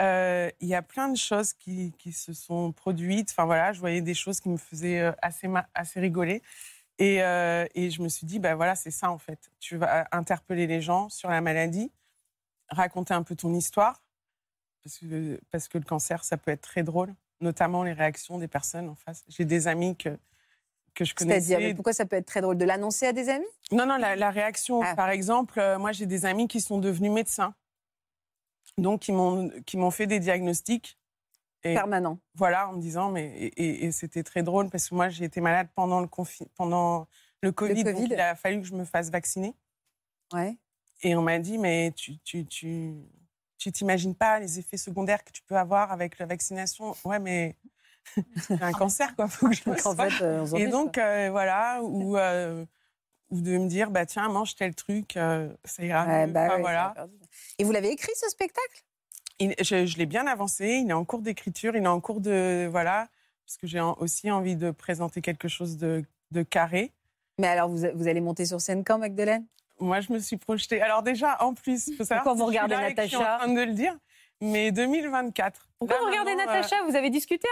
euh, 0.00 0.50
il 0.60 0.68
y 0.68 0.74
a 0.74 0.82
plein 0.82 1.08
de 1.08 1.16
choses 1.16 1.52
qui, 1.52 1.92
qui 1.98 2.12
se 2.12 2.32
sont 2.32 2.72
produites. 2.72 3.30
Enfin 3.30 3.44
voilà, 3.44 3.72
je 3.72 3.80
voyais 3.80 4.00
des 4.02 4.14
choses 4.14 4.40
qui 4.40 4.48
me 4.48 4.56
faisaient 4.56 5.00
euh, 5.00 5.12
assez, 5.22 5.48
assez 5.74 6.00
rigoler. 6.00 6.42
Et, 6.98 7.22
euh, 7.22 7.66
et 7.74 7.90
je 7.90 8.02
me 8.02 8.08
suis 8.08 8.26
dit, 8.26 8.38
bah 8.38 8.54
voilà, 8.54 8.74
c'est 8.74 8.90
ça 8.90 9.10
en 9.10 9.18
fait. 9.18 9.50
Tu 9.60 9.76
vas 9.76 10.06
interpeller 10.12 10.66
les 10.66 10.80
gens 10.80 11.08
sur 11.08 11.28
la 11.30 11.40
maladie, 11.40 11.90
raconter 12.68 13.14
un 13.14 13.22
peu 13.22 13.36
ton 13.36 13.54
histoire, 13.54 14.02
parce 14.82 14.98
que, 14.98 15.40
parce 15.50 15.68
que 15.68 15.78
le 15.78 15.84
cancer, 15.84 16.24
ça 16.24 16.36
peut 16.36 16.50
être 16.50 16.62
très 16.62 16.82
drôle, 16.82 17.14
notamment 17.40 17.82
les 17.82 17.92
réactions 17.92 18.38
des 18.38 18.48
personnes 18.48 18.88
en 18.88 18.94
face. 18.94 19.24
J'ai 19.28 19.44
des 19.44 19.66
amis 19.68 19.96
que, 19.96 20.10
que 20.94 21.04
je 21.04 21.14
C'est-à-dire, 21.16 21.58
mais 21.58 21.62
connaissais. 21.64 21.74
pourquoi 21.74 21.92
ça 21.92 22.06
peut 22.06 22.16
être 22.16 22.26
très 22.26 22.40
drôle 22.40 22.56
de 22.58 22.64
l'annoncer 22.64 23.06
à 23.06 23.12
des 23.12 23.28
amis? 23.28 23.44
Non, 23.72 23.86
non, 23.86 23.96
la, 23.96 24.16
la 24.16 24.30
réaction. 24.30 24.80
Ah. 24.82 24.94
Par 24.94 25.10
exemple, 25.10 25.58
euh, 25.58 25.78
moi, 25.78 25.92
j'ai 25.92 26.06
des 26.06 26.26
amis 26.26 26.48
qui 26.48 26.60
sont 26.60 26.78
devenus 26.78 27.10
médecins, 27.12 27.54
donc 28.78 29.00
qui 29.02 29.12
m'ont 29.76 29.90
fait 29.90 30.06
des 30.06 30.20
diagnostics. 30.20 30.98
Et 31.66 31.72
Permanent. 31.74 32.18
voilà, 32.34 32.68
en 32.68 32.74
me 32.74 32.80
disant, 32.80 33.10
mais 33.10 33.24
et, 33.38 33.46
et- 33.62 33.84
et 33.86 33.92
c'était 33.92 34.22
très 34.22 34.42
drôle 34.42 34.68
parce 34.68 34.90
que 34.90 34.94
moi, 34.94 35.08
j'ai 35.08 35.24
été 35.24 35.40
malade 35.40 35.68
pendant 35.74 36.00
le 36.00 36.06
confi- 36.06 36.46
pendant 36.56 37.08
le 37.40 37.52
Covid. 37.52 37.80
il 37.98 38.20
a 38.20 38.34
fallu 38.36 38.60
que 38.60 38.66
je 38.66 38.74
me 38.74 38.84
fasse 38.84 39.10
vacciner. 39.10 39.54
Ouais. 40.34 40.58
Et 41.02 41.16
on 41.16 41.22
m'a 41.22 41.38
dit, 41.38 41.56
mais 41.56 41.92
tu 41.96 42.18
tu 42.18 42.44
tu 42.46 42.94
tu 43.58 43.72
t'imagines 43.72 44.14
pas 44.14 44.38
les 44.40 44.58
effets 44.58 44.76
secondaires 44.76 45.24
que 45.24 45.32
tu 45.32 45.42
peux 45.42 45.56
avoir 45.56 45.92
avec 45.92 46.18
la 46.18 46.26
vaccination 46.26 46.94
Ouais, 47.04 47.18
mais 47.18 47.56
un 48.60 48.72
cancer, 48.72 49.14
quoi. 49.16 49.28
Faut 49.28 49.48
que 49.48 49.54
je 49.54 49.62
me 49.70 49.86
en 49.86 49.94
fait, 49.96 50.22
euh, 50.22 50.46
Et 50.56 50.66
donc, 50.68 50.98
euh, 50.98 51.28
voilà, 51.30 51.80
ou, 51.82 52.16
euh, 52.16 52.64
ou 53.30 53.40
de 53.40 53.56
me 53.58 53.68
dire, 53.68 53.90
bah 53.90 54.06
tiens, 54.06 54.28
mange 54.28 54.54
tel 54.54 54.74
truc, 54.74 55.16
euh, 55.16 55.52
ça 55.64 55.84
ira 55.84 56.06
Ouais, 56.06 56.26
bah 56.26 56.44
Enfin, 56.44 56.54
oui, 56.56 56.60
voilà. 56.60 56.94
Et 57.58 57.64
vous 57.64 57.72
l'avez 57.72 57.90
écrit 57.90 58.12
ce 58.16 58.28
spectacle? 58.28 58.84
Il- 59.40 59.54
je 59.60 59.84
je 59.86 59.96
l'ai 59.98 60.06
bien 60.06 60.26
avancé, 60.26 60.80
il 60.84 60.90
est 60.90 60.92
en 60.92 61.04
cours 61.04 61.20
d'écriture, 61.22 61.74
il 61.74 61.82
est 61.84 61.88
en 61.88 62.00
cours 62.00 62.20
de. 62.20 62.68
Voilà, 62.70 63.08
parce 63.46 63.56
que 63.56 63.66
j'ai 63.66 63.80
aussi 63.80 64.30
envie 64.30 64.54
de 64.56 64.70
présenter 64.70 65.20
quelque 65.22 65.48
chose 65.48 65.76
de, 65.76 66.04
de 66.30 66.42
carré. 66.42 66.92
Mais 67.40 67.48
alors, 67.48 67.68
vous, 67.68 67.84
vous 67.94 68.06
allez 68.06 68.20
monter 68.20 68.46
sur 68.46 68.60
scène 68.60 68.84
quand, 68.84 68.98
Magdalene 68.98 69.44
Moi, 69.80 70.00
je 70.00 70.12
me 70.12 70.18
suis 70.18 70.36
projetée. 70.36 70.80
Alors, 70.80 71.02
déjà, 71.02 71.36
en 71.42 71.54
plus, 71.54 71.88
il 71.88 71.96
faut 71.96 72.04
savoir. 72.04 72.24
Pourquoi 72.24 72.44
vous 72.46 72.50
si 72.52 72.56
je 72.56 72.62
suis 72.64 72.64
regardez 72.72 72.94
que 72.94 73.02
Je 73.02 73.06
suis 73.08 73.16
en 73.16 73.20
Natacha 73.20 73.38
train 73.44 73.52
de 73.52 73.60
le 73.60 73.72
dire, 73.72 73.96
mais 74.40 74.72
2024. 74.72 75.68
Pourquoi 75.78 75.96
Là, 75.96 76.02
vous 76.02 76.08
regardez 76.10 76.34
maintenant, 76.34 76.52
euh, 76.52 76.56
Natacha 76.56 76.76
Vous 76.88 76.96
avez 76.96 77.10
discuté 77.10 77.48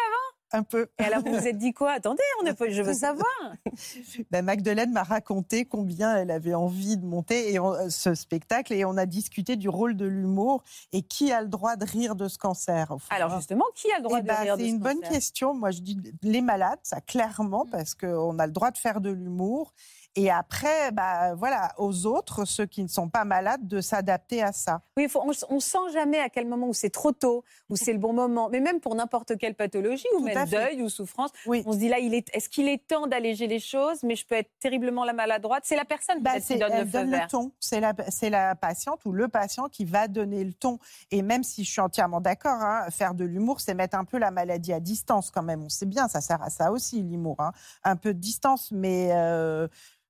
Un 0.53 0.63
peu. 0.63 0.89
Et 0.99 1.05
alors, 1.05 1.23
vous 1.25 1.33
vous 1.33 1.47
êtes 1.49 1.59
dit 1.59 1.73
quoi? 1.73 1.93
Attendez, 1.93 2.23
on 2.43 2.55
pas- 2.55 2.69
je 2.71 2.83
veux 2.83 2.95
savoir. 2.95 3.27
Ben, 4.31 4.43
Magdalene 4.45 4.93
m'a 4.93 5.03
raconté 5.03 5.65
combien 5.65 6.17
elle 6.17 6.31
avait 6.31 6.55
envie 6.55 6.97
de 6.97 7.05
monter 7.05 7.53
et 7.53 7.59
on- 7.59 7.73
euh, 7.73 7.89
ce 7.89 8.15
spectacle 8.15 8.73
et 8.73 8.85
on 8.85 8.97
a 8.97 9.07
discuté 9.07 9.57
du 9.57 9.69
rôle 9.69 9.97
de 9.97 10.05
l'humour 10.07 10.63
et 10.93 11.03
qui 11.03 11.33
a 11.33 11.41
le 11.43 11.49
droit 11.49 11.77
de 11.77 11.85
rire 11.85 12.15
de 12.15 12.29
ce 12.29 12.39
cancer. 12.39 12.95
Alors, 13.11 13.35
justement, 13.37 13.65
qui 13.75 13.91
a 13.93 13.97
le 13.99 14.03
droit 14.05 14.19
Eh 14.19 14.23
de 14.23 14.27
ben, 14.29 14.35
rire 14.41 14.57
de 14.57 14.63
C'est 14.63 14.69
ce 14.69 14.75
une 14.75 14.79
bonne 14.81 14.97
cancer? 15.01 15.11
question. 15.11 15.55
Moi, 15.55 15.71
je 15.71 15.81
dis 15.81 15.99
les 16.23 16.41
malades, 16.43 16.79
ça 16.83 16.99
Mm. 16.99 17.03
clairement, 17.07 17.67
parce 17.71 17.95
qu'on 17.95 18.39
a 18.39 18.47
le 18.47 18.53
droit 18.53 18.71
de 18.71 18.79
faire 18.79 19.01
de 19.01 19.11
l'humour. 19.11 19.73
Et 20.15 20.31
après, 20.31 20.91
bah, 20.93 21.35
voilà, 21.35 21.73
aux 21.79 22.05
autres, 22.07 22.45
ceux 22.45 22.67
qui 22.67 22.83
ne 22.83 22.89
sont 22.89 23.09
pas 23.09 23.25
malades, 23.25 23.67
de 23.67 23.81
s'adapter 23.81 24.43
à 24.43 24.53
ça. 24.53 24.83
Oui, 24.99 25.09
faut- 25.09 25.23
on, 25.25 25.33
on 25.49 25.59
sent 25.61 25.79
jamais 25.95 26.19
à 26.19 26.29
quel 26.29 26.47
moment 26.47 26.69
où 26.69 26.75
c'est 26.75 26.91
trop 26.91 27.13
tôt, 27.13 27.45
où 27.71 27.77
c'est 27.77 27.95
le 27.95 27.99
bon 27.99 28.13
moment. 28.13 28.51
Mais 28.51 28.61
même 28.61 28.79
pour 28.81 28.95
n'importe 28.95 29.39
quelle 29.39 29.55
pathologie, 29.55 30.05
ou 30.15 30.19
Tout 30.19 30.25
même 30.25 30.47
deuil 30.49 30.83
ou 30.83 30.91
souffrance, 30.91 31.31
Oui. 31.47 31.63
on 31.65 31.73
se 31.73 31.79
dit 31.79 31.89
là, 31.89 31.99
il 31.99 32.13
est, 32.13 32.29
est-ce 32.35 32.51
qu'il 32.51 32.69
est 32.69 32.87
temps 32.87 33.07
d'alléger 33.07 33.47
les 33.47 33.59
choses? 33.59 34.03
Mais 34.03 34.15
je 34.15 34.27
peux 34.27 34.35
être 34.35 34.51
terriblement 34.61 35.05
la 35.07 35.15
maladroite. 35.15 35.63
C'est 35.65 35.77
la 35.77 35.87
personne 35.87 36.21
Bah, 36.21 36.39
qui 36.41 36.59
donne 36.59 36.69
le 36.73 36.77
elle 36.81 36.87
feu 36.87 36.99
donne 36.99 37.11
vert. 37.11 37.23
le 37.23 37.29
ton. 37.31 37.53
C'est 37.59 37.81
la, 37.81 37.95
c'est 38.11 38.29
la 38.31 38.55
patiente 38.55 39.05
ou 39.07 39.13
le 39.13 39.29
patient 39.29 39.69
qui 39.71 39.87
va 39.87 40.09
donner 40.09 40.45
le 40.45 40.53
ton. 40.53 40.79
Et 41.11 41.23
même 41.23 41.43
si 41.43 41.65
je 41.65 41.71
suis 41.71 41.81
entièrement 41.81 42.21
d'accord, 42.21 42.61
hein, 42.61 42.85
faire 42.91 43.15
de 43.15 43.25
l'humour, 43.25 43.61
c'est 43.63 43.73
mettre 43.73 43.97
un 43.97 44.05
peu 44.05 44.19
la 44.19 44.31
maladie 44.31 44.75
à 44.75 44.81
distance 44.81 45.31
quand 45.31 45.43
même. 45.43 45.63
On 45.63 45.69
sait 45.71 45.87
bien, 45.87 46.07
ça 46.09 46.21
sert 46.21 46.43
à 46.43 46.51
ça 46.51 46.71
aussi, 46.71 47.03
l'humour. 47.03 47.37
hein. 47.39 47.53
Un 47.83 47.97
peu 47.97 48.13
de 48.13 48.19
distance, 48.19 48.71
mais 48.73 49.09
euh, 49.13 49.69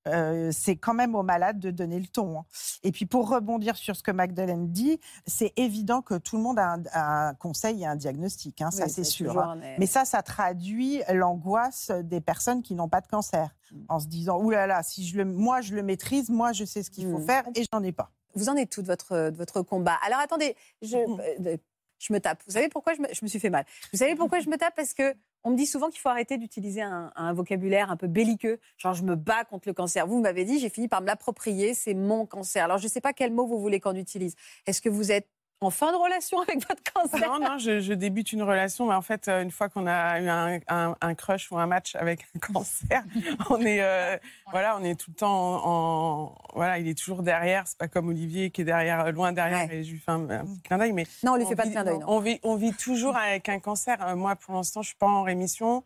euh, 0.09 0.51
c'est 0.53 0.77
quand 0.77 0.95
même 0.95 1.15
aux 1.15 1.23
malades 1.23 1.61
de 1.61 1.71
donner 1.71 2.01
le 2.01 2.07
ton. 2.07 2.41
hein. 2.41 2.45
Et 2.83 2.93
puis 2.93 3.07
pour 3.07 3.29
rebondir 3.29 3.77
sur 3.77 3.95
ce 3.97 4.03
que 4.03 4.11
Magdalene 4.11 4.69
dit, 4.73 4.99
c'est 5.27 5.53
évident 5.57 6.03
que 6.03 6.15
tout 6.19 6.37
le 6.37 6.43
monde 6.43 6.59
a 6.59 6.73
un, 6.75 6.83
un 7.29 7.35
conseil 7.35 7.83
et 7.83 7.87
un 7.87 7.97
diagnostic. 7.97 8.61
hein, 8.63 8.71
ça, 8.71 8.89
c'est 8.89 9.05
sûr. 9.05 9.39
hein. 9.39 9.59
un- 9.63 9.79
Mais 9.79 9.87
ça, 9.87 10.05
ça 10.05 10.23
traduit 10.23 11.03
l'angoisse 11.13 11.91
des 12.03 12.21
personnes 12.21 12.63
qui 12.63 12.75
n'ont 12.75 12.89
pas 12.89 13.01
de 13.01 13.07
cancer, 13.07 13.55
Mm. 13.71 13.77
en 13.89 14.01
se 14.01 14.07
disant 14.07 14.39
Ouh 14.43 14.51
là 14.51 14.67
là, 14.67 14.83
si 14.83 15.07
je 15.07 15.17
le, 15.17 15.25
moi 15.25 15.61
je 15.63 15.75
le 15.75 15.83
maîtrise, 15.83 16.29
moi 16.31 16.53
je 16.53 16.65
sais 16.65 16.83
ce 16.83 16.91
qu'il 16.91 17.11
faut 17.11 17.19
Mm. 17.19 17.27
faire 17.27 17.45
et 17.55 17.65
j'en 17.73 17.83
ai 17.83 17.93
pas. 17.93 18.11
Vous 18.35 18.49
en 18.49 18.57
êtes 18.57 18.71
tout 18.71 18.83
de 18.83 18.87
votre, 18.87 19.31
de 19.31 19.37
votre 19.37 19.63
combat? 19.63 19.99
Alors 20.05 20.19
attendez, 20.19 20.57
je, 20.83 20.97
Mhm. 20.97 21.21
euh, 21.47 21.57
je 21.99 22.13
me 22.13 22.19
tape. 22.21 22.43
Vous 22.47 22.53
savez 22.53 22.69
pourquoi 22.69 22.95
je 22.95 23.01
me, 23.03 23.07
je 23.13 23.21
me 23.25 23.29
suis 23.29 23.39
fait 23.41 23.51
mal 23.51 23.65
Vous 23.93 23.99
savez 23.99 24.15
pourquoi 24.17 24.41
je 24.41 24.49
me 24.51 24.57
tape? 24.57 24.75
Parce 24.75 24.93
que 24.95 25.15
on 25.45 25.51
me 25.51 25.57
dit 25.57 25.67
souvent 25.67 25.89
qu'il 25.91 26.01
faut 26.01 26.09
arrêter 26.09 26.39
d'utiliser 26.39 26.83
un, 26.83 27.33
vocabulaire 27.33 27.91
un 27.91 27.97
peu 27.97 28.07
belliqueux. 28.07 28.59
Genre, 28.79 28.95
je 28.95 29.03
me 29.03 29.17
bats 29.17 29.45
contre 29.45 29.69
le 29.69 29.75
cancer. 29.75 30.07
Vous 30.07 30.21
m'avez 30.21 30.45
dit, 30.45 30.59
j'ai 30.59 30.69
fini 30.69 30.89
par 30.89 31.01
me 31.01 31.07
l'approprier, 31.07 31.75
c'est 31.75 31.95
mon 31.95 32.27
cancer. 32.27 32.65
Alors, 32.65 32.79
je 32.79 32.85
ne 32.85 32.89
sais 32.89 33.01
pas 33.01 33.13
quel 33.13 33.33
mot 33.33 33.47
vous 33.47 33.59
voulez 33.59 33.81
qu'on 33.81 33.97
utilise. 33.97 34.35
Est-ce 34.67 34.81
que 34.81 34.89
vous 34.89 35.11
êtes 35.11 35.29
en 35.63 35.71
fin 35.71 35.93
de 35.93 35.97
relation 35.97 36.41
avec 36.41 36.57
votre 36.69 36.83
cancer 36.93 37.29
Non, 37.29 37.39
non, 37.41 37.59
je, 37.59 37.81
je 37.81 37.93
débute 37.93 38.33
une 38.33 38.43
relation, 38.43 38.87
mais 38.89 38.95
en 38.95 39.03
fait, 39.03 39.29
euh, 39.29 39.43
une 39.43 39.51
fois 39.51 39.69
qu'on 39.69 39.87
a 39.87 40.21
eu 40.21 40.29
un, 40.29 40.59
un- 40.69 40.97
un 41.01 41.15
crush 41.15 41.51
ou 41.53 41.59
un 41.59 41.67
match 41.67 41.95
avec 41.97 42.27
un 42.35 42.39
cancer, 42.39 43.05
on 43.51 43.61
est, 43.61 43.83
euh, 43.83 44.17
voilà, 44.51 44.77
on 44.79 44.85
est 44.85 44.95
tout 44.99 45.11
le 45.11 45.17
temps 45.17 45.33
en, 45.65 46.25
en- 46.27 46.35
voilà, 46.55 46.79
il 46.79 46.89
est 46.89 46.99
toujours 46.99 47.23
derrière. 47.23 47.67
C'est 47.67 47.79
pas 47.79 47.89
comme 47.89 48.09
Olivier 48.09 48.51
qui 48.51 48.63
est 48.63 48.65
derrière, 48.65 49.01
euh, 49.07 49.11
loin 49.13 49.33
derrière, 49.33 49.69
Ouais. 49.69 49.77
et 49.77 49.85
je 49.85 49.93
lui 49.93 49.99
fais 49.99 50.11
un, 50.13 50.29
un 50.31 50.45
petit 50.45 50.61
clin 50.63 50.79
d'œil, 50.79 50.93
mais 50.93 51.07
Non, 51.23 51.33
on 51.33 51.37
lui 51.37 51.45
on 51.45 51.49
fait 51.49 51.57
pas 51.57 51.67
de 51.67 51.71
clin 51.71 51.85
d'œil. 51.85 51.99
On 52.07 52.21
vit, 52.21 52.39
on 52.43 52.57
vit 52.57 52.73
toujours 52.75 53.17
avec 53.17 53.49
un 53.49 53.59
cancer. 53.61 54.17
Moi, 54.17 54.37
pour 54.37 54.55
l'instant, 54.55 54.83
je 54.83 54.89
suis 54.89 54.97
pas 54.97 55.07
en 55.07 55.23
rémission. 55.23 55.85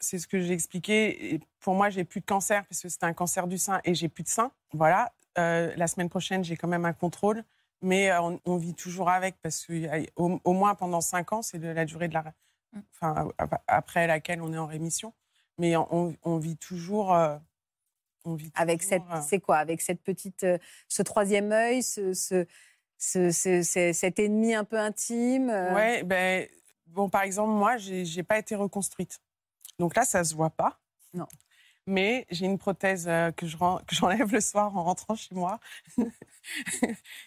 C'est 0.00 0.18
ce 0.18 0.26
que 0.26 0.38
j'ai 0.40 0.52
expliqué. 0.52 1.34
Et 1.34 1.40
pour 1.60 1.74
moi, 1.74 1.88
j'ai 1.88 2.04
plus 2.04 2.20
de 2.20 2.26
cancer 2.26 2.64
parce 2.66 2.82
que 2.82 2.88
c'était 2.88 3.06
un 3.06 3.12
cancer 3.14 3.46
du 3.46 3.56
sein 3.58 3.80
et 3.84 3.94
j'ai 3.94 4.08
plus 4.08 4.22
de 4.22 4.28
sein. 4.28 4.50
Voilà. 4.72 5.12
Euh, 5.38 5.72
la 5.76 5.86
semaine 5.86 6.08
prochaine, 6.10 6.44
j'ai 6.44 6.56
quand 6.56 6.68
même 6.68 6.84
un 6.84 6.92
contrôle, 6.92 7.42
mais 7.84 8.10
euh, 8.10 8.20
on, 8.22 8.40
on 8.44 8.56
vit 8.56 8.74
toujours 8.74 9.08
avec 9.10 9.36
parce 9.42 9.66
qu'au 9.66 10.40
au 10.44 10.52
moins 10.52 10.74
pendant 10.74 11.00
cinq 11.00 11.32
ans, 11.32 11.42
c'est 11.42 11.58
la 11.58 11.84
durée 11.84 12.08
de 12.08 12.14
la, 12.14 12.24
enfin 12.94 13.28
ap- 13.38 13.62
après 13.66 14.06
laquelle 14.06 14.42
on 14.42 14.52
est 14.52 14.58
en 14.58 14.66
rémission. 14.66 15.12
Mais 15.58 15.76
on, 15.76 16.16
on 16.24 16.38
vit 16.38 16.56
toujours. 16.56 17.14
euh, 17.14 17.36
on 18.24 18.34
vit 18.34 18.50
Avec 18.54 18.82
cette, 18.82 19.02
toujours, 19.02 19.16
euh, 19.16 19.22
c'est 19.22 19.38
quoi? 19.40 19.58
Avec 19.58 19.80
cette 19.82 20.02
petite, 20.02 20.46
ce 20.88 21.02
troisième 21.02 21.52
œil, 21.52 21.82
ce, 21.82 22.12
ce, 22.14 22.46
ce- 22.98 23.30
ce- 23.30 23.62
ce- 23.62 23.92
cet 23.92 24.18
ennemi 24.18 24.54
un 24.54 24.64
peu 24.64 24.78
intime. 24.78 25.50
Ouais, 25.50 26.02
ben, 26.02 26.48
bon, 26.86 27.08
par 27.10 27.22
exemple, 27.22 27.50
moi, 27.52 27.76
j'ai 27.76 28.04
j'ai 28.04 28.22
pas 28.22 28.38
été 28.38 28.54
reconstruite. 28.54 29.20
Donc 29.78 29.94
là, 29.94 30.04
ça 30.04 30.24
se 30.24 30.34
voit 30.34 30.50
pas. 30.50 30.80
Non. 31.12 31.26
Mais 31.86 32.26
j'ai 32.30 32.46
une 32.46 32.58
prothèse 32.58 33.06
euh, 33.08 33.30
que 33.32 33.46
je 33.46 33.56
j'enlève 33.90 34.32
le 34.32 34.40
soir 34.40 34.76
en 34.76 34.84
rentrant 34.84 35.14
chez 35.14 35.34
moi. 35.34 35.60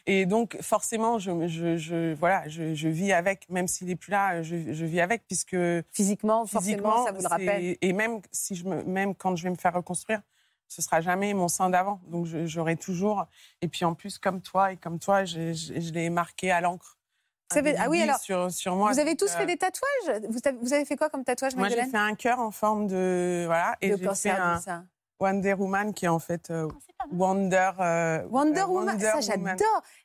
et 0.07 0.25
donc, 0.25 0.57
forcément, 0.61 1.19
je, 1.19 1.47
je, 1.47 1.77
je- 1.77 2.13
voilà, 2.15 2.47
je, 2.47 2.87
vis 2.87 3.11
avec. 3.13 3.47
Même 3.49 3.67
s'il 3.67 3.87
n'est 3.87 3.95
plus 3.95 4.11
là, 4.11 4.41
je, 4.41 4.55
vis 4.55 5.01
avec, 5.01 5.25
puisque 5.27 5.55
Physiquement, 5.91 6.45
forcément, 6.45 6.95
physiquement, 6.95 7.05
ça 7.05 7.11
vous 7.11 7.21
le 7.21 7.27
rappelle. 7.27 7.77
Et 7.81 7.93
même, 7.93 8.21
si 8.31 8.55
je 8.55 8.65
me, 8.65 8.83
même 8.83 9.13
quand 9.15 9.35
je 9.35 9.43
vais 9.43 9.51
me 9.51 9.55
faire 9.55 9.73
reconstruire, 9.73 10.21
ce 10.67 10.81
sera 10.81 11.01
jamais 11.01 11.33
mon 11.33 11.47
sein 11.47 11.69
d'avant. 11.69 12.01
Donc, 12.07 12.25
j'aurai 12.25 12.75
toujours. 12.75 13.27
Et 13.61 13.67
puis, 13.67 13.85
en 13.85 13.93
plus, 13.93 14.17
comme 14.17 14.41
toi 14.41 14.71
et 14.73 14.77
comme 14.77 14.99
toi, 14.99 15.23
je 15.25 15.91
l'ai 15.91 16.09
marqué 16.09 16.51
à 16.51 16.61
l'encre. 16.61 16.96
Ça 17.53 17.61
ah 17.61 17.89
oui, 17.89 17.99
dédit 17.99 18.01
alors, 18.09 18.19
sur, 18.19 18.51
sur 18.51 18.75
moi. 18.75 18.91
Vous 18.91 18.99
avez 18.99 19.15
tous 19.15 19.31
euh, 19.33 19.37
fait 19.37 19.45
des 19.45 19.57
tatouages? 19.57 20.21
Vous 20.29 20.39
avez, 20.43 20.57
vous 20.57 20.73
avez 20.73 20.85
fait 20.85 20.97
quoi 20.97 21.09
comme 21.09 21.23
tatouage, 21.23 21.55
Moi, 21.55 21.69
j'ai 21.69 21.85
fait 21.85 21.97
un 21.97 22.15
cœur 22.15 22.39
en 22.39 22.51
forme 22.51 22.87
de. 22.87 23.43
Voilà. 23.45 23.77
Et 23.81 23.95
j'ai 23.95 24.15
fait 24.15 24.29
un 24.31 24.59
sein. 24.59 24.85
Wonder 25.19 25.53
Woman 25.53 25.93
qui 25.93 26.05
est 26.05 26.09
en 26.09 26.19
fait 26.19 26.51
euh, 26.51 26.67
Wonder. 27.11 27.71
euh, 27.79 28.23
Wonder 28.29 28.61
euh, 28.61 28.67
Woman, 28.67 28.99
ça 28.99 29.19
j'adore. 29.21 29.55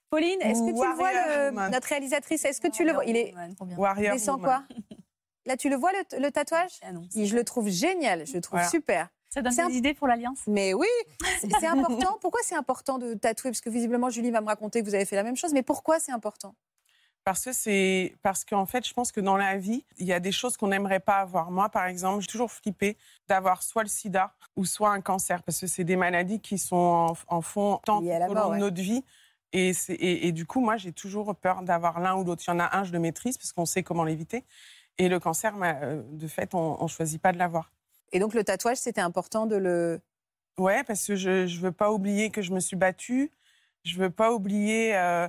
Pauline, 0.09 0.41
est-ce 0.41 0.61
que 0.61 0.81
tu 0.81 0.89
le 0.89 0.95
vois, 0.95 1.13
le- 1.13 1.71
notre 1.71 1.89
réalisatrice 1.89 2.45
Est-ce 2.45 2.61
que 2.61 2.69
tu 2.69 2.85
le 2.85 2.93
vois? 2.93 3.05
Il 3.05 3.17
est 3.17 3.35
Warrior 3.77 4.15
descend 4.15 4.41
quoi? 4.41 4.63
Là, 5.47 5.57
tu 5.57 5.69
le 5.69 5.77
vois 5.77 5.91
le, 5.93 6.21
le 6.21 6.31
tatouage? 6.31 6.79
Ah 6.83 6.93
non, 6.93 7.03
Je 7.15 7.35
le 7.35 7.45
trouve 7.45 7.69
génial, 7.69 8.27
je 8.27 8.35
le 8.35 8.41
trouve 8.41 8.59
Voilà. 8.59 8.71
super. 8.71 9.09
Ça 9.29 9.43
donne 9.43 9.55
des 9.55 9.77
idées 9.77 9.95
pour 9.95 10.07
l'alliance? 10.07 10.41
Mais 10.47 10.73
oui, 10.73 10.87
c'est 11.41 11.49
c'est 11.61 11.67
important. 11.67 12.19
Pourquoi 12.21 12.41
c'est 12.45 12.55
important 12.55 12.99
de 12.99 13.15
tatouer? 13.15 13.51
Parce 13.51 13.61
que 13.61 13.71
visiblement, 13.71 14.09
Julie 14.11 14.31
va 14.31 14.41
me 14.41 14.47
raconter 14.47 14.81
que 14.81 14.87
vous 14.87 14.95
avez 14.95 15.05
fait 15.07 15.17
la 15.17 15.23
même 15.25 15.37
chose. 15.37 15.53
Mais 15.53 15.63
pourquoi 15.63 15.99
c'est 15.99 16.13
important? 16.13 16.55
Parce 17.25 17.45
que 17.45 17.53
c'est 17.53 18.17
parce 18.23 18.45
qu'en 18.45 18.67
fait, 18.67 18.87
je 18.87 18.93
pense 18.93 19.13
que 19.13 19.21
dans 19.21 19.37
la 19.37 19.57
vie, 19.57 19.85
il 19.99 20.07
y 20.07 20.13
a 20.13 20.19
des 20.21 20.33
choses 20.33 20.57
qu'on 20.57 20.69
n'aimerait 20.69 21.01
pas 21.01 21.19
avoir. 21.19 21.51
Moi, 21.53 21.69
par 21.69 21.87
exemple, 21.87 22.21
j'ai 22.23 22.27
toujours 22.27 22.51
flippé 22.51 22.97
d'avoir 23.29 23.63
soit 23.63 23.85
le 23.85 23.89
SIDA 23.89 24.35
ou 24.57 24.65
soit 24.65 24.91
un 24.91 25.01
cancer, 25.01 25.43
parce 25.45 25.61
que 25.61 25.67
c'est 25.69 25.85
des 25.85 25.97
maladies 25.97 26.41
qui 26.41 26.59
sont 26.59 26.77
en, 26.77 27.37
en 27.37 27.41
fond 27.41 27.81
tant 27.85 27.99
au 28.01 28.35
long 28.35 28.49
ouais. 28.51 28.57
de 28.57 28.61
notre 28.61 28.81
vie. 28.83 29.05
Et, 29.53 29.73
c'est- 29.73 29.95
et, 29.95 30.27
et 30.27 30.33
du 30.33 30.47
coup, 30.47 30.61
moi, 30.61 30.77
j'ai 30.79 30.93
toujours 30.93 31.35
peur 31.37 31.63
d'avoir 31.63 32.01
l'un 32.01 32.15
ou 32.17 32.25
l'autre. 32.25 32.43
Il 32.47 32.51
y 32.51 32.55
en 32.55 32.59
a 32.59 32.77
un, 32.77 32.85
je 32.85 32.93
le 32.93 32.99
maîtrise 32.99 33.39
parce 33.39 33.53
qu'on 33.53 33.67
sait 33.67 33.83
comment 33.83 34.03
l'éviter. 34.05 34.45
Et 34.99 35.09
le 35.09 35.21
cancer, 35.21 35.57
bah, 35.57 35.77
euh, 35.83 36.03
de 36.11 36.27
fait, 36.27 36.55
on 36.55 36.83
ne 36.83 36.89
choisit 36.89 37.21
pas 37.23 37.33
de 37.33 37.39
l'avoir. 37.39 37.71
Et 38.13 38.19
donc, 38.19 38.35
le 38.35 38.45
tatouage, 38.45 38.79
c'était 38.79 39.01
important 39.01 39.47
de 39.47 39.57
le. 39.57 40.01
Ouais, 40.59 40.83
parce 40.85 41.07
que 41.07 41.17
je 41.17 41.31
ne 41.45 41.61
veux 41.61 41.73
pas 41.73 41.93
oublier 41.93 42.31
que 42.31 42.43
je 42.43 42.53
me 42.53 42.61
suis 42.61 42.77
battue. 42.77 43.31
Je 43.85 43.97
veux 43.99 44.11
pas 44.11 44.33
oublier 44.33 44.97
euh, 44.97 45.29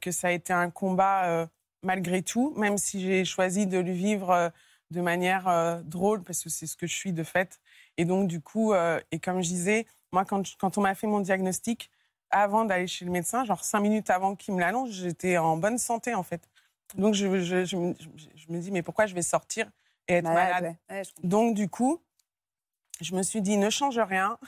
que 0.00 0.10
ça 0.10 0.28
a 0.28 0.30
été 0.30 0.52
un 0.52 0.70
combat 0.70 1.26
euh, 1.26 1.46
malgré 1.82 2.22
tout, 2.22 2.52
même 2.56 2.78
si 2.78 3.00
j'ai 3.00 3.24
choisi 3.24 3.66
de 3.66 3.78
le 3.78 3.92
vivre 3.92 4.30
euh, 4.30 4.48
de 4.90 5.00
manière 5.00 5.48
euh, 5.48 5.80
drôle, 5.82 6.22
parce 6.22 6.42
que 6.42 6.48
c'est 6.50 6.66
ce 6.66 6.76
que 6.76 6.86
je 6.86 6.94
suis 6.94 7.12
de 7.12 7.22
fait. 7.22 7.60
Et 7.96 8.04
donc, 8.04 8.28
du 8.28 8.40
coup, 8.40 8.72
euh, 8.72 9.00
et 9.12 9.18
comme 9.18 9.42
je 9.42 9.48
disais, 9.48 9.86
moi, 10.12 10.24
quand, 10.24 10.46
je- 10.46 10.56
quand 10.58 10.78
on 10.78 10.80
m'a 10.80 10.94
fait 10.94 11.06
mon 11.06 11.20
diagnostic, 11.20 11.90
avant 12.30 12.64
d'aller 12.64 12.86
chez 12.86 13.04
le 13.04 13.10
médecin, 13.10 13.44
genre 13.44 13.64
cinq 13.64 13.80
minutes 13.80 14.10
avant 14.10 14.36
qu'il 14.36 14.54
me 14.54 14.60
l'annonce, 14.60 14.90
j'étais 14.90 15.38
en 15.38 15.56
bonne 15.56 15.78
santé, 15.78 16.14
en 16.14 16.22
fait. 16.22 16.48
Donc, 16.94 17.14
je, 17.14 17.40
je, 17.40 17.64
je 17.64 17.76
me, 17.76 18.58
dis, 18.60 18.70
mais 18.70 18.82
pourquoi 18.82 19.06
je 19.06 19.14
vais 19.14 19.22
sortir 19.22 19.70
et 20.08 20.14
être 20.14 20.24
Malade, 20.24 20.76
ouais. 20.90 21.02
Donc, 21.22 21.54
du 21.54 21.68
coup, 21.68 22.00
je 23.00 23.14
me 23.14 23.22
suis 23.22 23.42
dit, 23.42 23.56
ne 23.56 23.70
change 23.70 23.98
rien. 23.98 24.38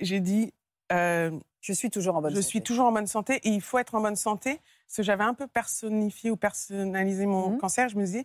J'ai 0.00 0.20
dit, 0.20 0.52
euh, 0.92 1.38
Je 1.66 1.72
suis 1.72 1.90
toujours 1.90 2.14
en 2.16 2.22
bonne 2.22 2.30
je 2.30 2.36
santé. 2.36 2.48
suis 2.48 2.62
toujours 2.62 2.86
en 2.86 2.92
bonne 2.92 3.08
santé 3.08 3.40
et 3.42 3.48
il 3.48 3.60
faut 3.60 3.78
être 3.78 3.96
en 3.96 4.00
bonne 4.00 4.14
santé. 4.14 4.60
Parce 4.86 4.98
que 4.98 5.02
j'avais 5.02 5.24
un 5.24 5.34
peu 5.34 5.48
personnifié 5.48 6.30
ou 6.30 6.36
personnalisé 6.36 7.26
mon 7.26 7.50
Mhm. 7.50 7.58
cancer. 7.58 7.88
Je 7.88 7.96
me 7.96 8.04
disais, 8.04 8.24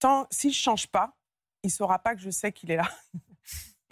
tant, 0.00 0.26
si 0.32 0.52
je 0.52 0.58
change 0.60 0.88
pas, 0.88 1.12
il 1.62 1.68
ne 1.68 1.72
saura 1.72 2.00
pas 2.00 2.16
que 2.16 2.20
je 2.20 2.30
sais 2.30 2.50
qu'il 2.50 2.72
est 2.72 2.76
là. 2.76 2.88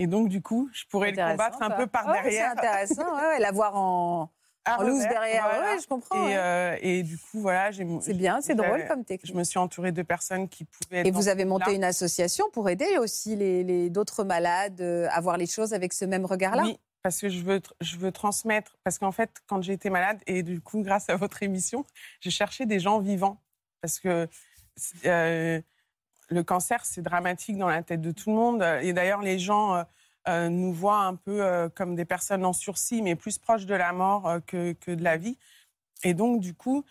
Et 0.01 0.09
donc, 0.09 0.29
du 0.29 0.42
coup, 0.42 0.68
je 0.73 0.85
pourrais 0.90 1.12
le 1.12 1.16
combattre 1.16 1.62
un 1.62 1.71
peu 1.71 1.87
par 1.87 2.11
derrière. 2.11 2.53
C'est 2.55 2.59
intéressant, 2.59 3.16
ouais, 3.16 3.38
l'avoir 3.38 3.77
en, 3.77 4.31
en 4.66 4.83
loose 4.83 5.03
derrière. 5.09 5.42
voilà. 5.49 5.75
Ouais, 5.75 5.81
je 5.81 5.87
comprends. 5.87 6.16
Et, 6.16 6.31
ouais. 6.31 6.37
euh, 6.37 6.77
et 6.81 7.03
du 7.05 7.16
coup, 7.16 7.40
voilà. 7.40 7.71
j'ai- 7.71 7.87
c'est 8.01 8.14
bien, 8.14 8.40
c'est 8.40 8.55
drôle 8.57 8.85
comme 8.88 9.01
Je 9.01 9.05
technique. 9.07 9.35
me 9.37 9.44
suis 9.44 9.59
entourée 9.61 9.92
de 9.92 10.03
personnes 10.03 10.49
qui 10.49 10.64
pouvaient 10.64 10.99
être 10.99 11.07
Et 11.07 11.11
vous 11.12 11.29
avez 11.29 11.44
monté 11.44 11.71
là 11.71 11.77
une 11.77 11.85
association 11.85 12.47
pour 12.53 12.68
aider 12.68 12.99
aussi 12.99 13.37
les, 13.37 13.62
les- 13.62 13.88
d'autres 13.90 14.25
malades 14.25 14.81
euh, 14.81 15.07
à 15.12 15.21
voir 15.21 15.37
les 15.37 15.47
choses 15.47 15.75
avec 15.75 15.92
ce 15.92 16.05
même 16.05 16.25
regard-là? 16.25 16.62
Oui, 16.64 16.79
parce 17.02 17.20
que 17.20 17.28
je 17.28 17.40
veux, 17.42 17.61
je 17.80 17.96
veux 17.96 18.12
transmettre. 18.12 18.76
Parce 18.84 18.98
qu'en 18.98 19.12
fait, 19.12 19.30
quand 19.46 19.62
j'ai 19.62 19.72
été 19.72 19.90
malade, 19.90 20.20
et 20.26 20.42
du 20.42 20.61
coup, 20.61 20.82
grâce 20.82 21.08
à 21.11 21.16
votre 21.16 21.42
émission, 21.42 21.84
j'ai 22.20 22.30
cherché 22.30 22.66
des 22.66 22.80
gens 22.80 23.00
vivants. 23.00 23.40
Parce 23.80 24.00
que 24.00 24.28
euh, 25.06 25.61
le 26.30 26.42
cancer, 26.42 26.84
c'est 26.84 27.02
dramatique 27.02 27.56
dans 27.58 27.68
la 27.68 27.82
tête 27.82 28.00
de 28.00 28.12
tout 28.12 28.30
le 28.30 28.37
monde. 28.37 28.62
Et 28.82 28.92
d'ailleurs, 28.92 29.22
les 29.22 29.38
gens 29.38 29.74
euh, 29.76 29.84
euh, 30.28 30.48
nous 30.48 30.72
voient 30.72 31.00
un 31.00 31.14
peu 31.14 31.70
comme 31.74 31.94
des 31.94 32.04
personnes 32.04 32.44
en 32.44 32.52
sursis, 32.52 33.02
mais 33.02 33.14
plus 33.14 33.38
proches 33.38 33.66
de 33.66 33.74
la 33.74 33.92
mort 33.92 34.38
que, 34.46 34.72
que 34.72 34.90
de 34.90 35.02
la 35.02 35.16
vie. 35.16 35.38
Et 36.02 36.14
donc, 36.14 36.40
du 36.40 36.54
coup, 36.54 36.84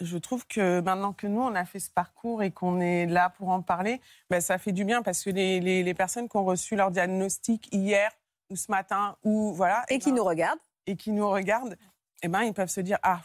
je 0.00 0.16
trouve 0.18 0.46
que 0.46 0.80
maintenant 0.80 1.12
que 1.12 1.26
nous, 1.26 1.40
on 1.40 1.54
a 1.54 1.64
fait 1.64 1.80
ce 1.80 1.90
parcours 1.90 2.42
et 2.42 2.52
qu'on 2.52 2.80
est 2.80 3.06
là 3.06 3.30
pour 3.30 3.48
en 3.48 3.62
parler, 3.62 4.00
ben, 4.30 4.40
ça 4.40 4.58
fait 4.58 4.72
du 4.72 4.84
bien 4.84 5.02
parce 5.02 5.24
que 5.24 5.30
les- 5.30 5.82
les 5.82 5.94
personnes 5.94 6.28
qui 6.28 6.36
ont 6.36 6.44
reçu 6.44 6.76
leur 6.76 6.90
diagnostic 6.92 7.68
hier 7.74 8.12
ou 8.50 8.56
ce 8.56 8.70
matin, 8.70 9.16
ou 9.22 9.52
voilà, 9.52 9.84
Et 9.88 9.94
eh 9.94 9.98
qui 9.98 10.10
ben, 10.10 10.16
nous 10.16 10.24
regardent 10.24 10.60
et 10.86 10.96
qui 10.96 11.12
nous 11.12 11.28
regardent, 11.28 11.76
eh 12.22 12.28
ben, 12.28 12.42
ils 12.42 12.54
peuvent 12.54 12.70
se 12.70 12.80
dire 12.80 12.98
ah, 13.02 13.20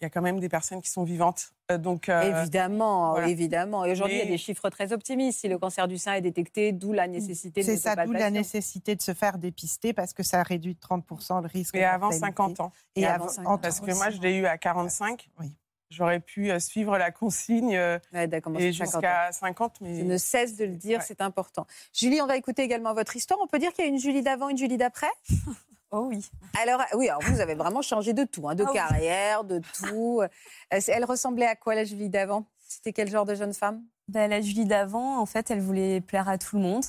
il 0.00 0.04
y 0.04 0.06
a 0.06 0.10
quand 0.10 0.22
même 0.22 0.40
des 0.40 0.48
personnes 0.48 0.80
qui 0.80 0.88
sont 0.88 1.04
vivantes. 1.04 1.52
Euh, 1.70 1.76
donc, 1.76 2.08
euh, 2.08 2.40
Évidemment, 2.40 3.10
voilà. 3.10 3.28
évidemment. 3.28 3.84
Et 3.84 3.92
aujourd'hui, 3.92 4.16
il 4.16 4.24
y 4.24 4.26
a 4.26 4.30
des 4.30 4.38
chiffres 4.38 4.70
très 4.70 4.94
optimistes. 4.94 5.40
Si 5.40 5.48
le 5.48 5.58
cancer 5.58 5.86
du 5.88 5.98
sein 5.98 6.14
est 6.14 6.22
détecté, 6.22 6.72
d'où 6.72 6.92
la 6.94 7.06
nécessité 7.06 7.60
de 7.60 7.66
C'est 7.66 7.76
ça, 7.76 7.94
d'où 8.06 8.12
la 8.12 8.30
nécessité 8.30 8.96
de 8.96 9.02
se 9.02 9.12
faire 9.12 9.36
dépister 9.36 9.92
parce 9.92 10.14
que 10.14 10.22
ça 10.22 10.42
réduit 10.42 10.74
de 10.74 10.80
30% 10.80 11.42
le 11.42 11.48
risque. 11.48 11.74
et 11.74 11.84
avant 11.84 12.10
mortalité. 12.10 12.26
50 12.26 12.60
ans. 12.60 12.72
Et, 12.96 13.02
Et 13.02 13.06
avant 13.06 13.24
avant, 13.24 13.34
50 13.34 13.46
ans. 13.46 13.58
Parce 13.58 13.80
que 13.80 13.94
moi, 13.94 14.08
je 14.08 14.20
l'ai 14.20 14.36
eu 14.36 14.46
à 14.46 14.56
45. 14.56 15.28
Oui. 15.38 15.52
J'aurais 15.90 16.20
pu 16.20 16.50
euh, 16.50 16.58
suivre 16.60 16.96
la 16.98 17.10
consigne 17.10 17.76
euh, 17.76 17.98
Ouais, 18.12 18.28
d'accord, 18.28 18.52
moi, 18.52 18.60
et 18.62 18.72
c'est 18.72 18.84
50 18.84 18.94
ans. 18.94 18.98
jusqu'à 19.00 19.32
50, 19.32 19.80
mais 19.80 19.98
Je 19.98 20.04
ne 20.04 20.16
cesse 20.16 20.56
de 20.56 20.64
le 20.64 20.76
dire, 20.76 20.98
Ouais. 21.00 21.04
c'est 21.06 21.20
important. 21.20 21.66
Julie, 21.92 22.22
on 22.22 22.26
va 22.26 22.36
écouter 22.36 22.62
également 22.62 22.94
votre 22.94 23.16
histoire. 23.16 23.40
On 23.42 23.46
peut 23.48 23.58
dire 23.58 23.72
qu'il 23.72 23.84
y 23.84 23.88
a 23.88 23.90
une 23.90 23.98
Julie 23.98 24.22
d'avant, 24.22 24.48
une 24.48 24.58
Julie 24.58 24.76
d'après? 24.78 25.10
Oh 25.92 26.06
oui. 26.08 26.24
Alors, 26.62 26.80
oui, 26.94 27.08
alors 27.08 27.20
vous 27.22 27.40
avez 27.40 27.56
vraiment 27.56 27.82
changé 27.82 28.12
de 28.12 28.22
tout, 28.22 28.48
hein, 28.48 28.54
de 28.54 28.62
Ah 28.62 28.68
oui. 28.70 28.74
carrière, 28.76 29.42
de 29.42 29.60
tout. 29.76 30.22
Euh, 30.72 30.80
Elle 30.86 31.04
ressemblait 31.04 31.48
à 31.48 31.56
quoi, 31.56 31.74
la 31.74 31.82
Julie 31.82 32.08
d'avant? 32.08 32.46
C'était 32.68 32.92
quel 32.92 33.10
genre 33.10 33.24
de 33.24 33.34
jeune 33.34 33.52
femme? 33.52 33.82
Ben, 34.06 34.30
la 34.30 34.40
Julie 34.40 34.66
d'avant, 34.66 35.18
en 35.18 35.26
fait, 35.26 35.50
elle 35.50 35.58
voulait 35.60 36.00
plaire 36.00 36.28
à 36.28 36.38
tout 36.38 36.54
le 36.58 36.62
monde. 36.62 36.84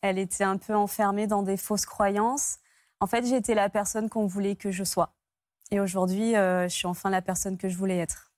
Elle 0.00 0.18
était 0.18 0.42
un 0.42 0.56
peu 0.56 0.74
enfermée 0.74 1.28
dans 1.28 1.44
des 1.44 1.56
fausses 1.56 1.86
croyances. 1.86 2.56
En 2.98 3.06
fait, 3.06 3.24
j'étais 3.24 3.54
la 3.54 3.68
personne 3.68 4.10
qu'on 4.10 4.26
voulait 4.26 4.56
que 4.56 4.72
je 4.72 4.82
sois. 4.82 5.14
Et 5.70 5.78
aujourd'hui, 5.78 6.34
euh, 6.34 6.64
je 6.64 6.74
suis 6.74 6.88
enfin 6.88 7.10
la 7.10 7.22
personne 7.22 7.56
que 7.56 7.68
je 7.68 7.76
voulais 7.76 7.98
être. 7.98 8.31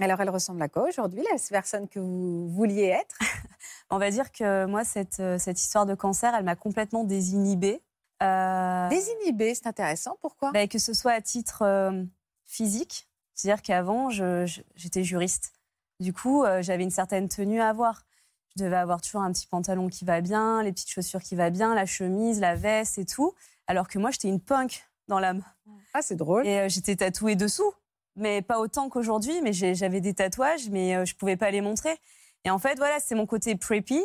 Alors, 0.00 0.20
elle 0.20 0.30
ressemble 0.30 0.60
à 0.62 0.68
quoi 0.68 0.88
aujourd'hui, 0.88 1.22
la 1.22 1.38
personne 1.50 1.88
que 1.88 2.00
vous 2.00 2.48
vouliez 2.48 2.86
être? 2.86 3.16
On 3.90 3.98
va 3.98 4.10
dire 4.10 4.32
que 4.32 4.66
moi, 4.66 4.84
cette, 4.84 5.20
euh, 5.20 5.38
cette 5.38 5.60
histoire 5.60 5.86
de 5.86 5.94
cancer, 5.94 6.34
elle 6.34 6.44
m'a 6.44 6.56
complètement 6.56 7.04
désinhibée. 7.04 7.80
Euh, 8.22 8.88
Désinhibée, 8.88 9.54
c'est 9.54 9.66
intéressant. 9.66 10.16
Pourquoi? 10.20 10.52
Ben, 10.52 10.68
que 10.68 10.78
ce 10.78 10.92
soit 10.92 11.12
à 11.12 11.20
titre 11.20 11.62
euh, 11.62 12.04
physique, 12.44 13.08
c'est-à-dire 13.34 13.62
qu'avant, 13.62 14.10
j'étais 14.10 15.04
juriste. 15.04 15.52
Du 16.00 16.12
coup, 16.12 16.44
euh, 16.44 16.62
j'avais 16.62 16.82
une 16.82 16.90
certaine 16.90 17.28
tenue 17.28 17.60
à 17.60 17.68
avoir. 17.68 18.04
Je 18.56 18.62
devais 18.62 18.76
avoir 18.76 19.00
toujours 19.00 19.22
un 19.22 19.32
petit 19.32 19.46
pantalon 19.46 19.88
qui 19.88 20.04
va 20.04 20.20
bien, 20.20 20.62
les 20.62 20.72
petites 20.72 20.90
chaussures 20.90 21.20
qui 21.20 21.34
va 21.34 21.50
bien, 21.50 21.74
la 21.74 21.86
chemise, 21.86 22.40
la 22.40 22.54
veste 22.54 22.98
et 22.98 23.04
tout. 23.04 23.34
Alors 23.66 23.88
que 23.88 23.98
moi, 23.98 24.10
j'étais 24.10 24.28
une 24.28 24.40
punk 24.40 24.84
dans 25.08 25.18
l'âme. 25.18 25.42
Ah, 25.92 26.02
c'est 26.02 26.14
drôle. 26.14 26.46
Et 26.46 26.68
j'étais 26.68 26.96
tatouée 26.96 27.36
dessous. 27.36 27.72
Mais 28.16 28.42
pas 28.42 28.58
autant 28.60 28.88
qu'aujourd'hui, 28.88 29.40
mais 29.42 29.52
j'avais 29.52 30.00
des 30.00 30.14
tatouages, 30.14 30.68
mais 30.70 30.94
euh, 30.96 31.04
je 31.04 31.14
pouvais 31.16 31.36
pas 31.36 31.50
les 31.50 31.60
montrer. 31.60 31.98
Et 32.44 32.50
en 32.50 32.58
fait, 32.58 32.76
voilà, 32.76 33.00
c'est 33.00 33.14
mon 33.14 33.26
côté 33.26 33.56
preppy, 33.56 34.00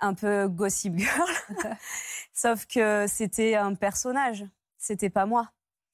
un 0.00 0.14
peu 0.14 0.48
gossip 0.48 0.96
girl. 0.96 1.28
Sauf 2.32 2.66
que 2.66 3.06
c'était 3.08 3.54
un 3.56 3.74
personnage, 3.74 4.44
c'était 4.78 5.10
pas 5.10 5.26
moi. 5.26 5.50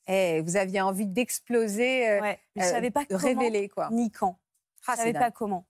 Eh, 0.06 0.42
vous 0.42 0.56
aviez 0.56 0.80
envie 0.82 1.06
d'exploser, 1.06 2.08
euh, 2.10 2.20
Ouais, 2.20 2.38
mais 2.54 2.62
je 2.62 2.68
euh, 2.68 2.70
savais 2.70 2.90
pas 2.90 3.04
de 3.04 3.16
comment, 3.16 3.20
révéler, 3.22 3.68
quoi. 3.68 3.88
ni 3.90 4.10
quand. 4.10 4.38
Ah, 4.86 4.92
Je 4.92 4.98
savais 4.98 5.12
dingue. 5.14 5.22
pas 5.22 5.30
comment. 5.30 5.66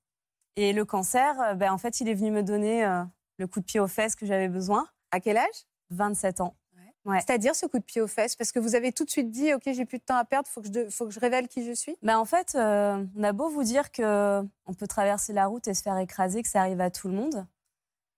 Et 0.56 0.72
le 0.72 0.84
cancer, 0.84 1.40
euh, 1.40 1.54
ben, 1.54 1.72
en 1.72 1.78
fait, 1.78 2.00
il 2.00 2.08
est 2.08 2.14
venu 2.14 2.30
me 2.32 2.42
donner 2.42 2.84
euh, 2.84 3.04
le 3.38 3.46
coup 3.46 3.60
de 3.60 3.64
pied 3.64 3.78
aux 3.80 3.86
fesses 3.88 4.16
que 4.16 4.26
j'avais 4.26 4.48
besoin. 4.48 4.88
À 5.12 5.20
quel 5.20 5.36
âge? 5.36 5.66
27 5.90 6.40
ans. 6.40 6.56
Ouais. 7.04 7.20
C'est-à-dire 7.20 7.54
ce 7.54 7.66
coup 7.66 7.78
de 7.78 7.84
pied 7.84 8.00
aux 8.00 8.06
fesses? 8.06 8.34
Parce 8.34 8.50
que 8.50 8.58
vous 8.58 8.74
avez 8.74 8.92
tout 8.92 9.04
de 9.04 9.10
suite 9.10 9.30
dit, 9.30 9.52
OK, 9.52 9.62
j'ai 9.66 9.84
plus 9.84 9.98
de 9.98 10.04
temps 10.04 10.16
à 10.16 10.24
perdre, 10.24 10.48
il 10.50 10.52
faut, 10.52 10.60
que 10.62 10.66
je 10.68 10.72
de- 10.72 10.88
faut 10.90 11.04
que 11.06 11.10
je 11.12 11.20
révèle 11.20 11.48
qui 11.48 11.64
je 11.64 11.72
suis 11.72 11.96
Ben, 12.02 12.18
en 12.18 12.24
fait, 12.24 12.54
euh, 12.54 13.04
on 13.16 13.22
a 13.22 13.32
beau 13.32 13.48
vous 13.50 13.62
dire 13.62 13.92
que 13.92 14.42
on 14.66 14.74
peut 14.74 14.86
traverser 14.86 15.32
la 15.34 15.46
route 15.46 15.68
et 15.68 15.74
se 15.74 15.82
faire 15.82 15.98
écraser, 15.98 16.42
que 16.42 16.48
ça 16.48 16.60
arrive 16.60 16.80
à 16.80 16.90
tout 16.90 17.08
le 17.08 17.14
monde. 17.14 17.46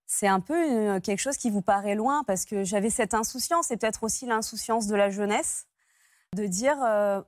C'est 0.07 0.28
un 0.28 0.39
peu 0.39 0.55
euh, 0.55 1.01
quelque 1.01 1.18
chose 1.18 1.37
qui 1.37 1.51
vous 1.51 1.62
paraît 1.62 1.97
loin 1.97 2.22
parce 2.24 2.45
que 2.45 2.62
j'avais 2.62 2.91
cette 2.91 3.12
insouciance 3.12 3.72
et 3.72 3.76
peut-être 3.76 4.05
aussi 4.05 4.24
l'insouciance 4.24 4.87
de 4.87 4.95
la 4.95 5.11
jeunesse 5.11 5.66
de 6.37 6.47
dire 6.47 6.80
euh, 6.84 7.20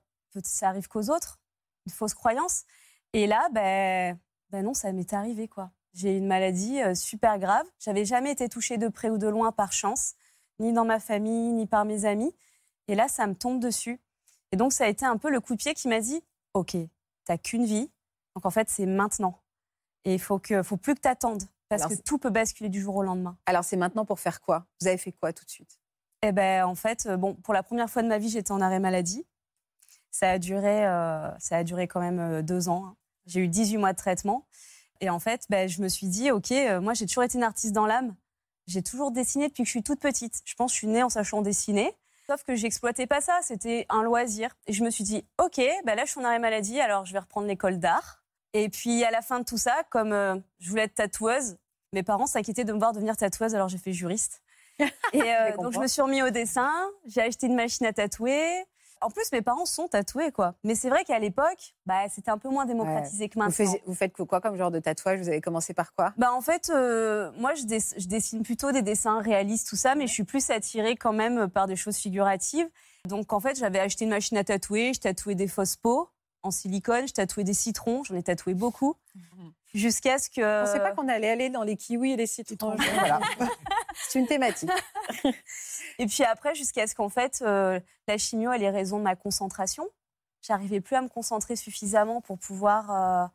ça 0.44 0.68
arrive 0.68 0.86
qu'aux 0.86 1.10
autres, 1.10 1.40
une 1.86 1.92
fausse 1.92 2.14
croyance. 2.14 2.62
Et 3.14 3.26
là, 3.26 3.48
ben, 3.52 4.16
ben 4.50 4.64
non, 4.64 4.74
ça 4.74 4.92
m'est 4.92 5.12
arrivé 5.12 5.48
quoi. 5.48 5.72
J'ai 5.92 6.16
une 6.18 6.28
maladie 6.28 6.80
euh, 6.80 6.94
super 6.94 7.40
grave. 7.40 7.66
J'avais 7.80 8.04
jamais 8.04 8.30
été 8.30 8.48
touchée 8.48 8.78
de 8.78 8.86
près 8.86 9.10
ou 9.10 9.18
de 9.18 9.26
loin 9.26 9.50
par 9.50 9.72
chance, 9.72 10.14
ni 10.58 10.72
dans 10.72 10.84
ma 10.84 11.00
famille, 11.00 11.52
ni 11.52 11.66
par 11.66 11.84
mes 11.84 12.04
amis. 12.04 12.34
Et 12.88 12.94
là, 12.94 13.08
ça 13.08 13.26
me 13.26 13.34
tombe 13.34 13.60
dessus. 13.60 14.00
Et 14.52 14.56
donc, 14.56 14.72
ça 14.72 14.84
a 14.84 14.88
été 14.88 15.04
un 15.04 15.16
peu 15.16 15.30
le 15.30 15.40
coup 15.40 15.54
de 15.54 15.58
pied 15.58 15.74
qui 15.74 15.88
m'a 15.88 16.00
dit 16.00 16.22
Ok, 16.54 16.76
t'as 17.24 17.38
qu'une 17.38 17.64
vie. 17.64 17.90
Donc, 18.34 18.46
en 18.46 18.50
fait, 18.50 18.68
c'est 18.70 18.86
maintenant. 18.86 19.38
Et 20.04 20.14
il 20.14 20.20
faut, 20.20 20.38
que, 20.38 20.62
faut 20.62 20.76
plus 20.76 20.94
que 20.94 21.00
t'attendes. 21.00 21.42
Parce 21.68 21.82
Alors, 21.82 21.96
que 21.96 22.02
tout 22.02 22.16
peut 22.18 22.30
basculer 22.30 22.70
du 22.70 22.80
jour 22.80 22.96
au 22.96 23.02
lendemain. 23.02 23.36
Alors 23.44 23.62
c'est 23.62 23.76
maintenant 23.76 24.06
pour 24.06 24.20
faire 24.20 24.40
quoi? 24.40 24.64
Vous 24.80 24.86
avez 24.86 24.96
fait 24.96 25.12
quoi 25.12 25.34
tout 25.34 25.44
de 25.44 25.50
suite? 25.50 25.78
Eh 26.22 26.32
ben, 26.32 26.64
en 26.64 26.74
fait, 26.74 27.04
euh, 27.06 27.18
bon, 27.18 27.34
pour 27.34 27.52
la 27.52 27.62
première 27.62 27.90
fois 27.90 28.02
de 28.02 28.08
ma 28.08 28.16
vie, 28.16 28.30
j'étais 28.30 28.52
en 28.52 28.62
arrêt 28.62 28.80
maladie. 28.80 29.26
Ça 30.10 30.30
a 30.30 30.38
duré, 30.38 30.86
euh, 30.86 31.28
ça 31.38 31.58
a 31.58 31.64
duré 31.64 31.86
quand 31.86 32.00
même 32.00 32.20
euh, 32.20 32.42
deux 32.42 32.70
ans. 32.70 32.86
hein. 32.86 32.96
J'ai 33.26 33.40
eu 33.40 33.48
18 33.48 33.76
mois 33.76 33.92
de 33.92 33.98
traitement. 33.98 34.46
Et 35.00 35.10
en 35.10 35.18
fait, 35.18 35.44
ben, 35.50 35.68
je 35.68 35.82
me 35.82 35.88
suis 35.88 36.06
dit, 36.06 36.30
OK, 36.30 36.50
euh, 36.52 36.80
moi, 36.80 36.94
j'ai 36.94 37.04
toujours 37.06 37.22
été 37.24 37.36
une 37.36 37.44
artiste 37.44 37.72
dans 37.74 37.86
l'âme. 37.86 38.14
J'ai 38.68 38.82
toujours 38.82 39.10
dessiné 39.10 39.48
depuis 39.48 39.62
que 39.62 39.66
je 39.66 39.70
suis 39.70 39.82
toute 39.82 39.98
petite. 39.98 40.42
Je 40.44 40.54
pense 40.54 40.70
que 40.70 40.74
je 40.74 40.78
suis 40.78 40.86
née 40.88 41.02
en 41.02 41.08
sachant 41.08 41.40
dessiner. 41.40 41.96
Sauf 42.26 42.44
que 42.44 42.54
j'exploitais 42.54 43.06
pas 43.06 43.22
ça. 43.22 43.40
C'était 43.42 43.86
un 43.88 44.02
loisir. 44.02 44.54
Et 44.66 44.74
je 44.74 44.84
me 44.84 44.90
suis 44.90 45.04
dit, 45.04 45.24
OK, 45.38 45.58
ben 45.86 45.94
là, 45.94 46.04
je 46.04 46.10
suis 46.10 46.20
en 46.20 46.24
arrêt 46.24 46.38
maladie, 46.38 46.78
alors 46.78 47.06
je 47.06 47.14
vais 47.14 47.18
reprendre 47.18 47.46
l'école 47.46 47.78
d'art. 47.78 48.22
Et 48.52 48.68
puis, 48.68 49.04
à 49.04 49.10
la 49.10 49.22
fin 49.22 49.40
de 49.40 49.44
tout 49.46 49.56
ça, 49.56 49.74
comme 49.88 50.12
euh, 50.12 50.36
je 50.60 50.68
voulais 50.68 50.82
être 50.82 50.94
tatoueuse, 50.94 51.56
mes 51.94 52.02
parents 52.02 52.26
s'inquiétaient 52.26 52.64
de 52.64 52.72
me 52.74 52.78
voir 52.78 52.92
devenir 52.92 53.16
tatoueuse, 53.16 53.54
alors 53.54 53.68
j'ai 53.68 53.78
fait 53.78 53.94
juriste. 53.94 54.42
Et 54.78 55.22
euh, 55.22 55.56
donc, 55.56 55.72
je 55.72 55.78
me 55.78 55.86
suis 55.86 56.02
remis 56.02 56.22
au 56.22 56.28
dessin, 56.28 56.70
j'ai 57.06 57.22
acheté 57.22 57.46
une 57.46 57.56
machine 57.56 57.86
à 57.86 57.94
tatouer. 57.94 58.66
En 59.00 59.10
plus, 59.10 59.30
mes 59.32 59.42
parents 59.42 59.66
sont 59.66 59.88
tatoués, 59.88 60.32
quoi. 60.32 60.54
Mais 60.64 60.74
c'est 60.74 60.88
vrai 60.88 61.04
qu'à 61.04 61.18
l'époque, 61.18 61.74
bah, 61.86 62.08
c'était 62.08 62.30
un 62.30 62.38
peu 62.38 62.48
moins 62.48 62.66
démocratisé 62.66 63.28
que 63.28 63.34
vous, 63.34 63.40
maintenant. 63.40 63.52
faisiez- 63.54 63.82
vous 63.86 63.94
faites 63.94 64.12
quoi 64.16 64.40
comme 64.40 64.56
genre 64.56 64.70
de 64.70 64.78
tatouage? 64.80 65.20
Vous 65.20 65.28
avez 65.28 65.40
commencé 65.40 65.74
par 65.74 65.94
quoi? 65.94 66.12
Bah, 66.16 66.32
en 66.32 66.40
fait, 66.40 66.70
euh, 66.74 67.30
moi, 67.36 67.54
je, 67.54 67.62
dess- 67.64 67.94
je 67.96 68.06
dessine 68.08 68.42
plutôt 68.42 68.72
des 68.72 68.82
dessins 68.82 69.20
réalistes, 69.20 69.68
tout 69.68 69.76
ça, 69.76 69.94
mais 69.94 70.06
je 70.06 70.12
suis 70.12 70.24
plus 70.24 70.50
attirée 70.50 70.96
quand 70.96 71.12
même 71.12 71.48
par 71.48 71.66
des 71.66 71.76
choses 71.76 71.96
figuratives. 71.96 72.68
Donc, 73.06 73.32
en 73.32 73.40
fait, 73.40 73.56
j'avais 73.58 73.78
acheté 73.78 74.04
une 74.04 74.10
machine 74.10 74.36
à 74.36 74.44
tatouer, 74.44 74.92
je 74.94 75.00
tatouais 75.00 75.34
des 75.34 75.48
fausses 75.48 75.76
peaux 75.76 76.08
en 76.42 76.50
silicone, 76.50 77.06
je 77.08 77.12
tatouais 77.14 77.44
des 77.44 77.54
citrons, 77.54 78.04
j'en 78.04 78.14
ai 78.14 78.22
tatoué 78.22 78.54
beaucoup. 78.54 78.96
Jusqu'à 79.74 80.18
ce 80.18 80.30
que. 80.30 80.40
On 80.40 80.66
ne 80.66 80.72
sait 80.72 80.78
pas 80.80 80.92
qu'on 80.92 81.08
allait 81.08 81.28
aller 81.28 81.50
dans 81.50 81.62
les 81.62 81.76
kiwis 81.76 82.12
et 82.12 82.16
les 82.16 82.26
citrons. 82.26 82.74
Voilà. 82.76 83.20
C'est 83.94 84.18
une 84.18 84.26
thématique. 84.26 84.70
Et 85.98 86.06
puis 86.06 86.22
après, 86.24 86.54
jusqu'à 86.54 86.86
ce 86.86 86.94
qu'en 86.94 87.08
fait, 87.08 87.42
euh, 87.42 87.80
la 88.06 88.18
chimio, 88.18 88.52
elle 88.52 88.62
ait 88.62 88.70
raison 88.70 88.98
de 88.98 89.04
ma 89.04 89.16
concentration. 89.16 89.88
J'arrivais 90.42 90.80
plus 90.80 90.96
à 90.96 91.02
me 91.02 91.08
concentrer 91.08 91.56
suffisamment 91.56 92.20
pour 92.20 92.38
pouvoir 92.38 92.90
euh, 92.90 93.26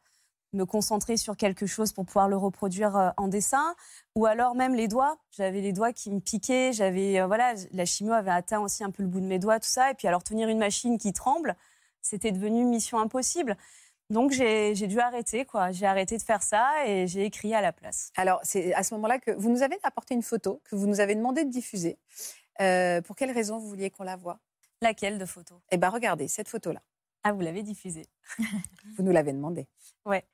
me 0.54 0.66
concentrer 0.66 1.18
sur 1.18 1.36
quelque 1.36 1.66
chose 1.66 1.92
pour 1.92 2.06
pouvoir 2.06 2.30
le 2.30 2.38
reproduire 2.38 2.96
euh, 2.96 3.10
en 3.18 3.28
dessin. 3.28 3.76
Ou 4.16 4.26
alors 4.26 4.56
même 4.56 4.76
les 4.76 4.88
doigts. 4.88 5.18
J'avais 5.32 5.62
les 5.62 5.74
doigts 5.74 5.92
qui 5.92 6.10
me 6.12 6.20
piquaient. 6.20 6.72
J'avais 6.72 7.22
voilà, 7.26 7.54
la 7.72 7.86
chimio 7.86 8.14
avait 8.14 8.32
atteint 8.32 8.60
aussi 8.60 8.84
un 8.84 8.92
peu 8.92 9.04
le 9.04 9.10
bout 9.10 9.20
de 9.20 9.26
mes 9.26 9.40
doigts, 9.40 9.60
tout 9.60 9.68
ça. 9.68 9.92
Et 9.92 9.94
puis 9.96 10.08
alors 10.08 10.24
tenir 10.24 10.48
une 10.50 10.60
machine 10.60 10.98
qui 10.98 11.12
tremble, 11.12 11.56
c'était 12.02 12.32
devenu 12.32 12.64
mission 12.64 13.00
impossible. 13.00 13.58
Donc 14.14 14.32
j'ai 14.32 14.76
dû 14.76 15.00
arrêter 15.00 15.44
quoi. 15.44 15.72
J'ai 15.72 15.88
arrêté 15.88 16.18
de 16.18 16.22
faire 16.22 16.44
ça 16.44 16.86
et 16.86 17.08
j'ai 17.08 17.26
écrit 17.26 17.56
à 17.56 17.62
la 17.62 17.74
place. 17.74 18.12
Alors, 18.16 18.40
c'est 18.44 18.72
à 18.76 18.84
ce 18.84 18.94
moment-là 18.94 19.18
que 19.18 19.32
vous 19.32 19.50
nous 19.50 19.64
avez 19.64 19.80
apporté 19.82 20.14
une 20.14 20.22
photo 20.22 20.62
que 20.66 20.76
vous 20.76 20.86
nous 20.86 21.00
avez 21.00 21.16
demandé 21.16 21.44
de 21.44 21.50
diffuser. 21.50 21.98
Euh, 22.62 23.02
pour 23.02 23.16
quelle 23.16 23.32
raison 23.32 23.58
vous 23.58 23.68
vouliez 23.68 23.90
qu'on 23.90 24.04
la 24.04 24.16
voie? 24.16 24.40
Laquelle 24.82 25.18
de 25.18 25.26
photo 25.26 25.56
Eh 25.72 25.78
bien, 25.78 25.90
regardez, 25.90 26.28
cette 26.28 26.48
photo-là. 26.48 26.82
Ah, 27.24 27.32
vous 27.32 27.42
l'avez 27.42 27.64
diffusée. 27.64 28.06
Vous 28.98 29.04
nous 29.04 29.14
l'avez 29.14 29.32
demandé. 29.32 29.66
Ouais. 30.06 30.26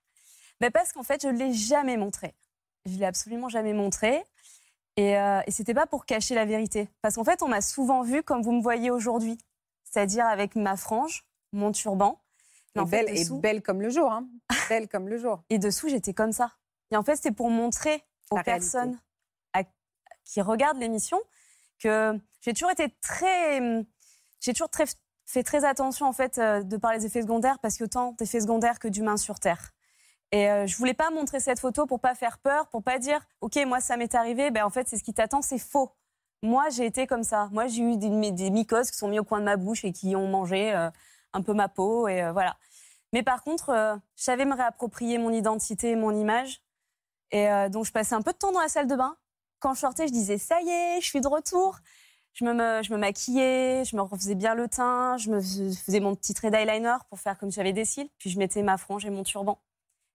Mais 0.60 0.72
parce 0.72 0.92
qu'en 0.92 1.04
fait, 1.04 1.22
je 1.22 1.28
ne 1.28 1.38
l'ai 1.38 1.54
jamais 1.54 1.98
montré. 1.98 2.34
Je 2.86 2.98
l'ai 2.98 3.06
absolument 3.06 3.48
jamais 3.48 3.74
montré. 3.74 4.24
Et, 4.98 5.18
euh, 5.18 5.42
et 5.46 5.52
c'était 5.52 5.76
pas 5.76 5.86
pour 5.86 6.06
cacher 6.06 6.34
la 6.34 6.46
vérité. 6.46 6.90
Parce 7.02 7.16
qu'en 7.16 7.24
fait, 7.24 7.44
on 7.44 7.48
m'a 7.48 7.62
souvent 7.62 8.02
vue 8.02 8.24
comme 8.24 8.42
vous 8.42 8.52
me 8.52 8.62
voyez 8.62 8.90
aujourd'hui. 8.90 9.38
C'est-à-dire 9.84 10.26
avec 10.26 10.56
ma 10.56 10.76
frange, 10.76 11.26
mon 11.54 11.72
turban. 11.72 12.20
Et 12.76 12.80
en 12.80 12.86
fait, 12.86 13.04
belle, 13.06 13.16
et 13.18 13.24
dessous- 13.24 13.40
belle 13.40 13.62
comme 13.62 13.82
le 13.82 13.90
jour. 13.90 14.12
Hein. 14.12 14.28
belle 14.70 14.88
comme 14.88 15.08
le 15.08 15.18
jour. 15.18 15.44
Et 15.50 15.58
dessous, 15.60 15.90
j'étais 15.90 16.14
comme 16.14 16.32
ça. 16.32 16.52
Et 16.92 16.96
en 16.98 17.04
fait, 17.04 17.16
c'était 17.16 17.32
pour 17.32 17.50
montrer 17.50 18.04
aux 18.32 18.36
La 18.38 18.44
personnes 18.44 19.00
à- 19.54 19.64
qui 20.26 20.42
regardent 20.42 20.80
l'émission 20.80 21.20
que 21.82 22.18
j'ai 22.42 22.54
toujours 22.54 22.72
été 22.72 22.94
très. 23.02 23.60
J'ai 24.42 24.54
toujours 24.54 24.70
très- 24.70 24.86
fait 25.26 25.44
très 25.44 25.64
attention, 25.66 26.06
en 26.08 26.14
fait, 26.14 26.38
euh, 26.38 26.64
de 26.64 26.78
par 26.78 26.92
les 26.94 27.06
effets 27.06 27.22
secondaires, 27.22 27.60
parce 27.60 27.76
qu'il 27.76 27.82
y 27.82 27.86
a 27.86 27.88
autant 27.88 28.12
d'effets 28.14 28.42
secondaires 28.42 28.80
que 28.80 28.88
d'humains 28.88 29.18
sur 29.18 29.40
Terre. 29.40 29.72
Et 30.32 30.50
euh, 30.50 30.66
je 30.68 30.76
voulais 30.78 30.94
pas 30.94 31.10
montrer 31.12 31.40
cette 31.40 31.60
photo 31.60 31.86
pour 31.88 32.00
pas 32.00 32.14
faire 32.16 32.38
peur, 32.40 32.68
pour 32.70 32.84
pas 32.84 33.00
dire, 33.00 33.26
OK, 33.42 33.58
moi, 33.68 33.80
ça 33.80 33.98
m'est 33.98 34.14
arrivé, 34.16 34.52
ben 34.52 34.64
en 34.64 34.70
fait, 34.70 34.88
c'est 34.88 34.98
ce 34.98 35.04
qui 35.04 35.14
t'attend, 35.14 35.42
c'est 35.42 35.58
faux. 35.60 35.92
Moi, 36.42 36.70
j'ai 36.70 36.86
été 36.86 37.06
comme 37.08 37.24
ça. 37.24 37.50
Moi, 37.52 37.68
j'ai 37.68 37.82
eu 37.82 37.98
des, 37.98 38.32
des 38.32 38.50
mycoses 38.50 38.90
qui 38.92 38.98
sont 38.98 39.08
mis 39.08 39.20
au 39.20 39.24
coin 39.24 39.40
de 39.40 39.46
ma 39.46 39.58
bouche 39.58 39.84
et 39.86 39.92
qui 39.92 40.16
ont 40.16 40.28
mangé 40.28 40.74
euh, 40.74 40.90
un 41.34 41.42
peu 41.42 41.54
ma 41.54 41.70
peau, 41.70 42.08
et 42.08 42.24
euh, 42.24 42.32
voilà. 42.32 42.58
Mais 43.14 43.24
par 43.24 43.44
contre, 43.44 43.70
euh, 43.70 43.96
je 44.16 44.24
savais 44.24 44.46
me 44.46 44.56
réapproprier 44.56 45.18
mon 45.18 45.32
identité 45.32 45.96
mon 45.96 46.12
image. 46.12 46.62
Et 47.32 47.50
euh, 47.50 47.70
donc, 47.70 47.86
je 47.86 47.92
passais 47.92 48.16
un 48.16 48.22
peu 48.22 48.34
de 48.34 48.38
temps 48.38 48.52
dans 48.52 48.62
la 48.62 48.70
salle 48.70 48.88
de 48.88 48.96
bain. 48.96 49.16
Quand 49.60 49.74
je 49.74 49.80
sortais, 49.80 50.08
je 50.08 50.14
disais, 50.14 50.38
ça 50.38 50.62
y 50.62 50.70
est, 50.70 51.02
je 51.02 51.06
suis 51.06 51.22
de 51.22 51.28
retour. 51.28 51.78
Je 52.34 52.46
me, 52.46 52.82
je 52.84 52.94
me 52.94 52.98
maquillais, 52.98 53.84
je 53.86 53.96
me 53.96 54.02
refaisais 54.02 54.36
bien 54.36 54.54
le 54.56 54.68
teint, 54.68 55.18
je 55.18 55.30
me 55.30 55.42
fais- 55.42 55.74
faisais 55.74 56.00
mon 56.00 56.16
petit 56.16 56.34
trait 56.34 56.52
d'eyeliner 56.52 56.96
pour 57.10 57.20
faire 57.20 57.38
comme 57.38 57.52
j'avais 57.52 57.74
des 57.74 57.86
cils. 57.86 58.10
Puis 58.20 58.30
je 58.30 58.38
mettais 58.40 58.62
ma 58.62 58.78
frange 58.78 59.06
et 59.06 59.10
mon 59.10 59.24
turban. 59.24 59.60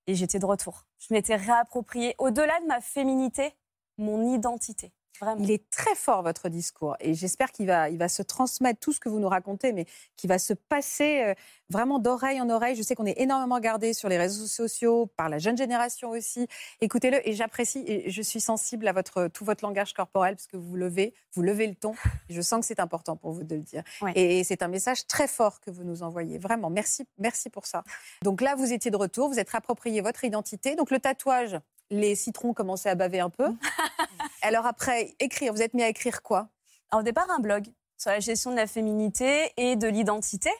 Et 0.07 0.15
j'étais 0.15 0.39
de 0.39 0.47
retour. 0.47 0.87
Je 0.99 1.13
m'étais 1.13 1.37
réappropriée, 1.37 2.15
au-delà 2.19 2.59
de 2.61 2.67
ma 2.67 2.81
féminité, 2.81 3.55
mon 3.99 4.33
identité. 4.33 4.93
Vraiment. 5.21 5.43
Il 5.43 5.51
est 5.51 5.71
très 5.71 5.95
fort, 5.95 6.23
votre 6.23 6.49
discours. 6.49 6.97
Et 7.01 7.15
j'espère 7.15 7.53
qu'il 7.53 7.67
va, 7.67 7.89
il 7.89 7.99
va 7.99 8.09
se 8.09 8.23
transmettre 8.23 8.81
tout 8.81 8.93
ce 8.93 9.01
que 9.01 9.09
vous 9.09 9.21
nous 9.21 9.29
racontez, 9.29 9.73
mais 9.73 9.87
qu'il 10.17 10.29
va 10.29 10.39
se 10.39 10.53
passer 10.53 11.23
euh, 11.23 11.35
vraiment 11.71 11.99
d'oreille 11.99 12.41
en 12.41 12.51
oreille. 12.51 12.75
Je 12.77 12.83
sais 12.83 12.95
qu'on 12.95 13.07
est 13.07 13.21
énormément 13.21 13.61
gardé 13.61 13.93
sur 13.93 14.09
les 14.09 14.19
réseaux 14.19 14.47
sociaux, 14.47 15.07
par 15.17 15.29
la 15.29 15.39
jeune 15.39 15.57
génération 15.57 16.11
aussi. 16.11 16.49
Écoutez-le, 16.81 17.27
et 17.29 17.33
j'apprécie, 17.35 17.85
et 17.87 18.11
je 18.11 18.23
suis 18.23 18.41
sensible 18.41 18.89
à 18.89 18.93
votre, 18.93 19.29
tout 19.29 19.45
votre 19.45 19.65
langage 19.65 19.93
corporel, 19.93 20.37
parce 20.37 20.47
que 20.47 20.57
vous 20.57 20.77
levez, 20.77 21.15
vous 21.33 21.43
levez 21.43 21.67
le 21.67 21.75
ton. 21.75 21.95
Je 22.29 22.41
sens 22.41 22.61
que 22.61 22.67
c'est 22.67 22.81
important 22.81 23.17
pour 23.17 23.33
vous 23.33 23.45
de 23.45 23.55
le 23.55 23.63
dire. 23.63 23.85
Ouais. 24.03 24.13
Et 24.17 24.45
c'est 24.45 24.63
un 24.63 24.69
message 24.69 25.07
très 25.07 25.29
fort 25.29 25.61
que 25.61 25.71
vous 25.71 25.85
nous 25.85 26.03
envoyez. 26.03 26.39
Vraiment, 26.39 26.71
merci, 26.71 27.07
merci 27.19 27.51
pour 27.51 27.67
ça. 27.67 27.85
Donc 28.23 28.41
là, 28.41 28.55
vous 28.57 28.73
étiez 28.73 28.91
de 28.91 28.97
retour, 28.97 29.29
vous 29.29 29.39
êtes 29.39 29.51
rapproprié 29.51 30.01
votre 30.01 30.25
identité. 30.25 30.75
Donc 30.75 30.91
le 30.91 30.99
tatouage, 30.99 31.59
les 31.91 32.15
citrons 32.15 32.55
commençaient 32.55 32.91
à 32.91 32.95
baver 32.95 33.21
un 33.21 33.31
peu. 33.31 33.47
Alors 34.47 34.67
après, 34.67 35.17
écrire, 35.21 35.55
vous 35.55 35.63
êtes 35.63 35.73
mis 35.73 35.83
à 35.83 35.89
écrire 35.89 36.21
quoi? 36.21 36.51
Au 36.93 37.01
départ, 37.01 37.31
un 37.31 37.39
blog 37.39 37.65
sur 37.97 38.11
la 38.11 38.21
gestion 38.21 38.51
de 38.51 38.57
la 38.57 38.67
féminité 38.67 39.51
et 39.57 39.75
de 39.75 39.89
l'identité 39.89 40.51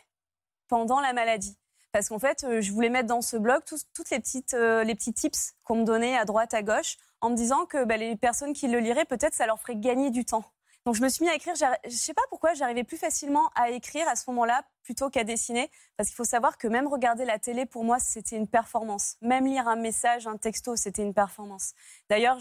pendant 0.69 1.01
la 1.01 1.13
maladie. 1.13 1.59
Parce 1.93 2.09
qu'en 2.09 2.19
fait, 2.19 2.45
euh, 2.45 2.63
je 2.63 2.73
voulais 2.73 2.89
mettre 2.89 3.09
dans 3.09 3.21
ce 3.21 3.37
blog 3.37 3.61
toutes 3.67 4.11
les, 4.11 4.21
petites, 4.21 4.55
euh, 4.55 4.85
les 4.85 4.95
petits 4.95 5.13
tips 5.13 5.53
qu'on 5.65 5.77
me 5.77 5.85
donnait 5.85 6.17
à 6.17 6.25
droite, 6.25 6.55
à 6.55 6.63
gauche, 6.63 6.97
en 7.21 7.29
me 7.29 7.37
disant 7.37 7.67
que 7.67 7.85
bah, 7.85 7.99
les 7.99 8.17
personnes 8.17 8.55
qui 8.55 8.69
le 8.69 8.79
liraient, 8.79 9.05
peut-être 9.05 9.35
ça 9.35 9.45
leur 9.45 9.61
ferait 9.61 9.77
gagner 9.77 10.09
du 10.09 10.25
temps. 10.25 10.45
Donc 10.87 10.95
je 10.95 11.03
me 11.03 11.09
suis 11.09 11.25
mis 11.25 11.31
à 11.31 11.35
écrire. 11.35 11.55
Je 11.55 11.91
sais 11.91 12.15
pas 12.15 12.23
pourquoi 12.29 12.53
j'arrivais 12.55 12.85
plus 12.85 12.99
facilement 12.99 13.51
à 13.55 13.71
écrire 13.71 14.07
à 14.09 14.17
ce 14.17 14.25
moment-là 14.31 14.65
plutôt 14.83 15.09
qu'à 15.09 15.25
dessiner. 15.25 15.71
Parce 15.97 16.11
qu'il 16.11 16.17
faut 16.17 16.25
savoir 16.25 16.59
que 16.59 16.69
même 16.69 16.87
regarder 16.87 17.25
la 17.25 17.39
télé, 17.39 17.65
pour 17.65 17.85
moi, 17.85 17.99
c'était 17.99 18.37
une 18.37 18.47
performance. 18.47 19.17
Même 19.23 19.47
lire 19.47 19.67
un 19.67 19.77
message, 19.77 20.27
un 20.27 20.37
texto, 20.37 20.77
c'était 20.77 21.03
une 21.03 21.15
performance. 21.15 21.73
D'ailleurs, 22.11 22.39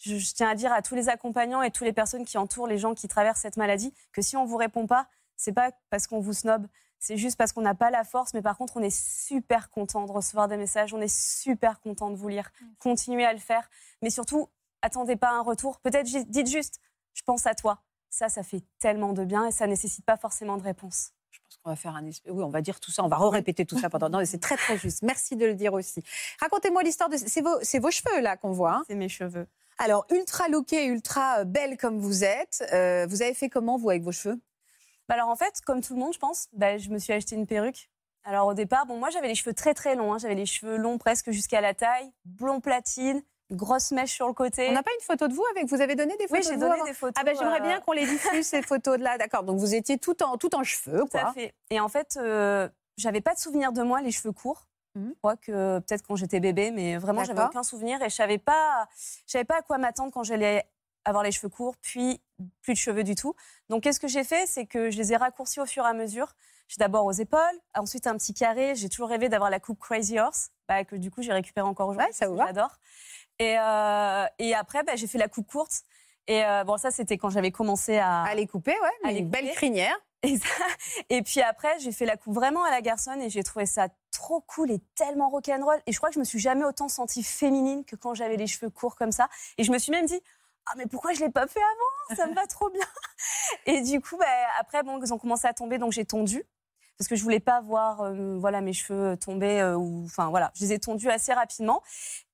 je, 0.00 0.34
tiens 0.34 0.48
à 0.48 0.54
dire 0.54 0.72
à 0.72 0.82
tous 0.82 0.94
les 0.94 1.08
accompagnants 1.08 1.62
et 1.62 1.70
toutes 1.70 1.86
les 1.86 1.92
personnes 1.92 2.24
qui 2.24 2.38
entourent 2.38 2.66
les 2.66 2.78
gens 2.78 2.94
qui 2.94 3.06
traversent 3.08 3.40
cette 3.40 3.56
maladie 3.56 3.94
que 4.12 4.22
si 4.22 4.36
on 4.36 4.44
vous 4.44 4.56
répond 4.56 4.86
pas, 4.86 5.06
c'est 5.36 5.52
pas 5.52 5.70
parce 5.90 6.06
qu'on 6.06 6.20
vous 6.20 6.32
snob, 6.32 6.66
c'est 6.98 7.16
juste 7.16 7.36
parce 7.36 7.52
qu'on 7.52 7.62
n'a 7.62 7.74
pas 7.74 7.90
la 7.90 8.04
force. 8.04 8.34
Mais 8.34 8.42
par 8.42 8.56
contre, 8.56 8.76
on 8.76 8.82
est 8.82 8.94
super 8.94 9.70
content 9.70 10.06
de 10.06 10.12
recevoir 10.12 10.48
des 10.48 10.56
messages, 10.56 10.92
on 10.94 11.00
est 11.00 11.14
super 11.14 11.80
content 11.80 12.10
de 12.10 12.16
vous 12.16 12.28
lire. 12.28 12.50
Continuez 12.78 13.24
à 13.24 13.32
le 13.32 13.38
faire, 13.38 13.68
mais 14.02 14.10
surtout, 14.10 14.48
attendez 14.82 15.16
pas 15.16 15.30
un 15.30 15.40
retour. 15.42 15.80
Peut-être 15.80 16.06
dites 16.06 16.48
juste, 16.48 16.80
je 17.14 17.22
pense 17.22 17.46
à 17.46 17.54
toi. 17.54 17.82
Ça, 18.10 18.28
ça 18.28 18.42
fait 18.42 18.62
tellement 18.80 19.12
de 19.12 19.24
bien 19.24 19.46
et 19.46 19.52
ça 19.52 19.66
nécessite 19.66 20.04
pas 20.04 20.16
forcément 20.16 20.56
de 20.56 20.62
réponse. 20.62 21.12
Je 21.30 21.38
pense 21.38 21.56
qu'on 21.62 21.70
va 21.70 21.76
faire 21.76 21.94
un 21.94 22.04
Oui, 22.04 22.42
on 22.42 22.48
va 22.48 22.60
dire 22.60 22.80
tout 22.80 22.90
ça, 22.90 23.04
on 23.04 23.08
va 23.08 23.16
répéter 23.28 23.64
tout 23.64 23.78
ça 23.78 23.88
pendant. 23.88 24.08
Non, 24.08 24.18
mais 24.18 24.26
c'est 24.26 24.40
très 24.40 24.56
très 24.56 24.76
juste. 24.76 25.02
Merci 25.02 25.36
de 25.36 25.46
le 25.46 25.54
dire 25.54 25.72
aussi. 25.72 26.02
Racontez-moi 26.40 26.82
l'histoire 26.82 27.08
de. 27.08 27.16
C'est 27.16 27.40
vos, 27.40 27.56
c'est 27.62 27.78
vos 27.78 27.90
cheveux 27.90 28.20
là 28.20 28.36
qu'on 28.36 28.50
voit. 28.52 28.74
hein 28.74 28.84
C'est 28.88 28.96
mes 28.96 29.08
cheveux. 29.08 29.46
Alors 29.82 30.06
ultra 30.10 30.48
lookée, 30.48 30.84
ultra 30.84 31.38
euh, 31.40 31.44
belle 31.44 31.76
comme 31.78 31.98
vous 31.98 32.22
êtes. 32.22 32.62
euh, 32.72 33.06
vous 33.08 33.22
avez 33.22 33.32
fait 33.34 33.48
comment 33.48 33.78
vous 33.78 33.88
avec 33.90 34.02
vos 34.02 34.12
cheveux? 34.12 34.38
Bah 35.08 35.14
alors 35.14 35.28
en 35.30 35.36
fait, 35.36 35.54
comme 35.66 35.80
tout 35.80 35.94
le 35.94 36.00
monde, 36.00 36.12
je 36.12 36.18
pense, 36.18 36.48
bah, 36.52 36.76
je 36.78 36.90
me 36.90 36.98
suis 36.98 37.12
acheté 37.14 37.34
une 37.34 37.46
perruque. 37.46 37.90
Alors 38.24 38.46
au 38.48 38.54
départ, 38.54 38.84
bon, 38.84 38.98
moi 38.98 39.08
j'avais 39.10 39.28
les 39.28 39.34
cheveux 39.34 39.54
très 39.54 39.72
très 39.72 39.94
longs. 39.96 40.12
hein. 40.12 40.18
J'avais 40.18 40.34
les 40.34 40.44
cheveux 40.46 40.76
longs 40.76 40.98
presque 40.98 41.30
jusqu'à 41.30 41.62
la 41.62 41.72
taille, 41.72 42.12
blond 42.26 42.60
platine, 42.60 43.22
grosse 43.50 43.90
mèche 43.92 44.12
sur 44.12 44.26
le 44.28 44.34
côté. 44.34 44.68
On 44.68 44.72
n'a 44.72 44.82
pas 44.82 44.90
une 45.00 45.04
photo 45.06 45.26
de 45.28 45.32
vous 45.32 45.44
avec 45.52 45.66
Vous 45.66 45.80
avez 45.80 45.96
donné 45.96 46.14
des 46.18 46.24
Oui, 46.30 46.42
photos 46.42 46.44
j'ai 46.44 46.50
de 46.50 46.54
vous 46.56 46.60
donné 46.60 46.74
avant 46.74 46.84
des 46.84 46.92
photos. 46.92 47.14
Ah 47.18 47.24
ben 47.24 47.34
j'aimerais 47.36 47.60
euh, 47.60 47.64
bien 47.64 47.80
qu'on 47.80 47.92
les 47.92 48.06
diffuse 48.06 48.46
ces 48.46 48.60
photos 48.70 48.98
de 48.98 49.02
là. 49.02 49.16
D'accord. 49.16 49.44
Donc 49.44 49.58
vous 49.58 49.74
étiez 49.74 49.96
tout 49.98 50.22
en 50.22 50.36
tout 50.36 50.54
en 50.54 50.62
cheveux 50.62 51.00
Tout 51.10 51.16
à 51.16 51.22
quoi. 51.22 51.32
fait. 51.32 51.54
Et 51.70 51.80
en 51.80 51.88
fait, 51.88 52.18
euh, 52.18 52.68
j'avais 52.98 53.22
pas 53.22 53.32
de 53.34 53.38
souvenir 53.40 53.72
de 53.72 53.82
moi 53.82 54.02
les 54.02 54.12
cheveux 54.12 54.32
courts. 54.32 54.66
Je 54.96 55.14
crois 55.18 55.36
que 55.36 55.78
peut-être 55.80 56.04
quand 56.06 56.16
j'étais 56.16 56.40
bébé, 56.40 56.70
mais 56.70 56.96
vraiment, 56.98 57.20
j'avais 57.24 57.38
aucun 57.48 57.62
souvenir 57.62 58.02
et 58.02 58.08
je 58.10 58.14
savais 58.14 58.38
pas, 58.38 58.88
je 59.26 59.32
savais 59.32 59.44
pas 59.44 59.58
à 59.58 59.62
quoi 59.62 59.78
m'attendre 59.78 60.12
quand 60.12 60.22
j'allais 60.24 60.66
avoir 61.04 61.22
les 61.22 61.32
cheveux 61.32 61.48
courts, 61.48 61.76
puis 61.80 62.20
plus 62.62 62.74
de 62.74 62.78
cheveux 62.78 63.04
du 63.04 63.14
tout. 63.14 63.34
Donc, 63.68 63.82
qu'est-ce 63.82 64.00
que 64.00 64.08
j'ai 64.08 64.24
fait? 64.24 64.46
C'est 64.46 64.66
que 64.66 64.90
je 64.90 64.98
les 64.98 65.12
ai 65.12 65.16
raccourcis 65.16 65.60
au 65.60 65.66
fur 65.66 65.84
et 65.84 65.88
à 65.88 65.92
mesure. 65.94 66.34
J'ai 66.68 66.76
d'abord 66.78 67.04
aux 67.06 67.12
épaules, 67.12 67.40
ensuite 67.74 68.06
un 68.06 68.16
petit 68.16 68.34
carré. 68.34 68.74
J'ai 68.76 68.88
toujours 68.88 69.08
rêvé 69.08 69.28
d'avoir 69.28 69.50
la 69.50 69.58
coupe 69.60 69.78
Crazy 69.80 70.18
Horse, 70.18 70.50
bah, 70.68 70.84
que 70.84 70.94
du 70.96 71.10
coup, 71.10 71.22
j'ai 71.22 71.32
récupéré 71.32 71.66
encore 71.66 71.88
aujourd'hui. 71.88 72.12
ça 72.12 72.26
parce 72.26 72.38
vous 72.38 72.46
J'adore. 72.46 72.76
Et, 73.38 73.56
euh, 73.58 74.26
et 74.38 74.54
après, 74.54 74.82
bah, 74.82 74.94
j'ai 74.96 75.06
fait 75.06 75.18
la 75.18 75.28
coupe 75.28 75.46
courte. 75.50 75.82
Et 76.26 76.44
euh, 76.44 76.62
bon, 76.64 76.76
ça, 76.76 76.90
c'était 76.90 77.16
quand 77.18 77.30
j'avais 77.30 77.50
commencé 77.50 77.96
à. 77.98 78.22
À 78.22 78.34
les 78.34 78.46
couper, 78.46 78.72
ouais, 78.80 78.90
mais 79.02 79.08
à 79.08 79.12
les 79.12 79.18
une 79.20 79.30
belle 79.30 79.42
couper. 79.44 79.54
crinière. 79.54 79.96
Et, 80.22 80.36
ça- 80.36 80.46
et 81.08 81.22
puis 81.22 81.40
après, 81.40 81.78
j'ai 81.78 81.92
fait 81.92 82.04
la 82.04 82.18
coupe 82.18 82.34
vraiment 82.34 82.62
à 82.62 82.70
la 82.70 82.82
garçonne 82.82 83.22
et 83.22 83.30
j'ai 83.30 83.42
trouvé 83.42 83.64
ça 83.64 83.88
trop 84.10 84.40
cool 84.40 84.70
et 84.70 84.80
tellement 84.94 85.28
rock'n'roll. 85.28 85.80
Et 85.86 85.92
je 85.92 85.98
crois 85.98 86.10
que 86.10 86.14
je 86.14 86.20
me 86.20 86.24
suis 86.24 86.38
jamais 86.38 86.64
autant 86.64 86.88
sentie 86.88 87.22
féminine 87.22 87.84
que 87.84 87.96
quand 87.96 88.14
j'avais 88.14 88.36
les 88.36 88.46
cheveux 88.46 88.70
courts 88.70 88.96
comme 88.96 89.12
ça. 89.12 89.28
Et 89.58 89.64
je 89.64 89.72
me 89.72 89.78
suis 89.78 89.92
même 89.92 90.06
dit, 90.06 90.20
ah 90.66 90.72
mais 90.76 90.86
pourquoi 90.86 91.12
je 91.12 91.20
l'ai 91.20 91.30
pas 91.30 91.46
fait 91.46 91.60
avant? 91.60 92.16
Ça 92.16 92.26
me 92.26 92.34
va 92.34 92.46
trop 92.46 92.70
bien. 92.70 92.86
Et 93.66 93.80
du 93.82 94.00
coup, 94.00 94.16
bah, 94.16 94.26
après, 94.58 94.82
bon, 94.82 95.00
ils 95.02 95.12
ont 95.12 95.18
commencé 95.18 95.46
à 95.46 95.54
tomber, 95.54 95.78
donc 95.78 95.92
j'ai 95.92 96.04
tondu. 96.04 96.44
Parce 96.98 97.08
que 97.08 97.16
je 97.16 97.22
voulais 97.22 97.40
pas 97.40 97.62
voir 97.62 98.02
euh, 98.02 98.36
voilà, 98.38 98.60
mes 98.60 98.74
cheveux 98.74 99.16
tomber. 99.16 99.58
euh, 99.58 99.74
ou, 99.74 100.04
enfin, 100.04 100.28
voilà, 100.28 100.52
je 100.54 100.64
les 100.64 100.74
ai 100.74 100.78
tondus 100.78 101.08
assez 101.08 101.32
rapidement. 101.32 101.82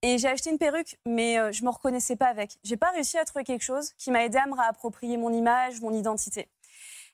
Et 0.02 0.18
j'ai 0.18 0.26
acheté 0.26 0.50
une 0.50 0.58
perruque, 0.58 0.98
mais 1.06 1.38
euh, 1.38 1.52
je 1.52 1.64
me 1.64 1.70
reconnaissais 1.70 2.16
pas 2.16 2.26
avec. 2.26 2.58
J'ai 2.64 2.76
pas 2.76 2.90
réussi 2.90 3.16
à 3.16 3.24
trouver 3.24 3.44
quelque 3.44 3.62
chose 3.62 3.92
qui 3.96 4.10
m'a 4.10 4.24
aidé 4.24 4.38
à 4.38 4.46
me 4.46 4.54
réapproprier 4.54 5.18
mon 5.18 5.32
image, 5.32 5.80
mon 5.82 5.92
identité. 5.92 6.48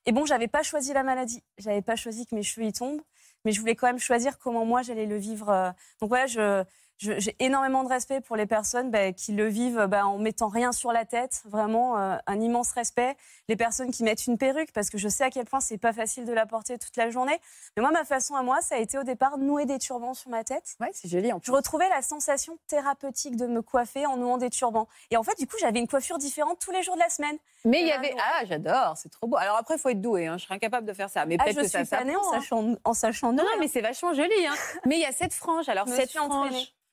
Et 0.06 0.12
bon, 0.12 0.24
j'avais 0.24 0.48
pas 0.48 0.62
choisi 0.62 0.94
la 0.94 1.02
maladie. 1.02 1.44
J'avais 1.58 1.82
pas 1.82 1.94
choisi 1.94 2.26
que 2.26 2.34
mes 2.34 2.42
cheveux 2.42 2.66
y 2.66 2.72
tombent, 2.72 3.02
mais 3.44 3.52
je 3.52 3.60
voulais 3.60 3.74
quand 3.74 3.86
même 3.86 3.98
choisir 3.98 4.38
comment 4.38 4.64
moi 4.64 4.82
j'allais 4.82 5.06
le 5.06 5.16
vivre. 5.16 5.48
euh. 5.50 5.70
Donc 6.00 6.08
voilà, 6.10 6.26
je, 6.26 6.62
je- 6.62 6.64
j'ai 6.98 7.36
énormément 7.40 7.82
de 7.82 7.88
respect 7.88 8.20
pour 8.20 8.36
les 8.36 8.46
personnes 8.46 8.90
bah, 8.90 9.12
qui 9.12 9.32
le 9.32 9.48
vivent 9.48 9.86
bah, 9.88 10.06
en 10.06 10.18
mettant 10.18 10.48
rien 10.48 10.72
sur 10.72 10.92
la 10.92 11.04
tête. 11.04 11.42
Vraiment, 11.46 11.98
euh, 11.98 12.16
un 12.26 12.40
immense 12.40 12.72
respect. 12.72 13.16
Les 13.48 13.56
personnes 13.56 13.90
qui 13.90 14.04
mettent 14.04 14.26
une 14.26 14.38
perruque, 14.38 14.72
parce 14.72 14.88
que 14.88 14.98
je 14.98 15.08
sais 15.08 15.24
à 15.24 15.30
quel 15.30 15.44
point 15.44 15.60
c'est 15.60 15.78
pas 15.78 15.92
facile 15.92 16.24
de 16.24 16.32
la 16.32 16.46
porter 16.46 16.78
toute 16.78 16.96
la 16.96 17.10
journée. 17.10 17.38
Mais 17.76 17.82
moi, 17.82 17.90
ma 17.90 18.04
façon 18.04 18.34
à 18.34 18.42
moi, 18.42 18.60
ça 18.60 18.76
a 18.76 18.78
été 18.78 18.98
au 18.98 19.02
départ 19.02 19.38
nouer 19.38 19.66
des 19.66 19.78
turbans 19.78 20.14
sur 20.14 20.30
ma 20.30 20.44
tête. 20.44 20.76
Ouais, 20.80 20.90
c'est 20.92 21.08
joli. 21.08 21.32
En 21.32 21.40
Je 21.42 21.50
retrouvais 21.50 21.88
la 21.88 22.02
sensation 22.02 22.56
thérapeutique 22.68 23.36
de 23.36 23.46
me 23.46 23.62
coiffer 23.62 24.06
en 24.06 24.16
nouant 24.16 24.38
des 24.38 24.50
turbans. 24.50 24.88
Et 25.10 25.16
en 25.16 25.22
fait, 25.22 25.36
du 25.38 25.46
coup, 25.46 25.56
j'avais 25.60 25.80
une 25.80 25.88
coiffure 25.88 26.18
différente 26.18 26.58
tous 26.60 26.70
les 26.70 26.82
jours 26.82 26.94
de 26.94 27.00
la 27.00 27.08
semaine. 27.08 27.36
Mais 27.64 27.80
il 27.80 27.86
y 27.88 27.92
avait. 27.92 28.14
Ah, 28.18 28.44
j'adore, 28.44 28.96
c'est 28.96 29.08
trop 29.08 29.26
beau. 29.26 29.36
Alors 29.36 29.56
après, 29.56 29.74
il 29.74 29.80
faut 29.80 29.88
être 29.88 30.00
doué. 30.00 30.26
Hein. 30.26 30.36
Je 30.38 30.44
serais 30.44 30.54
incapable 30.54 30.86
de 30.86 30.92
faire 30.92 31.10
ça. 31.10 31.26
Mais 31.26 31.36
Ah, 31.38 31.44
peut-être 31.44 31.56
je 31.56 31.62
que 31.62 31.84
ça 31.84 32.00
en 32.02 32.08
hein. 32.08 32.20
sachant, 32.32 32.74
en 32.84 32.94
sachant 32.94 33.32
Non, 33.32 33.42
non, 33.44 33.60
mais 33.60 33.68
c'est 33.68 33.80
vachement 33.80 34.14
joli. 34.14 34.46
Hein. 34.46 34.54
mais 34.86 34.96
il 34.96 35.00
y 35.00 35.06
a 35.06 35.12
cette 35.12 35.34
frange. 35.34 35.68
Alors, 35.68 35.86
Je 35.86 35.92
me 35.92 35.96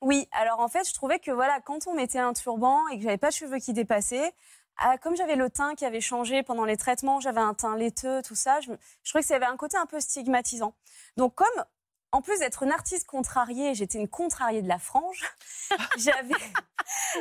Oui, 0.00 0.26
alors 0.32 0.60
en 0.60 0.68
fait, 0.68 0.88
je 0.88 0.94
trouvais 0.94 1.18
que 1.18 1.30
voilà, 1.30 1.60
quand 1.60 1.86
on 1.86 1.94
mettait 1.94 2.18
un 2.18 2.32
turban 2.32 2.86
et 2.88 2.96
que 2.96 3.02
j'avais 3.02 3.18
pas 3.18 3.28
de 3.28 3.34
cheveux 3.34 3.58
qui 3.58 3.72
dépassaient, 3.74 4.32
ah, 4.78 4.96
comme 4.96 5.14
j'avais 5.14 5.36
le 5.36 5.50
teint 5.50 5.74
qui 5.74 5.84
avait 5.84 6.00
changé 6.00 6.42
pendant 6.42 6.64
les 6.64 6.78
traitements, 6.78 7.20
j'avais 7.20 7.40
un 7.40 7.52
teint 7.52 7.76
laiteux, 7.76 8.22
tout 8.22 8.34
ça, 8.34 8.60
je, 8.60 8.72
je 9.02 9.10
trouvais 9.10 9.22
que 9.22 9.28
ça 9.28 9.36
avait 9.36 9.44
un 9.44 9.56
côté 9.58 9.76
un 9.76 9.84
peu 9.86 10.00
stigmatisant. 10.00 10.74
Donc 11.18 11.34
comme 11.34 11.64
en 12.12 12.22
plus 12.22 12.38
d'être 12.40 12.62
une 12.64 12.72
artiste 12.72 13.06
contrariée, 13.06 13.74
j'étais 13.74 13.98
une 13.98 14.08
contrariée 14.08 14.62
de 14.62 14.68
la 14.68 14.78
frange. 14.78 15.22
j'avais, 15.98 16.34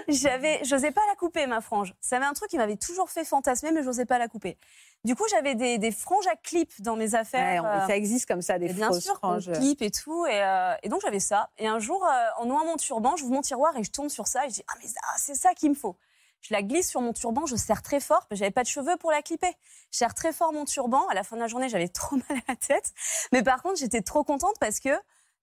j'avais, 0.08 0.64
j'osais 0.64 0.92
pas 0.92 1.02
la 1.10 1.16
couper 1.16 1.46
ma 1.48 1.62
frange. 1.62 1.94
Ça 2.02 2.18
avait 2.18 2.26
un 2.26 2.34
truc 2.34 2.50
qui 2.50 2.58
m'avait 2.58 2.78
toujours 2.78 3.10
fait 3.10 3.24
fantasmer, 3.24 3.72
mais 3.72 3.84
j'osais 3.84 4.06
pas 4.06 4.18
la 4.18 4.28
couper. 4.28 4.58
Du 5.06 5.16
coup, 5.16 5.24
j'avais 5.30 5.56
des, 5.56 5.78
des 5.78 5.92
franges 5.92 6.28
à 6.28 6.36
clip 6.36 6.72
dans 6.82 6.96
mes 6.96 7.16
affaires. 7.16 7.64
Ouais, 7.64 7.70
on- 7.70 7.82
euh, 7.84 7.88
ça 7.88 7.96
existe 7.96 8.26
comme 8.28 8.42
ça, 8.42 8.60
des 8.60 8.68
et 8.68 8.74
bien 8.74 8.92
sûr, 8.92 9.16
franges. 9.18 9.52
clip 9.54 9.82
et 9.82 9.92
tout. 9.92 10.26
Et, 10.26 10.42
euh, 10.44 10.74
et 10.84 10.90
donc, 10.90 11.02
j'avais 11.02 11.20
ça. 11.20 11.50
Et 11.58 11.68
un 11.68 11.80
jour, 11.80 12.06
euh, 12.06 12.26
en 12.38 12.46
nouant 12.46 12.66
mon 12.66 12.76
turban, 12.76 13.16
j'ouvre 13.16 13.32
mon 13.34 13.42
tiroir 13.42 13.76
et 13.78 13.84
je 13.84 13.92
tombe 13.92 14.10
sur 14.10 14.28
ça. 14.28 14.46
Et 14.46 14.50
je 14.50 14.56
dis, 14.56 14.64
ah, 14.68 14.74
mais 14.82 14.90
c'est 15.18 15.36
ça 15.36 15.54
qu'il 15.54 15.70
me 15.70 15.76
faut. 15.76 15.96
Je 16.42 16.54
la 16.54 16.62
glisse 16.62 16.90
sur 16.90 17.02
mon 17.02 17.14
turban, 17.14 17.46
je 17.46 17.56
serre 17.56 17.82
très 17.82 18.00
fort, 18.00 18.20
parce 18.20 18.30
que 18.30 18.36
j'avais 18.36 18.52
pas 18.52 18.64
de 18.64 18.68
cheveux 18.68 18.98
pour 18.98 19.12
la 19.12 19.22
clipper. 19.22 19.52
Je 19.92 19.98
serre 19.98 20.14
très 20.14 20.32
fort 20.32 20.54
mon 20.54 20.66
turban. 20.66 21.06
À 21.08 21.14
la 21.14 21.24
fin 21.24 21.36
de 21.36 21.42
la 21.42 21.48
journée, 21.48 21.70
j'avais 21.70 21.88
trop 21.90 22.16
mal 22.16 22.40
à 22.48 22.52
la 22.52 22.56
tête. 22.56 22.94
Mais 23.32 23.44
par 23.44 23.62
contre, 23.62 23.80
j'étais 23.80 24.02
trop 24.02 24.24
contente 24.24 24.56
parce 24.60 24.80
que, 24.80 24.90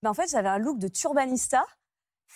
ben, 0.02 0.10
en 0.10 0.14
fait, 0.14 0.30
j'avais 0.30 0.48
un 0.48 0.58
look 0.58 0.78
de 0.78 0.88
turbanista. 0.88 1.64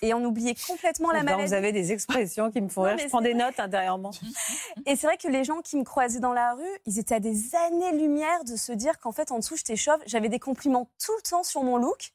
Et 0.03 0.15
on 0.15 0.25
oubliait 0.25 0.55
complètement 0.55 1.11
la 1.11 1.23
maladie. 1.23 1.49
Vous 1.49 1.53
avez 1.53 1.73
des 1.73 1.93
expressions 1.93 2.51
qui 2.51 2.61
me 2.61 2.69
font 2.69 2.83
Non, 2.85 2.91
rire. 2.91 2.99
Je 3.01 3.09
prends 3.09 3.21
des 3.21 3.35
notes 3.35 3.61
intérieurement. 3.61 4.13
Et 4.87 4.97
c'est 4.97 5.07
vrai 5.07 5.19
que 5.19 5.29
les 5.29 5.45
gens 5.45 5.61
qui 5.61 5.77
me 5.77 5.85
croisaient 5.85 6.21
dans 6.21 6.33
la 6.33 6.55
rue, 6.55 6.79
ils 6.87 6.99
étaient 6.99 7.17
à 7.17 7.21
des 7.21 7.55
années-lumière 7.55 8.45
de 8.45 8.57
se 8.57 8.73
dire 8.73 8.99
qu'en 8.99 9.13
fait, 9.13 9.31
en 9.31 9.39
dessous, 9.39 9.57
j'étais 9.57 9.77
chauve. 9.77 10.01
J'avais 10.07 10.29
des 10.29 10.39
compliments 10.39 10.91
tout 11.05 11.13
le 11.17 11.23
temps 11.29 11.43
sur 11.43 11.65
mon 11.65 11.77
look. 11.77 12.13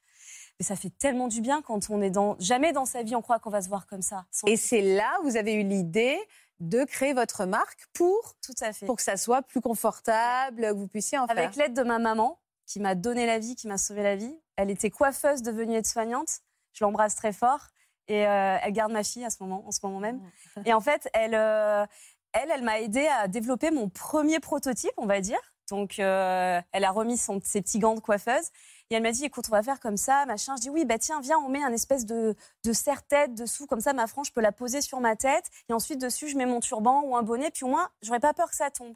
Mais 0.59 0.65
ça 0.65 0.75
fait 0.75 0.89
tellement 0.97 1.27
du 1.27 1.41
bien 1.41 1.61
quand 1.61 1.89
on 1.89 2.01
est 2.01 2.09
dans. 2.09 2.35
Jamais 2.39 2.71
dans 2.71 2.85
sa 2.85 3.03
vie, 3.03 3.15
on 3.15 3.21
croit 3.21 3.39
qu'on 3.39 3.49
va 3.49 3.61
se 3.61 3.67
voir 3.69 3.87
comme 3.87 4.01
ça. 4.01 4.25
Sans- 4.31 4.47
Et 4.47 4.55
c'est 4.55 4.81
là 4.81 5.17
où 5.21 5.23
vous 5.23 5.35
avez 5.37 5.53
eu 5.53 5.63
l'idée 5.63 6.17
de 6.61 6.85
créer 6.85 7.13
votre 7.13 7.45
marque 7.45 7.85
pour, 7.93 8.35
Tout 8.41 8.53
à 8.61 8.71
fait. 8.71 8.85
pour 8.85 8.95
que 8.95 9.01
ça 9.01 9.17
soit 9.17 9.41
plus 9.41 9.59
confortable, 9.59 10.61
que 10.61 10.71
vous 10.73 10.87
puissiez 10.87 11.17
en 11.17 11.27
faire. 11.27 11.37
Avec 11.37 11.55
l'aide 11.57 11.73
de 11.73 11.83
ma 11.83 11.99
maman, 11.99 12.39
qui 12.65 12.79
m'a 12.79 12.95
donné 12.95 13.25
la 13.25 13.39
vie, 13.39 13.55
qui 13.55 13.67
m'a 13.67 13.77
sauvé 13.77 14.01
la 14.03 14.15
vie. 14.15 14.33
Elle 14.55 14.69
était 14.69 14.89
coiffeuse 14.89 15.41
devenue 15.41 15.75
aide-soignante. 15.75 16.39
Je 16.73 16.83
l'embrasse 16.83 17.15
très 17.15 17.33
fort. 17.33 17.67
Et 18.07 18.25
euh, 18.25 18.57
elle 18.61 18.71
garde 18.71 18.91
ma 18.91 19.03
fille 19.03 19.25
à 19.25 19.29
ce 19.29 19.37
moment, 19.41 19.63
en 19.67 19.71
ce 19.71 19.79
moment 19.83 19.99
même. 19.99 20.21
Et 20.65 20.73
en 20.73 20.79
fait, 20.79 21.09
elle, 21.13 21.33
euh, 21.35 21.85
elle, 22.33 22.49
elle 22.51 22.61
m'a 22.63 22.79
aidé 22.79 23.07
à 23.07 23.27
développer 23.27 23.71
mon 23.71 23.89
premier 23.89 24.39
prototype, 24.39 24.91
on 24.97 25.05
va 25.07 25.19
dire. 25.21 25.39
Donc, 25.69 25.97
euh, 25.99 26.61
elle 26.71 26.83
a 26.85 26.91
remis 26.91 27.17
son, 27.17 27.41
ses 27.43 27.61
petits 27.61 27.79
gants 27.79 27.95
de 27.95 27.99
coiffeuse. 27.99 28.49
Et 28.91 28.95
elle 28.95 29.03
m'a 29.03 29.11
dit, 29.11 29.25
écoute, 29.25 29.45
on 29.49 29.51
va 29.51 29.63
faire 29.63 29.79
comme 29.79 29.97
ça, 29.97 30.25
machin. 30.27 30.55
Je 30.57 30.61
dis, 30.61 30.69
oui, 30.69 30.85
bah 30.85 30.99
tiens, 30.99 31.19
viens, 31.19 31.37
on 31.39 31.49
met 31.49 31.63
un 31.63 31.73
espèce 31.73 32.05
de, 32.05 32.35
de 32.63 32.73
serre-tête 32.73 33.33
dessous. 33.33 33.65
Comme 33.65 33.81
ça, 33.81 33.93
ma 33.93 34.05
frange, 34.05 34.27
je 34.27 34.31
peux 34.31 34.41
la 34.41 34.51
poser 34.51 34.81
sur 34.81 34.99
ma 34.99 35.15
tête. 35.15 35.45
Et 35.69 35.73
ensuite, 35.73 35.99
dessus, 35.99 36.27
je 36.27 36.37
mets 36.37 36.45
mon 36.45 36.59
turban 36.59 37.01
ou 37.03 37.15
un 37.15 37.23
bonnet. 37.23 37.49
Puis 37.49 37.65
au 37.65 37.69
moins, 37.69 37.89
j'aurais 38.03 38.19
pas 38.19 38.33
peur 38.33 38.49
que 38.49 38.55
ça 38.55 38.69
tombe. 38.69 38.95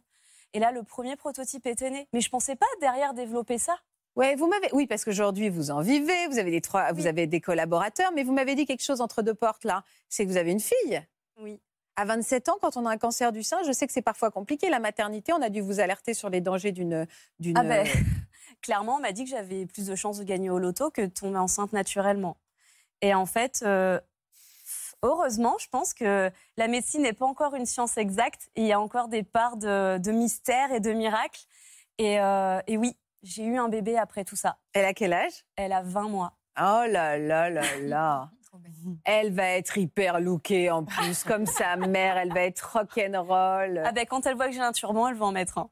Et 0.54 0.60
là, 0.60 0.72
le 0.72 0.84
premier 0.84 1.16
prototype 1.16 1.66
était 1.66 1.90
né. 1.90 2.08
Mais 2.14 2.22
je 2.22 2.30
pensais 2.30 2.56
pas 2.56 2.66
derrière 2.82 3.14
développer 3.14 3.58
ça. 3.58 3.76
Ouais, 4.16 4.36
vous 4.36 4.48
m'avez 4.48 4.68
oui 4.74 4.88
parce 4.88 5.06
qu'aujourd'hui 5.06 5.50
vous 5.50 5.72
en 5.72 5.82
vivez, 5.82 6.28
vous 6.28 6.40
avez 6.40 6.52
des 6.52 6.62
trois, 6.62 6.92
vous 6.92 7.06
avez 7.06 7.28
des 7.28 7.40
collaborateurs, 7.40 8.12
mais 8.14 8.24
vous 8.24 8.34
m'avez 8.34 8.56
dit 8.56 8.66
quelque 8.66 8.84
chose 8.84 9.02
entre 9.02 9.22
deux 9.22 9.36
portes 9.36 9.64
là, 9.64 9.84
c'est 10.10 10.26
que 10.26 10.32
vous 10.32 10.38
avez 10.38 10.52
une 10.52 10.60
fille. 10.60 11.02
Oui. 11.40 11.62
À 11.96 12.06
27 12.06 12.50
ans, 12.50 12.58
quand 12.60 12.76
on 12.76 12.86
a 12.86 12.90
un 12.90 12.98
cancer 12.98 13.32
du 13.32 13.44
sein, 13.44 13.58
je 13.66 13.72
sais 13.72 13.86
que 13.86 13.94
c'est 13.94 14.02
parfois 14.02 14.32
compliqué. 14.32 14.70
La 14.70 14.80
maternité, 14.80 15.32
on 15.32 15.42
a 15.42 15.50
dû 15.50 15.62
vous 15.62 15.80
alerter 15.80 16.14
sur 16.14 16.30
les 16.30 16.42
dangers 16.42 16.72
d'une 16.72 17.08
d'une. 17.40 17.58
Ah 17.58 17.64
ben, 17.64 17.88
clairement, 18.62 18.95
on 18.95 19.00
m'a 19.00 19.12
dit 19.12 19.24
que 19.24 19.30
j'avais 19.30 19.66
plus 19.66 19.88
de 19.88 19.95
chances 19.95 20.18
de 20.18 20.24
gagner 20.24 20.50
au 20.50 20.60
loto 20.60 20.91
que 20.91 21.02
de 21.02 21.12
tomber 21.12 21.38
enceinte 21.38 21.74
naturellement. 21.74 22.38
Et 23.02 23.14
en 23.14 23.26
fait, 23.26 23.64
euh, 23.66 24.00
heureusement, 25.04 25.56
je 25.60 25.68
pense 25.70 25.93
que 25.93 26.32
la 26.58 26.68
médecine 26.68 27.04
n'est 27.04 27.14
pas 27.14 27.26
encore 27.26 27.56
une 27.56 27.66
science 27.66 27.97
exacte 27.97 28.50
et 28.56 28.62
il 28.62 28.68
y 28.68 28.74
a 28.74 28.80
encore 28.80 29.08
des 29.08 29.24
parts 29.24 29.58
de, 29.58 29.97
de 29.97 30.12
mystère 30.12 30.72
et 30.72 30.80
de 30.80 30.91
miracle. 30.91 31.41
Et, 31.97 32.20
euh, 32.20 32.60
et 32.68 32.78
oui, 32.78 32.97
j'ai 33.24 33.43
eu 33.43 33.58
un 33.58 33.70
bébé 33.70 33.97
après 33.97 34.24
tout 34.24 34.36
ça. 34.36 34.58
Elle 34.74 34.86
a 34.86 34.93
quel 34.93 35.14
âge? 35.14 35.45
Elle 35.56 35.74
a 35.74 35.82
20 35.82 36.10
mois. 36.10 36.34
Oh 36.58 36.84
là 36.88 37.18
là 37.18 37.50
là 37.50 37.64
là. 37.82 38.30
Elle 39.06 39.32
va 39.32 39.45
être 39.50 39.78
hyper 39.78 40.20
lookée 40.20 40.72
en 40.72 40.84
plus, 40.84 41.24
comme 41.24 41.45
sa 41.45 41.76
mère. 41.76 42.18
Elle 42.18 42.34
va 42.34 42.41
être 42.41 42.62
rock'n'roll. 42.74 43.84
Ah 43.86 43.91
ben, 43.91 44.06
quand 44.08 44.26
elle 44.26 44.36
voit 44.36 44.47
que 44.47 44.54
j'ai 44.54 44.60
un 44.60 44.72
turban, 44.72 45.08
elle 45.08 45.16
va 45.16 45.28
en 45.28 45.32
mettre 45.32 45.60
un. 45.60 45.70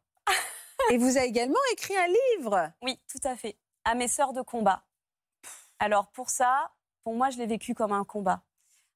Et 0.90 0.98
vous 0.98 1.18
avez 1.18 1.28
également 1.28 1.60
écrit 1.72 1.96
un 1.98 2.08
livre. 2.08 2.72
Oui, 2.82 3.00
tout 3.12 3.26
à 3.28 3.36
fait. 3.36 3.58
À 3.84 3.96
mes 3.96 4.08
sœurs 4.08 4.34
de 4.34 4.42
combat. 4.42 4.84
Alors 5.80 6.08
pour 6.08 6.30
ça, 6.30 6.72
pour 7.04 7.14
moi, 7.14 7.30
je 7.30 7.38
l'ai 7.38 7.46
vécu 7.46 7.74
comme 7.74 7.92
un 7.92 8.04
combat. 8.04 8.42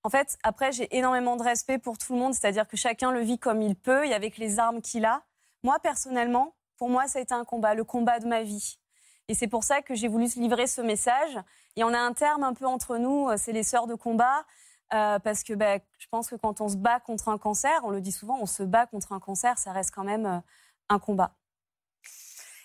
En 0.03 0.09
fait, 0.09 0.37
après, 0.43 0.71
j'ai 0.71 0.95
énormément 0.97 1.35
de 1.35 1.43
respect 1.43 1.77
pour 1.77 1.97
tout 1.97 2.13
le 2.13 2.19
monde, 2.19 2.33
c'est-à-dire 2.33 2.67
que 2.67 2.75
chacun 2.75 3.11
le 3.11 3.19
vit 3.21 3.37
comme 3.37 3.61
il 3.61 3.75
peut 3.75 4.05
et 4.05 4.13
avec 4.13 4.37
les 4.37 4.57
armes 4.57 4.81
qu'il 4.81 5.05
a. 5.05 5.23
Moi, 5.63 5.77
personnellement, 5.79 6.55
pour 6.77 6.89
moi, 6.89 7.07
ça 7.07 7.19
a 7.19 7.21
été 7.21 7.33
un 7.33 7.45
combat, 7.45 7.75
le 7.75 7.83
combat 7.83 8.19
de 8.19 8.27
ma 8.27 8.41
vie. 8.41 8.79
Et 9.27 9.35
c'est 9.35 9.47
pour 9.47 9.63
ça 9.63 9.81
que 9.81 9.93
j'ai 9.93 10.07
voulu 10.07 10.25
livrer 10.35 10.67
ce 10.67 10.81
message. 10.81 11.37
Et 11.75 11.83
on 11.83 11.93
a 11.93 11.99
un 11.99 12.13
terme 12.13 12.43
un 12.43 12.53
peu 12.53 12.65
entre 12.65 12.97
nous, 12.97 13.29
euh, 13.29 13.37
c'est 13.37 13.51
les 13.51 13.63
sœurs 13.63 13.87
de 13.87 13.95
combat. 13.95 14.45
euh, 14.93 15.19
parce 15.19 15.43
que 15.43 15.53
ben, 15.53 15.79
je 15.99 16.07
pense 16.07 16.29
que 16.29 16.35
quand 16.35 16.59
on 16.59 16.67
se 16.67 16.75
bat 16.75 16.99
contre 16.99 17.29
un 17.29 17.37
cancer, 17.37 17.79
on 17.83 17.91
le 17.91 18.01
dit 18.01 18.11
souvent, 18.11 18.37
on 18.41 18.45
se 18.45 18.63
bat 18.63 18.87
contre 18.87 19.13
un 19.13 19.19
cancer, 19.21 19.57
ça 19.57 19.71
reste 19.71 19.91
quand 19.95 20.03
même 20.03 20.25
euh, 20.25 20.39
un 20.89 20.99
combat. 20.99 21.33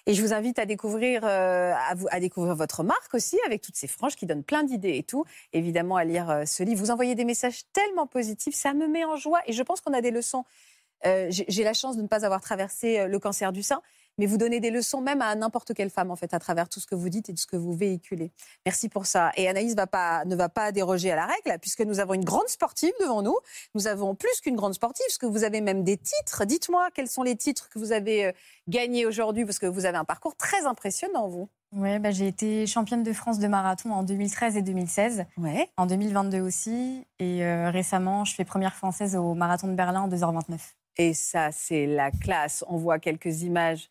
Et 0.08 0.14
je 0.14 0.22
vous 0.22 0.32
invite 0.32 0.60
à 0.60 0.66
découvrir, 0.66 1.24
euh, 1.24 1.72
à, 2.10 2.20
découvrir 2.20 2.54
votre 2.54 2.84
marque 2.84 3.12
aussi, 3.12 3.38
avec 3.44 3.60
toutes 3.60 3.74
ces 3.74 3.88
franges 3.88 4.14
qui 4.14 4.24
donnent 4.24 4.44
plein 4.44 4.62
d'idées 4.62 4.96
et 4.96 5.02
tout. 5.02 5.24
Évidemment, 5.52 5.96
à 5.96 6.04
lire 6.04 6.30
euh, 6.30 6.44
ce 6.44 6.62
livre. 6.62 6.78
Vous 6.80 6.92
envoyez 6.92 7.16
des 7.16 7.24
messages 7.24 7.62
tellement 7.72 8.06
positifs, 8.06 8.54
ça 8.54 8.72
me 8.72 8.86
met 8.86 9.04
en 9.04 9.16
joie. 9.16 9.40
Et 9.46 9.52
je 9.52 9.62
pense 9.64 9.80
qu'on 9.80 9.92
a 9.92 10.00
des 10.00 10.12
leçons. 10.12 10.44
Euh, 11.06 11.26
J'ai 11.30 11.64
la 11.64 11.74
chance 11.74 11.96
de 11.96 12.02
ne 12.02 12.06
pas 12.06 12.24
avoir 12.24 12.40
traversé 12.40 13.08
le 13.08 13.18
cancer 13.18 13.52
du 13.52 13.64
sein, 13.64 13.82
mais 14.18 14.26
vous 14.26 14.36
donnez 14.36 14.60
des 14.60 14.70
leçons 14.70 15.00
même 15.00 15.22
à 15.22 15.34
n'importe 15.34 15.74
quelle 15.74 15.90
femme, 15.90 16.10
en 16.10 16.16
fait, 16.16 16.34
à 16.34 16.38
travers 16.38 16.68
tout 16.68 16.80
ce 16.80 16.86
que 16.86 16.94
vous 16.94 17.08
dites 17.08 17.28
et 17.28 17.32
tout 17.32 17.40
ce 17.40 17.46
que 17.46 17.56
vous 17.56 17.74
véhiculez. 17.74 18.30
Merci 18.64 18.88
pour 18.88 19.06
ça. 19.06 19.30
Et 19.36 19.48
Anaïs 19.48 19.74
va 19.74 19.86
pas, 19.86 20.24
ne 20.24 20.36
va 20.36 20.48
pas 20.48 20.72
déroger 20.72 21.10
à 21.12 21.16
la 21.16 21.26
règle, 21.26 21.58
puisque 21.60 21.80
nous 21.80 22.00
avons 22.00 22.14
une 22.14 22.24
grande 22.24 22.48
sportive 22.48 22.92
devant 23.00 23.22
nous. 23.22 23.36
Nous 23.74 23.86
avons 23.86 24.14
plus 24.14 24.40
qu'une 24.40 24.56
grande 24.56 24.74
sportive, 24.74 25.04
parce 25.06 25.18
que 25.18 25.26
vous 25.26 25.44
avez 25.44 25.60
même 25.60 25.84
des 25.84 25.96
titres. 25.96 26.44
Dites-moi 26.44 26.88
quels 26.94 27.08
sont 27.08 27.22
les 27.22 27.36
titres 27.36 27.68
que 27.68 27.78
vous 27.78 27.92
avez 27.92 28.26
euh, 28.26 28.32
gagnés 28.68 29.06
aujourd'hui, 29.06 29.44
parce 29.44 29.58
que 29.58 29.66
vous 29.66 29.86
avez 29.86 29.98
un 29.98 30.04
parcours 30.04 30.36
très 30.36 30.66
impressionnant, 30.66 31.28
vous. 31.28 31.48
Ouais, 31.72 31.98
bah, 31.98 32.10
j'ai 32.10 32.28
été 32.28 32.66
championne 32.66 33.02
de 33.02 33.12
France 33.12 33.38
de 33.38 33.48
marathon 33.48 33.90
en 33.92 34.02
2013 34.02 34.56
et 34.56 34.62
2016. 34.62 35.24
Ouais. 35.36 35.68
En 35.76 35.86
2022 35.86 36.40
aussi. 36.40 37.04
Et 37.18 37.44
euh, 37.44 37.70
récemment, 37.70 38.24
je 38.24 38.34
fais 38.34 38.44
première 38.44 38.74
française 38.74 39.16
au 39.16 39.34
marathon 39.34 39.68
de 39.68 39.74
Berlin 39.74 40.02
en 40.02 40.08
2h29. 40.08 40.58
Et 40.96 41.12
ça, 41.12 41.50
c'est 41.52 41.86
la 41.86 42.10
classe. 42.10 42.64
On 42.68 42.76
voit 42.76 42.98
quelques 42.98 43.42
images 43.42 43.90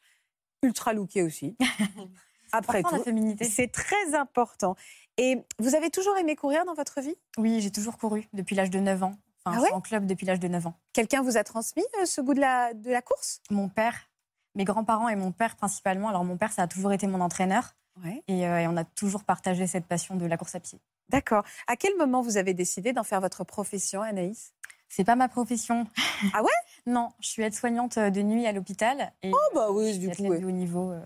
ultra 0.66 0.94
lookées 0.94 1.24
aussi. 1.24 1.56
Après 2.52 2.82
la 2.82 2.90
tout, 2.90 3.04
féminité. 3.04 3.46
c'est 3.46 3.68
très 3.68 4.16
important. 4.16 4.76
Et 5.18 5.42
vous 5.60 5.76
avez 5.76 5.90
toujours 5.90 6.18
aimé 6.18 6.36
courir 6.36 6.64
dans 6.66 6.74
votre 6.74 7.02
vie? 7.02 7.16
Oui, 7.38 7.60
j'ai 7.62 7.72
toujours 7.72 7.98
couru 7.98 8.28
depuis 8.34 8.56
l'âge 8.56 8.70
de 8.70 8.80
9 8.80 9.04
ans. 9.04 9.16
Enfin, 9.46 9.46
Ah 9.46 9.54
je 9.56 9.60
ouais? 9.62 9.66
suis 9.68 9.74
en 9.76 9.82
club 9.82 10.06
depuis 10.06 10.26
l'âge 10.26 10.40
de 10.40 10.48
9 10.48 10.68
ans. 10.68 10.74
Quelqu'un 10.94 11.22
vous 11.22 11.38
a 11.38 11.44
transmis 11.44 11.84
euh, 12.02 12.06
ce 12.06 12.22
goût 12.22 12.34
de 12.34 12.40
la, 12.40 12.74
de 12.74 12.90
la 12.92 13.02
course? 13.02 13.42
Mon 13.50 13.68
père, 13.70 14.10
mes 14.56 14.64
grands-parents 14.64 15.10
et 15.10 15.16
mon 15.16 15.32
père 15.32 15.56
principalement. 15.56 16.10
Alors 16.10 16.24
mon 16.24 16.38
père, 16.38 16.52
ça 16.54 16.64
a 16.64 16.68
toujours 16.68 16.94
été 16.94 17.08
mon 17.08 17.20
entraîneur. 17.22 17.76
Ouais. 18.04 18.24
Et, 18.28 18.48
euh, 18.48 18.60
et 18.60 18.68
on 18.68 18.76
a 18.78 18.84
toujours 18.84 19.24
partagé 19.24 19.68
cette 19.68 19.86
passion 19.86 20.16
de 20.16 20.26
la 20.26 20.38
course 20.38 20.56
à 20.56 20.60
pied. 20.60 20.80
D'accord. 21.10 21.44
À 21.68 21.76
quel 21.76 21.96
moment 21.98 22.22
vous 22.22 22.38
avez 22.38 22.54
décidé 22.54 22.92
d'en 22.94 23.04
faire 23.04 23.22
votre 23.22 23.44
profession, 23.44 24.02
Anaïs? 24.02 24.54
C'est 24.90 25.04
pas 25.04 25.16
ma 25.16 25.28
profession. 25.28 25.88
Ah 26.34 26.42
ouais? 26.44 26.50
Non, 26.86 27.10
je 27.20 27.28
suis 27.30 27.42
aide-soignante 27.44 27.98
de 27.98 28.22
nuit 28.22 28.46
à 28.46 28.52
l'hôpital. 28.52 29.12
Oh 29.26 29.36
bah 29.54 29.72
oui, 29.72 29.98
du 29.98 30.10
coup. 30.10 30.26
haut 30.28 30.52
niveau. 30.52 30.92
euh. 30.92 31.02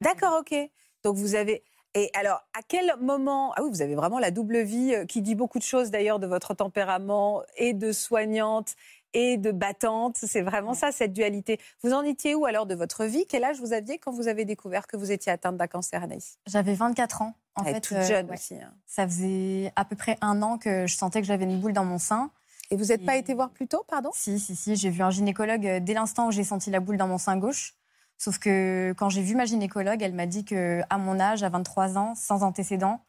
D'accord, 0.00 0.38
ok. 0.40 0.54
Donc 1.02 1.16
vous 1.16 1.34
avez. 1.34 1.62
Et 1.96 2.10
alors, 2.14 2.40
à 2.58 2.62
quel 2.66 2.92
moment 3.00 3.52
Ah 3.56 3.62
oui, 3.62 3.70
vous 3.70 3.82
avez 3.82 3.94
vraiment 3.94 4.18
la 4.18 4.30
double 4.32 4.62
vie 4.62 4.94
euh, 4.94 5.06
qui 5.06 5.22
dit 5.22 5.34
beaucoup 5.36 5.58
de 5.58 5.64
choses 5.64 5.90
d'ailleurs 5.92 6.18
de 6.18 6.26
votre 6.26 6.52
tempérament 6.54 7.42
et 7.56 7.72
de 7.72 7.92
soignante 7.92 8.74
et 9.12 9.36
de 9.36 9.52
battante. 9.52 10.16
C'est 10.18 10.42
vraiment 10.42 10.74
ça, 10.74 10.90
cette 10.90 11.12
dualité. 11.12 11.60
Vous 11.82 11.92
en 11.92 12.02
étiez 12.02 12.34
où 12.34 12.46
alors 12.46 12.66
de 12.66 12.74
votre 12.74 13.04
vie? 13.04 13.26
Quel 13.28 13.44
âge 13.44 13.60
vous 13.60 13.72
aviez 13.72 13.98
quand 13.98 14.10
vous 14.10 14.26
avez 14.26 14.44
découvert 14.44 14.88
que 14.88 14.96
vous 14.96 15.12
étiez 15.12 15.30
atteinte 15.30 15.56
d'un 15.56 15.68
cancer, 15.68 16.02
Anaïs? 16.02 16.38
J'avais 16.48 16.74
24 16.74 17.22
ans. 17.22 17.34
En 17.54 17.62
Elle 17.62 17.70
est 17.70 17.74
fait, 17.74 17.80
toute 17.80 17.96
euh, 17.98 18.02
jeune 18.02 18.26
ouais. 18.26 18.34
aussi. 18.34 18.56
hein. 18.56 18.74
Ça 18.86 19.06
faisait 19.06 19.72
à 19.76 19.84
peu 19.84 19.94
près 19.94 20.18
un 20.20 20.42
an 20.42 20.58
que 20.58 20.88
je 20.88 20.96
sentais 20.96 21.20
que 21.20 21.26
j'avais 21.28 21.44
une 21.44 21.60
boule 21.60 21.72
dans 21.72 21.84
mon 21.84 21.98
sein. 22.00 22.32
Et 22.74 22.76
vous 22.76 22.86
n'êtes 22.86 23.06
pas 23.06 23.16
été 23.16 23.34
voir 23.34 23.50
plus 23.50 23.68
tôt, 23.68 23.84
pardon? 23.86 24.10
Si, 24.12 24.40
si, 24.40 24.56
si. 24.56 24.74
J'ai 24.74 24.90
vu 24.90 25.00
un 25.02 25.10
gynécologue 25.10 25.64
euh, 25.64 25.78
dès 25.80 25.94
l'instant 25.94 26.26
où 26.26 26.32
j'ai 26.32 26.42
senti 26.42 26.70
la 26.70 26.80
boule 26.80 26.96
dans 26.96 27.06
mon 27.06 27.18
sein 27.18 27.36
gauche. 27.36 27.74
Sauf 28.18 28.38
que 28.40 28.92
quand 28.98 29.08
j'ai 29.10 29.22
vu 29.22 29.36
ma 29.36 29.44
gynécologue, 29.44 30.02
elle 30.02 30.12
m'a 30.12 30.26
dit 30.26 30.44
que 30.44 30.82
à 30.90 30.98
mon 30.98 31.20
âge, 31.20 31.44
à 31.44 31.48
23 31.50 31.96
ans, 31.98 32.14
sans 32.16 32.42
antécédents, 32.42 33.00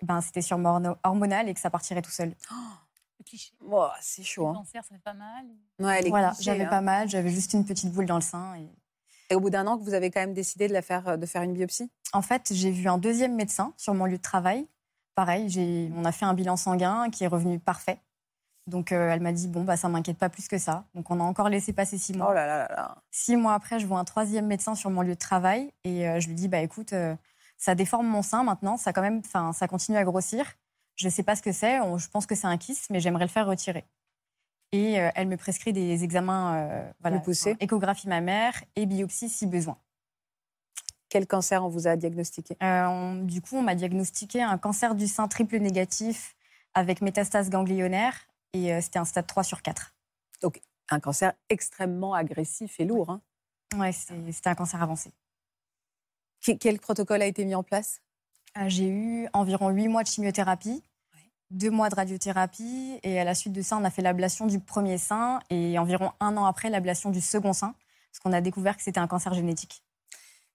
eh 0.00 0.06
ben, 0.06 0.22
c'était 0.22 0.40
sûrement 0.40 0.78
horno- 0.78 0.96
hormonal 1.04 1.50
et 1.50 1.54
que 1.54 1.60
ça 1.60 1.68
partirait 1.68 2.00
tout 2.00 2.10
seul. 2.10 2.34
Le 3.18 3.24
cliché. 3.24 3.52
Oh, 3.70 3.88
C'est 4.00 4.22
chaud. 4.22 4.44
Le 4.44 4.48
Hein. 4.52 4.54
cancer, 4.54 4.82
ça 4.84 4.94
fait 4.94 5.02
pas 5.02 5.12
mal. 5.12 5.44
Ouais, 5.78 6.00
les 6.00 6.08
Voilà, 6.08 6.32
j'avais 6.40 6.64
hein. 6.64 6.68
pas 6.70 6.80
mal, 6.80 7.06
j'avais 7.10 7.28
juste 7.30 7.52
une 7.52 7.66
petite 7.66 7.92
boule 7.92 8.06
dans 8.06 8.14
le 8.16 8.22
sein. 8.22 8.54
Et... 8.54 8.68
Et 9.28 9.34
au 9.34 9.40
bout 9.40 9.50
d'un 9.50 9.66
an, 9.66 9.76
que 9.78 9.84
vous 9.84 9.92
avez 9.94 10.10
quand 10.10 10.20
même 10.20 10.32
décidé 10.34 10.66
de, 10.66 10.72
la 10.72 10.80
faire, 10.82 11.18
de 11.18 11.26
faire 11.26 11.42
une 11.42 11.52
biopsie? 11.52 11.90
En 12.14 12.22
fait, 12.22 12.50
j'ai 12.54 12.70
vu 12.70 12.88
un 12.88 12.96
deuxième 12.98 13.34
médecin 13.36 13.74
sur 13.76 13.92
mon 13.92 14.06
lieu 14.06 14.16
de 14.16 14.22
travail. 14.22 14.66
Pareil, 15.14 15.92
on 15.94 16.04
a 16.06 16.12
fait 16.12 16.24
un 16.24 16.32
bilan 16.34 16.56
sanguin 16.56 17.10
qui 17.10 17.24
est 17.24 17.28
revenu 17.28 17.58
parfait. 17.58 18.00
Donc 18.70 18.92
euh, 18.92 19.10
elle 19.10 19.20
m'a 19.20 19.32
dit 19.32 19.48
bon 19.48 19.64
bah 19.64 19.76
ça 19.76 19.88
m'inquiète 19.88 20.16
pas 20.16 20.28
plus 20.28 20.48
que 20.48 20.56
ça. 20.58 20.84
Donc 20.94 21.10
on 21.10 21.20
a 21.20 21.22
encore 21.22 21.48
laissé 21.48 21.72
passer 21.72 21.98
six 21.98 22.14
mois. 22.14 22.28
Oh 22.30 22.34
là 22.34 22.46
là 22.46 22.58
là 22.58 22.68
là. 22.70 22.96
Six 23.10 23.36
mois 23.36 23.54
après, 23.54 23.78
je 23.78 23.86
vois 23.86 23.98
un 23.98 24.04
troisième 24.04 24.46
médecin 24.46 24.74
sur 24.74 24.90
mon 24.90 25.02
lieu 25.02 25.14
de 25.14 25.18
travail 25.18 25.72
et 25.84 26.08
euh, 26.08 26.20
je 26.20 26.28
lui 26.28 26.34
dis 26.34 26.48
bah 26.48 26.60
écoute, 26.60 26.92
euh, 26.92 27.14
ça 27.58 27.74
déforme 27.74 28.06
mon 28.06 28.22
sein 28.22 28.44
maintenant, 28.44 28.76
ça 28.76 28.92
quand 28.92 29.02
même, 29.02 29.20
enfin 29.24 29.52
ça 29.52 29.68
continue 29.68 29.98
à 29.98 30.04
grossir. 30.04 30.44
Je 30.96 31.08
sais 31.08 31.22
pas 31.22 31.36
ce 31.36 31.42
que 31.42 31.52
c'est, 31.52 31.78
je 31.78 32.08
pense 32.08 32.26
que 32.26 32.34
c'est 32.34 32.46
un 32.46 32.56
kyste, 32.58 32.88
mais 32.90 33.00
j'aimerais 33.00 33.24
le 33.24 33.30
faire 33.30 33.46
retirer. 33.46 33.84
Et 34.72 34.92
elle 34.92 35.28
me 35.28 35.36
prescrit 35.36 35.72
des 35.72 36.04
examens, 36.04 36.68
voilà, 37.00 37.16
enfin, 37.16 37.54
échographie 37.58 38.06
mammaire 38.06 38.52
et 38.76 38.86
biopsie 38.86 39.28
si 39.30 39.46
besoin. 39.46 39.78
Quel 41.08 41.26
cancer 41.26 41.64
on 41.64 41.68
vous 41.68 41.88
a 41.88 41.96
diagnostiqué? 41.96 42.56
On- 42.60 43.16
du 43.24 43.40
coup, 43.40 43.56
on 43.56 43.62
m'a 43.62 43.74
diagnostiqué 43.74 44.42
un 44.42 44.58
cancer 44.58 44.94
du 44.94 45.08
sein 45.08 45.26
triple 45.26 45.56
négatif 45.58 46.36
avec 46.74 47.00
métastase 47.00 47.50
ganglionnaire 47.50 48.14
et 48.52 48.72
euh, 48.72 48.80
c'était 48.80 48.98
un 48.98 49.04
stade 49.04 49.26
3 49.26 49.42
sur 49.44 49.62
4. 49.62 49.94
Un 50.92 50.98
cancer 50.98 51.34
extrêmement 51.48 52.14
agressif 52.14 52.80
et 52.80 52.84
lourd. 52.84 53.10
hein. 53.10 53.22
C'est- 53.92 54.32
c'était 54.32 54.48
un 54.50 54.56
cancer 54.56 54.82
avancé. 54.82 55.12
Quel 56.58 56.80
protocole 56.80 57.22
a 57.22 57.26
été 57.26 57.44
mis 57.44 57.54
en 57.54 57.62
place? 57.62 58.00
Euh, 58.58 58.68
J'ai 58.68 58.88
eu 58.88 59.28
environ 59.32 59.68
8 59.70 59.86
mois 59.86 60.02
de 60.02 60.08
chimiothérapie, 60.08 60.82
Ouais. 61.14 61.30
2 61.50 61.70
mois 61.70 61.88
de 61.90 61.94
radiothérapie 61.94 62.98
et 63.04 63.20
à 63.20 63.24
la 63.24 63.36
suite 63.36 63.52
de 63.52 63.62
ça, 63.62 63.76
on 63.76 63.84
a 63.84 63.90
fait 63.90 64.02
l'ablation 64.02 64.46
du 64.46 64.58
premier 64.58 64.98
sein 64.98 65.38
et 65.50 65.78
environ 65.78 66.10
un 66.18 66.36
an 66.36 66.44
après, 66.46 66.70
l'ablation 66.70 67.10
du 67.10 67.20
second 67.20 67.52
sein 67.52 67.74
parce 68.10 68.18
qu'on 68.18 68.32
a 68.32 68.40
découvert 68.40 68.76
que 68.76 68.82
c'était 68.82 68.98
un 68.98 69.06
cancer 69.06 69.32
génétique. 69.34 69.84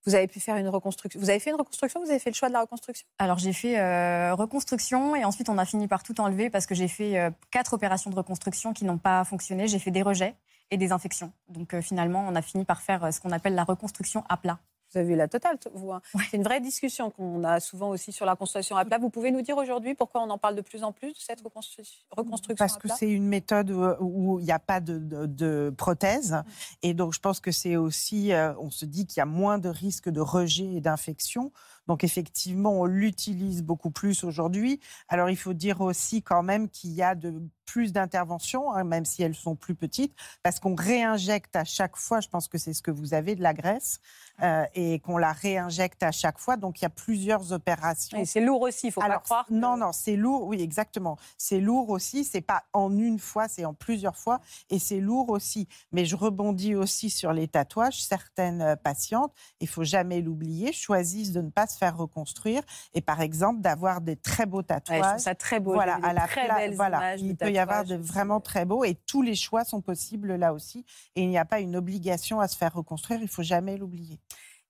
Vous 0.06 0.14
avez 0.14 0.28
pu 0.28 0.40
faire 0.40 0.58
une 0.58 0.70
reconstruction. 0.70 1.20
Vous 1.20 1.30
avez 1.30 1.40
fait 1.40 1.50
une 1.50 1.56
reconstruction 1.56 2.00
Vous 2.04 2.10
avez 2.10 2.20
fait 2.20 2.30
le 2.30 2.36
choix 2.36 2.48
de 2.48 2.54
la 2.54 2.62
reconstruction? 2.62 3.08
Alors 3.18 3.40
j'ai 3.40 3.54
fait 3.54 3.80
euh, 3.80 4.36
reconstruction 4.36 5.16
et 5.16 5.26
ensuite 5.26 5.50
on 5.50 5.58
a 5.58 5.66
fini 5.66 5.88
par 5.88 6.04
tout 6.04 6.20
enlever 6.22 6.52
parce 6.52 6.68
que 6.68 6.76
j'ai 6.76 6.88
fait 6.88 7.18
euh, 7.18 7.32
quatre 7.50 7.74
opérations 7.74 8.12
de 8.12 8.16
reconstruction 8.16 8.74
qui 8.74 8.86
n'ont 8.86 9.00
pas 9.00 9.24
fonctionné. 9.24 9.68
J'ai 9.68 9.80
fait 9.80 9.92
des 9.92 10.04
rejets 10.04 10.36
et 10.70 10.78
des 10.78 10.92
infections. 10.92 11.32
Donc 11.50 11.74
euh, 11.74 11.82
finalement 11.82 12.24
on 12.30 12.36
a 12.36 12.42
fini 12.44 12.66
par 12.66 12.82
faire 12.82 13.12
ce 13.12 13.20
qu'on 13.20 13.32
appelle 13.32 13.56
la 13.56 13.64
reconstruction 13.64 14.24
à 14.30 14.38
plat. 14.38 14.60
Vous 14.96 15.02
avez 15.02 15.14
eu 15.14 15.18
la 15.18 15.28
totale, 15.28 15.58
vous. 15.74 15.92
hein. 15.92 16.02
Ouais. 16.14 16.24
C'est 16.32 16.38
une 16.38 16.44
vraie 16.44 16.62
discussion 16.62 17.10
qu'on 17.12 17.44
a 17.44 17.60
souvent 17.60 17.90
aussi 17.90 18.14
sur 18.14 18.26
la 18.26 18.38
construction 18.38 18.78
à 18.78 18.86
plat. 18.86 18.98
Vous 18.98 19.10
pouvez 19.10 19.30
nous 19.32 19.42
dire 19.42 19.58
aujourd'hui 19.58 19.94
pourquoi 19.94 20.22
on 20.24 20.30
en 20.30 20.38
parle 20.38 20.56
de 20.56 20.62
plus 20.62 20.84
en 20.86 20.94
plus 20.94 21.12
de 21.12 21.20
cette 21.20 21.42
reconstru- 21.42 21.84
reconstruction 22.12 22.56
Parce 22.66 22.78
à 22.78 22.80
que 22.80 22.88
c'est 22.88 23.10
une 23.10 23.28
méthode 23.28 23.72
où 24.00 24.40
il 24.40 24.46
n'y 24.46 24.54
a 24.54 24.60
pas 24.60 24.80
de, 24.80 24.98
de- 24.98 25.26
de 25.26 25.74
prothèse. 25.78 26.42
Et 26.82 26.94
donc, 26.94 27.14
je 27.14 27.20
pense 27.20 27.42
que 27.42 27.52
c'est 27.52 27.76
aussi, 27.76 28.32
euh, 28.32 28.54
on 28.60 28.70
se 28.70 28.86
dit 28.86 29.06
qu'il 29.06 29.20
y 29.20 29.22
a 29.22 29.26
moins 29.26 29.58
de 29.58 29.68
risques 29.68 30.10
de 30.10 30.22
rejet 30.22 30.66
et 30.76 30.80
d'infection. 30.82 31.52
Donc, 31.88 32.04
effectivement, 32.04 32.72
on 32.82 32.86
l'utilise 32.86 33.64
beaucoup 33.64 33.92
plus 33.92 34.24
aujourd'hui. 34.24 34.80
Alors, 35.08 35.30
il 35.30 35.38
faut 35.38 35.54
dire 35.54 35.82
aussi 35.82 36.22
quand 36.22 36.44
même 36.44 36.70
qu'il 36.70 36.92
y 36.92 37.02
a 37.04 37.16
de 37.16 37.42
plus 37.66 37.92
d'interventions, 37.94 38.72
hein, 38.72 38.84
même 38.84 39.06
si 39.06 39.24
elles 39.24 39.34
sont 39.36 39.56
plus 39.56 39.74
petites, 39.74 40.14
parce 40.44 40.60
qu'on 40.60 40.76
réinjecte 40.76 41.56
à 41.56 41.64
chaque 41.64 41.98
fois, 41.98 42.20
je 42.22 42.28
pense 42.30 42.48
que 42.48 42.60
c'est 42.60 42.74
ce 42.74 42.84
que 42.84 42.92
vous 42.92 43.16
avez, 43.16 43.36
de 43.36 43.42
la 43.42 43.56
graisse, 43.56 44.00
euh, 44.44 44.66
et 44.76 45.00
qu'on 45.00 45.18
la 45.18 45.32
réinjecte 45.32 46.04
à 46.04 46.12
chaque 46.12 46.38
fois. 46.38 46.58
Donc, 46.58 46.80
il 46.80 46.84
y 46.84 46.86
a 46.86 46.90
plusieurs 46.92 47.54
opérations. 47.54 48.18
Et 48.20 48.26
c'est 48.26 48.40
lourd 48.40 48.62
aussi, 48.62 48.88
il 48.88 48.92
faut 48.92 49.02
pas 49.02 49.08
Alors, 49.08 49.24
croire. 49.24 49.46
que- 49.48 49.54
Non, 49.54 49.78
non, 49.78 49.92
c'est 49.94 50.16
lourd, 50.16 50.46
oui, 50.46 50.62
exactement. 50.62 51.18
C'est 51.40 51.60
lourd 51.60 51.90
aussi, 51.90 52.24
c'est 52.24 52.42
pas 52.42 52.64
en 52.74 52.96
une 52.98 53.18
fois, 53.20 53.48
c'est 53.48 53.66
en 53.66 53.74
plusieurs 53.74 54.18
fois, 54.18 54.42
et 54.70 54.78
c'est 54.78 55.00
lourd 55.00 55.30
aussi. 55.30 55.68
Mais 55.92 56.06
je 56.06 56.16
rebondis 56.16 56.76
aussi 56.76 57.10
sur 57.10 57.34
les 57.34 57.48
tatouages. 57.48 58.04
Certaines 58.04 58.62
euh, 58.62 58.76
patientes, 58.76 59.34
il 59.60 59.68
faut 59.68 59.84
jamais 59.84 60.22
l'oublier, 60.22 60.72
choisissent 60.72 61.32
de 61.32 61.42
ne 61.42 61.50
pas 61.50 61.66
se 61.66 61.75
faire 61.78 61.98
reconstruire, 61.98 62.62
et 62.94 63.02
par 63.02 63.22
exemple 63.22 63.62
d'avoir 63.62 64.02
des 64.02 64.16
très 64.16 64.46
beaux 64.46 64.60
Ouais, 64.60 64.64
je 64.70 64.80
trouve 64.84 64.98
tatouages. 64.98 65.20
ça 65.20 65.36
très 65.36 65.60
beau. 65.60 65.74
voilà, 65.74 66.00
à 66.04 66.14
la 66.14 66.28
très 66.28 66.46
pla- 66.46 66.56
belles 66.56 66.76
voilà. 66.76 66.98
images 66.98 67.22
de 67.22 67.26
il 67.28 67.36
peut 67.36 67.52
y 67.52 67.60
avoir 67.60 67.84
de 67.86 67.96
vraiment 67.96 68.40
très 68.40 68.66
beaux, 68.66 68.84
et 68.84 68.96
tous 68.96 69.22
les 69.22 69.36
choix 69.36 69.64
sont 69.64 69.82
possibles 69.82 70.36
là 70.36 70.54
aussi. 70.54 70.86
Et 71.16 71.24
il 71.24 71.30
n'y 71.30 71.38
a 71.38 71.46
pas 71.46 71.60
une 71.60 71.76
obligation 71.76 72.40
à 72.40 72.48
se 72.48 72.58
faire 72.58 72.74
reconstruire, 72.74 73.20
il 73.22 73.28
faut 73.28 73.44
jamais 73.44 73.78
l'oublier. 73.78 74.20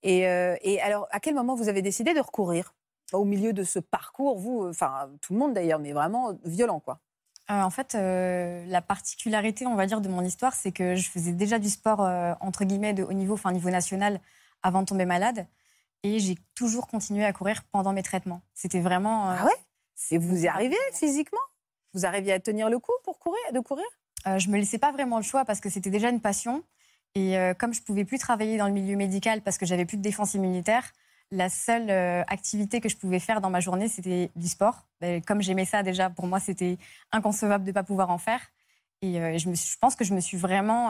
Et, 0.03 0.27
euh, 0.27 0.55
et 0.61 0.79
alors, 0.81 1.07
à 1.11 1.19
quel 1.19 1.33
moment 1.33 1.55
vous 1.55 1.67
avez 1.69 1.81
décidé 1.81 2.13
de 2.13 2.19
recourir? 2.19 2.73
Au 3.13 3.23
milieu 3.23 3.53
de 3.53 3.63
ce 3.63 3.79
parcours, 3.79 4.37
vous, 4.37 4.67
enfin 4.67 5.09
tout 5.21 5.33
le 5.33 5.39
monde 5.39 5.53
d'ailleurs, 5.53 5.79
mais 5.79 5.93
vraiment 5.93 6.33
violent, 6.43 6.79
quoi. 6.79 6.99
Euh, 7.51 7.61
en 7.61 7.69
fait, 7.69 7.93
euh, 7.93 8.65
la 8.67 8.81
particularité, 8.81 9.67
on 9.67 9.75
va 9.75 9.85
dire, 9.85 10.01
de 10.01 10.09
mon 10.09 10.23
histoire, 10.23 10.55
c'est 10.55 10.71
que 10.71 10.95
je 10.95 11.07
faisais 11.09 11.31
déjà 11.31 11.59
du 11.59 11.69
sport 11.69 12.01
euh, 12.03 12.33
entre 12.39 12.65
guillemets 12.65 12.93
de 12.95 13.03
haut 13.03 13.13
niveau, 13.13 13.35
enfin 13.35 13.51
niveau 13.51 13.69
national, 13.69 14.19
avant 14.63 14.81
de 14.81 14.87
tomber 14.87 15.05
malade, 15.05 15.45
et 16.05 16.19
j'ai 16.19 16.35
toujours 16.53 16.87
continué 16.87 17.25
à 17.25 17.33
courir 17.33 17.63
pendant 17.71 17.91
mes 17.93 18.03
traitements. 18.03 18.41
C'était 18.53 18.79
vraiment. 18.79 19.31
euh, 19.31 19.35
Ah 19.39 19.45
ouais? 19.45 19.51
Et 20.11 20.17
vous 20.19 20.43
y 20.43 20.47
arrivez 20.47 20.77
physiquement? 20.93 21.39
Vous 21.93 22.05
arriviez 22.05 22.33
à 22.33 22.39
tenir 22.39 22.69
le 22.69 22.77
coup 22.79 22.91
pour 23.03 23.17
courir, 23.17 23.41
de 23.53 23.59
courir? 23.59 23.85
Euh, 24.27 24.37
je 24.37 24.49
me 24.49 24.57
laissais 24.57 24.77
pas 24.77 24.91
vraiment 24.91 25.17
le 25.17 25.23
choix 25.23 25.45
parce 25.45 25.59
que 25.59 25.69
c'était 25.69 25.89
déjà 25.89 26.09
une 26.09 26.21
passion. 26.21 26.63
Et 27.15 27.37
euh, 27.37 27.53
comme 27.53 27.73
je 27.73 27.81
pouvais 27.81 28.05
plus 28.05 28.19
travailler 28.19 28.57
dans 28.57 28.67
le 28.67 28.73
milieu 28.73 28.95
médical 28.97 29.41
parce 29.41 29.57
que 29.57 29.65
j'avais 29.65 29.85
plus 29.85 29.97
de 29.97 30.01
défense 30.03 30.33
immunitaire, 30.35 30.91
la 31.31 31.49
seule 31.49 31.89
activité 32.27 32.81
que 32.81 32.87
je 32.89 32.97
pouvais 32.97 33.19
faire 33.19 33.41
dans 33.41 33.49
ma 33.49 33.59
journée, 33.59 33.87
c'était 33.87 34.29
du 34.35 34.47
sport. 34.47 34.85
Ben, 35.01 35.23
comme 35.23 35.41
j'aimais 35.41 35.65
ça 35.65 35.81
déjà, 35.81 36.09
pour 36.11 36.27
moi, 36.27 36.39
c'était 36.39 36.77
inconcevable 37.11 37.63
de 37.63 37.69
ne 37.71 37.73
pas 37.73 37.83
pouvoir 37.83 38.11
en 38.11 38.19
faire. 38.19 38.41
Et 39.01 39.13
je, 39.39 39.49
me 39.49 39.55
suis- 39.55 39.71
je 39.73 39.77
pense 39.79 39.95
que 39.95 40.03
je 40.03 40.13
me 40.13 40.19
suis 40.19 40.37
vraiment, 40.37 40.89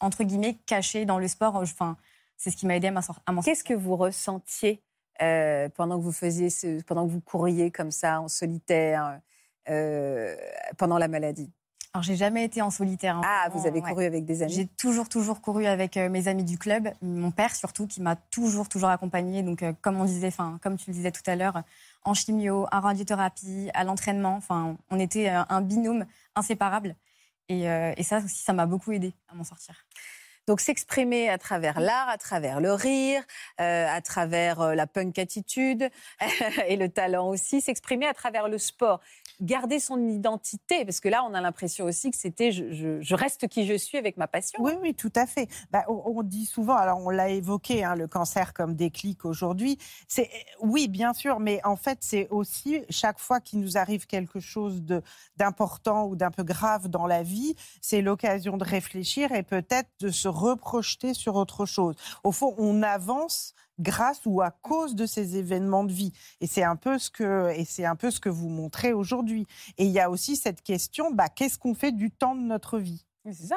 entre 0.00 0.24
guillemets, 0.24 0.54
cachée 0.66 1.04
dans 1.04 1.18
le 1.18 1.28
sport. 1.28 1.56
Enfin, 1.56 1.96
c'est 2.42 2.50
ce 2.50 2.56
qui 2.56 2.66
m'a 2.66 2.74
aidé 2.74 2.88
à 2.88 2.90
m'en 2.90 3.02
sor- 3.02 3.20
à 3.24 3.30
m'en 3.30 3.40
Qu'est-ce 3.40 3.62
que 3.62 3.72
vous 3.72 3.94
ressentiez 3.94 4.82
euh, 5.20 5.68
pendant 5.68 5.96
que 5.96 6.02
vous 6.02 6.10
faisiez, 6.10 6.50
ce, 6.50 6.82
pendant 6.82 7.06
que 7.06 7.12
vous 7.12 7.20
couriez 7.20 7.70
comme 7.70 7.92
ça 7.92 8.20
en 8.20 8.26
solitaire 8.26 9.20
euh, 9.68 10.34
pendant 10.76 10.98
la 10.98 11.06
maladie? 11.06 11.52
Alors, 11.94 12.02
j'ai 12.02 12.16
jamais 12.16 12.44
été 12.44 12.60
en 12.60 12.70
solitaire. 12.70 13.18
hein, 13.18 13.22
Ah, 13.24 13.48
vous 13.50 13.64
avez 13.64 13.80
ouais. 13.80 13.88
couru 13.88 14.04
avec 14.06 14.24
des 14.24 14.42
amis? 14.42 14.52
J'ai 14.52 14.66
toujours, 14.66 15.08
toujours 15.08 15.40
couru 15.40 15.66
avec 15.66 15.96
euh, 15.96 16.08
mes 16.08 16.26
amis 16.26 16.42
du 16.42 16.58
club, 16.58 16.88
mon 17.00 17.30
père 17.30 17.54
surtout, 17.54 17.86
qui 17.86 18.02
m'a 18.02 18.16
toujours, 18.16 18.68
toujours 18.68 18.88
accompagnée. 18.88 19.44
Donc, 19.44 19.62
euh, 19.62 19.72
comme 19.80 20.00
on 20.00 20.04
disait, 20.04 20.26
enfin, 20.28 20.58
comme 20.62 20.76
tu 20.76 20.90
le 20.90 20.94
disais 20.94 21.12
tout 21.12 21.22
à 21.26 21.36
l'heure, 21.36 21.62
en 22.02 22.14
chimio, 22.14 22.66
en 22.72 22.80
radiothérapie, 22.80 23.70
à 23.72 23.84
l'entraînement. 23.84 24.34
Enfin, 24.34 24.76
on 24.90 24.98
était 24.98 25.28
euh, 25.28 25.42
un 25.48 25.60
binôme 25.60 26.06
inséparable. 26.34 26.96
Et, 27.48 27.64
et 27.66 28.02
ça 28.02 28.18
aussi, 28.18 28.42
ça 28.42 28.54
m'a 28.54 28.64
beaucoup 28.64 28.92
aidé 28.92 29.12
à 29.28 29.34
m'en 29.34 29.44
sortir. 29.44 29.74
Donc 30.46 30.60
s'exprimer 30.60 31.28
à 31.28 31.38
travers 31.38 31.80
l'art, 31.80 32.08
à 32.08 32.18
travers 32.18 32.60
le 32.60 32.72
rire, 32.72 33.22
euh, 33.60 33.86
à 33.88 34.00
travers 34.00 34.60
euh, 34.60 34.74
la 34.74 34.86
punk 34.86 35.18
attitude 35.18 35.88
et 36.68 36.76
le 36.76 36.88
talent 36.88 37.28
aussi, 37.28 37.60
s'exprimer 37.60 38.06
à 38.06 38.14
travers 38.14 38.48
le 38.48 38.58
sport 38.58 39.00
garder 39.42 39.80
son 39.80 40.08
identité 40.08 40.84
Parce 40.84 41.00
que 41.00 41.08
là, 41.08 41.24
on 41.28 41.34
a 41.34 41.40
l'impression 41.40 41.84
aussi 41.84 42.10
que 42.10 42.16
c'était 42.16 42.52
je, 42.52 43.14
reste 43.14 43.48
qui 43.48 43.66
je 43.66 43.74
suis 43.74 43.98
avec 43.98 44.16
ma 44.16 44.26
passion. 44.26 44.62
Oui, 44.62 44.72
oui, 44.80 44.94
tout 44.94 45.12
à 45.14 45.26
fait. 45.26 45.48
Bah, 45.70 45.84
on, 45.88 46.22
dit 46.22 46.46
souvent, 46.46 46.76
alors 46.76 46.98
on 47.04 47.10
l'a 47.10 47.28
évoqué, 47.28 47.84
hein, 47.84 47.96
le 47.96 48.06
cancer 48.06 48.54
comme 48.54 48.74
déclic 48.74 49.24
aujourd'hui. 49.24 49.78
C'est 50.08 50.30
oui, 50.60 50.88
bien 50.88 51.12
sûr, 51.12 51.40
mais 51.40 51.60
en 51.64 51.76
fait, 51.76 51.98
c'est 52.00 52.28
aussi 52.30 52.82
chaque 52.88 53.18
fois 53.18 53.40
qu'il 53.40 53.60
nous 53.60 53.76
arrive 53.76 54.06
quelque 54.06 54.40
chose 54.40 54.82
d'important 55.36 56.06
ou 56.06 56.16
d'un 56.16 56.30
peu 56.30 56.44
grave 56.44 56.88
dans 56.88 57.06
la 57.06 57.22
vie, 57.22 57.54
c'est 57.80 58.00
l'occasion 58.00 58.56
de 58.56 58.64
réfléchir 58.64 59.32
et 59.32 59.42
peut-être 59.42 59.90
de 60.00 60.10
se 60.10 60.28
reprojeter 60.32 61.14
sur 61.14 61.36
autre 61.36 61.66
chose. 61.66 61.94
Au 62.24 62.32
fond, 62.32 62.54
on 62.58 62.82
avance 62.82 63.54
grâce 63.78 64.20
ou 64.26 64.40
à 64.40 64.50
cause 64.50 64.94
de 64.94 65.06
ces 65.06 65.36
événements 65.36 65.84
de 65.84 65.92
vie. 65.92 66.12
Et 66.40 66.46
c'est 66.46 66.62
un 66.62 66.76
peu 66.76 66.98
ce 66.98 67.10
que, 67.10 67.50
et 67.56 67.64
c'est 67.64 67.84
un 67.84 67.96
peu 67.96 68.10
ce 68.10 68.20
que 68.20 68.28
vous 68.28 68.48
montrez 68.48 68.92
aujourd'hui. 68.92 69.46
Et 69.78 69.84
il 69.84 69.90
y 69.90 70.00
a 70.00 70.10
aussi 70.10 70.36
cette 70.36 70.62
question, 70.62 71.10
bah, 71.10 71.28
qu'est-ce 71.28 71.58
qu'on 71.58 71.74
fait 71.74 71.92
du 71.92 72.10
temps 72.10 72.34
de 72.34 72.42
notre 72.42 72.78
vie? 72.78 73.04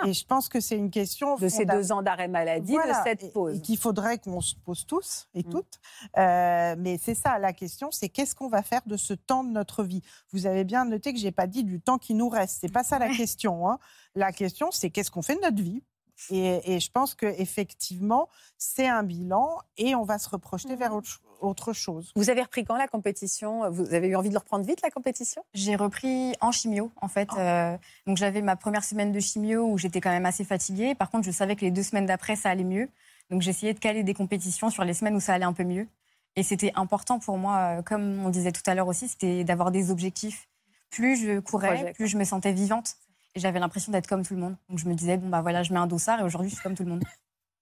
Et 0.05 0.13
je 0.13 0.25
pense 0.25 0.47
que 0.47 0.59
c'est 0.59 0.77
une 0.77 0.91
question 0.91 1.37
de 1.37 1.47
ces 1.47 1.65
deux 1.65 1.91
ans 1.91 2.03
d'arrêt 2.03 2.27
maladie, 2.27 2.73
de 2.73 2.93
cette 3.03 3.33
pause, 3.33 3.61
qu'il 3.61 3.77
faudrait 3.77 4.19
qu'on 4.19 4.39
se 4.39 4.53
pose 4.55 4.85
tous 4.85 5.27
et 5.33 5.39
mmh. 5.39 5.49
toutes. 5.49 5.79
Euh, 6.17 6.75
mais 6.77 6.99
c'est 7.01 7.15
ça 7.15 7.39
la 7.39 7.51
question, 7.51 7.89
c'est 7.89 8.09
qu'est-ce 8.09 8.35
qu'on 8.35 8.47
va 8.47 8.61
faire 8.61 8.81
de 8.85 8.95
ce 8.95 9.15
temps 9.15 9.43
de 9.43 9.49
notre 9.49 9.83
vie? 9.83 10.03
Vous 10.31 10.45
avez 10.45 10.65
bien 10.65 10.85
noté 10.85 11.13
que 11.13 11.19
j'ai 11.19 11.31
pas 11.31 11.47
dit 11.47 11.63
du 11.63 11.81
temps 11.81 11.97
qui 11.97 12.13
nous 12.13 12.29
reste. 12.29 12.59
C'est 12.61 12.71
pas 12.71 12.83
ça 12.83 12.99
la 12.99 13.09
question. 13.15 13.67
Hein. 13.67 13.79
La 14.13 14.31
question, 14.31 14.69
c'est 14.69 14.91
qu'est-ce 14.91 15.09
qu'on 15.09 15.23
fait 15.23 15.35
de 15.35 15.41
notre 15.41 15.63
vie? 15.63 15.81
Et, 16.29 16.79
je 16.79 16.91
pense 16.91 17.13
qu'effectivement, 17.13 18.29
c'est 18.57 18.87
un 18.87 19.03
bilan 19.03 19.57
et 19.77 19.95
on 19.95 20.03
va 20.03 20.17
se 20.17 20.29
reprojeter 20.29 20.75
vers 20.75 20.91
mmh. 20.91 21.01
autre, 21.41 21.73
chose. 21.73 22.11
Vous 22.15 22.29
avez 22.29 22.41
repris 22.41 22.63
quand 22.63 22.77
la 22.77 22.87
compétition? 22.87 23.69
Vous 23.69 23.93
avez 23.93 24.07
eu 24.07 24.15
envie 24.15 24.29
de 24.29 24.33
le 24.33 24.39
reprendre 24.39 24.65
vite, 24.65 24.81
la 24.81 24.89
compétition? 24.89 25.43
J'ai 25.53 25.75
repris 25.75 26.33
en 26.41 26.51
chimio, 26.51 26.91
en 27.01 27.07
fait. 27.07 27.29
Oh. 27.33 27.39
Euh, 27.39 27.77
donc 28.07 28.17
j'avais 28.17 28.41
ma 28.41 28.55
première 28.55 28.83
semaine 28.83 29.11
de 29.11 29.19
chimio 29.19 29.65
où 29.65 29.77
j'étais 29.77 30.01
quand 30.01 30.09
même 30.09 30.25
assez 30.25 30.43
fatiguée. 30.43 30.95
Par 30.95 31.11
contre, 31.11 31.25
je 31.25 31.31
savais 31.31 31.55
que 31.55 31.61
les 31.61 31.71
deux 31.71 31.83
semaines 31.83 32.05
d'après, 32.05 32.35
ça 32.35 32.49
allait 32.49 32.63
mieux. 32.63 32.89
Donc 33.29 33.41
j'essayais 33.41 33.73
de 33.73 33.79
caler 33.79 34.03
des 34.03 34.13
compétitions 34.13 34.69
sur 34.69 34.83
les 34.83 34.93
semaines 34.93 35.15
où 35.15 35.19
ça 35.19 35.33
allait 35.33 35.45
un 35.45 35.53
peu 35.53 35.63
mieux. 35.63 35.87
Et 36.35 36.43
c'était 36.43 36.71
important 36.75 37.19
pour 37.19 37.37
moi, 37.37 37.77
euh, 37.77 37.81
comme 37.81 38.25
on 38.25 38.29
disait 38.29 38.51
tout 38.51 38.63
à 38.65 38.75
l'heure 38.75 38.87
aussi, 38.87 39.07
c'était 39.07 39.43
d'avoir 39.43 39.71
des 39.71 39.91
objectifs. 39.91 40.47
Plus 40.89 41.17
je 41.17 41.39
courais, 41.39 41.93
plus 41.93 42.07
je 42.07 42.17
me 42.17 42.23
sentais 42.23 42.53
vivante. 42.53 42.95
J'avais 43.35 43.59
l'impression 43.59 43.91
d'être 43.91 44.07
comme 44.07 44.25
tout 44.25 44.33
le 44.33 44.39
monde. 44.39 44.55
Donc 44.69 44.79
je 44.79 44.87
me 44.87 44.93
disais, 44.93 45.17
bon, 45.17 45.29
bah 45.29 45.41
voilà, 45.41 45.63
je 45.63 45.73
mets 45.73 45.79
un 45.79 45.87
dossard 45.87 46.19
et 46.19 46.23
aujourd'hui, 46.23 46.49
je 46.49 46.55
suis 46.55 46.63
comme 46.63 46.75
tout 46.75 46.83
le 46.83 46.89
monde. 46.89 47.03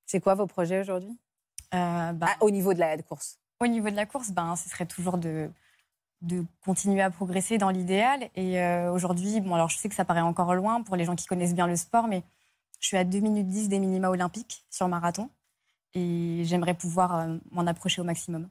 C'est 0.06 0.20
quoi 0.20 0.36
vos 0.36 0.48
projets 0.48 0.80
aujourd'hui? 0.80 1.18
Euh, 1.74 2.12
bah, 2.14 2.28
ah, 2.30 2.38
Au 2.42 2.52
niveau 2.52 2.74
de 2.74 2.80
la 2.80 2.98
course 3.02 3.40
Au 3.60 3.68
niveau 3.68 3.90
de 3.90 3.96
la 3.96 4.06
course, 4.06 4.32
ben, 4.32 4.56
ce 4.56 4.70
serait 4.70 4.86
toujours 4.86 5.18
de, 5.18 5.50
de 6.22 6.46
continuer 6.64 7.02
à 7.02 7.10
progresser 7.10 7.58
dans 7.58 7.70
l'idéal. 7.70 8.30
Et 8.36 8.62
euh, 8.62 8.92
aujourd'hui, 8.92 9.42
bon, 9.42 9.56
alors 9.56 9.70
je 9.70 9.78
sais 9.78 9.90
que 9.90 9.96
ça 9.96 10.06
paraît 10.06 10.22
encore 10.22 10.54
loin 10.56 10.84
pour 10.84 10.96
les 10.96 11.06
gens 11.06 11.16
qui 11.16 11.26
connaissent 11.26 11.56
bien 11.56 11.68
le 11.68 11.76
sport, 11.76 12.08
mais 12.08 12.24
je 12.80 12.88
suis 12.88 12.98
à 12.98 13.04
2 13.04 13.20
minutes 13.20 13.48
10 13.48 13.70
des 13.70 13.80
minima 13.80 14.10
olympiques 14.10 14.66
sur 14.70 14.88
marathon. 14.88 15.30
Et 15.96 16.42
j'aimerais 16.46 16.74
pouvoir 16.74 17.16
euh, 17.16 17.38
m'en 17.52 17.66
approcher 17.68 18.02
au 18.02 18.04
maximum. 18.04 18.50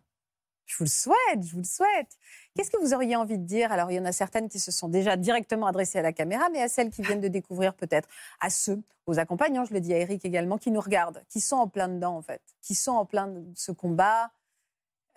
Je 0.66 0.76
vous 0.76 0.84
le 0.84 0.88
souhaite, 0.88 1.42
je 1.42 1.52
vous 1.52 1.58
le 1.58 1.64
souhaite. 1.64 2.16
Qu'est-ce 2.54 2.70
que 2.70 2.78
vous 2.78 2.94
auriez 2.94 3.16
envie 3.16 3.38
de 3.38 3.44
dire? 3.44 3.72
Alors, 3.72 3.90
il 3.90 3.94
y 3.94 4.00
en 4.00 4.04
a 4.04 4.12
certaines 4.12 4.48
qui 4.48 4.58
se 4.58 4.70
sont 4.70 4.88
déjà 4.88 5.16
directement 5.16 5.66
adressées 5.66 5.98
à 5.98 6.02
la 6.02 6.12
caméra, 6.12 6.48
mais 6.50 6.62
à 6.62 6.68
celles 6.68 6.90
qui 6.90 7.02
viennent 7.02 7.20
de 7.20 7.28
découvrir 7.28 7.74
peut-être, 7.74 8.08
à 8.40 8.50
ceux, 8.50 8.82
aux 9.06 9.18
accompagnants, 9.18 9.64
je 9.64 9.74
le 9.74 9.80
dis 9.80 9.92
à 9.92 9.98
Eric 9.98 10.24
également, 10.24 10.58
qui 10.58 10.70
nous 10.70 10.80
regardent, 10.80 11.24
qui 11.28 11.40
sont 11.40 11.56
en 11.56 11.68
plein 11.68 11.88
dedans, 11.88 12.16
en 12.16 12.22
fait, 12.22 12.42
qui 12.60 12.74
sont 12.74 12.92
en 12.92 13.04
plein 13.04 13.26
de 13.26 13.44
ce 13.54 13.72
combat. 13.72 14.30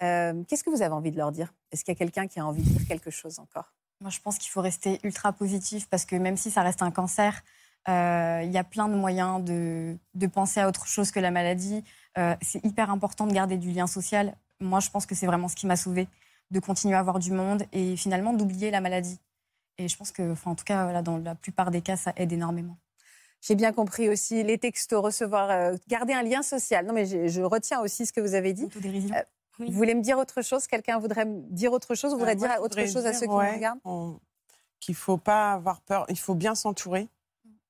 Euh, 0.01 0.43
qu'est-ce 0.47 0.63
que 0.63 0.69
vous 0.69 0.81
avez 0.81 0.93
envie 0.93 1.11
de 1.11 1.17
leur 1.17 1.31
dire? 1.31 1.53
Est-ce 1.71 1.83
qu'il 1.83 1.93
y 1.93 1.97
a 1.97 1.99
quelqu'un 1.99 2.27
qui 2.27 2.39
a 2.39 2.45
envie 2.45 2.63
de 2.63 2.69
dire 2.69 2.87
quelque 2.87 3.11
chose 3.11 3.39
encore? 3.39 3.73
Moi, 4.01 4.09
je 4.09 4.19
pense 4.19 4.37
qu'il 4.37 4.49
faut 4.49 4.61
rester 4.61 4.99
ultra 5.03 5.31
positif 5.31 5.87
parce 5.87 6.05
que 6.05 6.15
même 6.15 6.37
si 6.37 6.51
ça 6.51 6.63
reste 6.63 6.81
un 6.81 6.91
cancer, 6.91 7.43
euh, 7.87 8.41
il 8.43 8.51
y 8.51 8.57
a 8.57 8.63
plein 8.63 8.87
de 8.87 8.95
moyens 8.95 9.43
de, 9.43 9.97
penser 10.27 10.59
à 10.59 10.67
autre 10.67 10.87
chose 10.87 11.11
que 11.11 11.19
la 11.19 11.31
maladie. 11.31 11.83
Euh, 12.17 12.35
c'est 12.41 12.63
hyper 12.65 12.89
important 12.89 13.27
de 13.27 13.33
garder 13.33 13.57
du 13.57 13.71
lien 13.71 13.87
social. 13.87 14.35
Moi, 14.59 14.79
je 14.79 14.89
pense 14.89 15.05
que 15.05 15.15
c'est 15.15 15.25
vraiment 15.25 15.47
ce 15.47 15.55
qui 15.55 15.67
m'a 15.67 15.75
sauvée 15.75 16.07
de 16.51 16.59
continuer 16.59 16.95
à 16.95 16.99
avoir 16.99 17.19
du 17.19 17.31
monde 17.31 17.63
et 17.71 17.95
finalement 17.97 18.33
d'oublier 18.33 18.71
la 18.71 18.81
maladie. 18.81 19.19
Et 19.77 19.87
je 19.87 19.97
pense 19.97 20.11
que, 20.11 20.31
enfin, 20.31 20.51
en 20.51 20.55
tout 20.55 20.63
cas, 20.63 21.01
dans 21.01 21.17
la 21.17 21.35
plupart 21.35 21.71
des 21.71 21.81
cas, 21.81 21.97
ça 21.97 22.13
aide 22.15 22.31
énormément. 22.31 22.77
J'ai 23.41 23.55
bien 23.55 23.73
compris 23.73 24.09
aussi 24.09 24.41
les 24.43 24.57
textos, 24.57 25.03
recevoir, 25.03 25.51
euh, 25.51 25.75
garder 25.87 26.13
un 26.13 26.23
lien 26.23 26.41
social. 26.41 26.85
Non, 26.85 26.93
mais 26.93 27.05
je, 27.05 27.41
retiens 27.41 27.81
aussi 27.81 28.05
ce 28.05 28.13
que 28.13 28.21
vous 28.21 28.33
avez 28.33 28.53
dit. 28.53 28.67
Euh, 28.75 29.21
Vous 29.59 29.71
voulez 29.71 29.93
me 29.93 30.01
dire 30.01 30.17
autre 30.17 30.41
chose? 30.41 30.65
Quelqu'un 30.65 30.97
voudrait 30.97 31.25
me 31.25 31.41
dire 31.51 31.71
autre 31.71 31.93
chose? 31.93 32.11
Vous 32.11 32.17
voudrait 32.17 32.35
dire 32.35 32.57
autre 32.61 32.83
chose 32.87 33.05
à 33.05 33.13
ceux 33.13 33.27
qui 33.27 33.31
nous 33.31 33.37
regardent? 33.37 33.79
Qu'il 34.79 34.95
faut 34.95 35.17
pas 35.17 35.53
avoir 35.53 35.81
peur. 35.81 36.05
Il 36.09 36.17
faut 36.17 36.35
bien 36.35 36.55
s'entourer, 36.55 37.07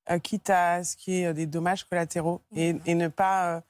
euh, 0.10 0.20
quitte 0.20 0.50
à 0.50 0.84
ce 0.84 0.96
qui 0.96 1.24
est 1.24 1.34
des 1.34 1.46
dommages 1.46 1.84
collatéraux, 1.84 2.42
et, 2.56 2.76
et, 2.86 2.96
ne 2.96 3.08
pas 3.08 3.64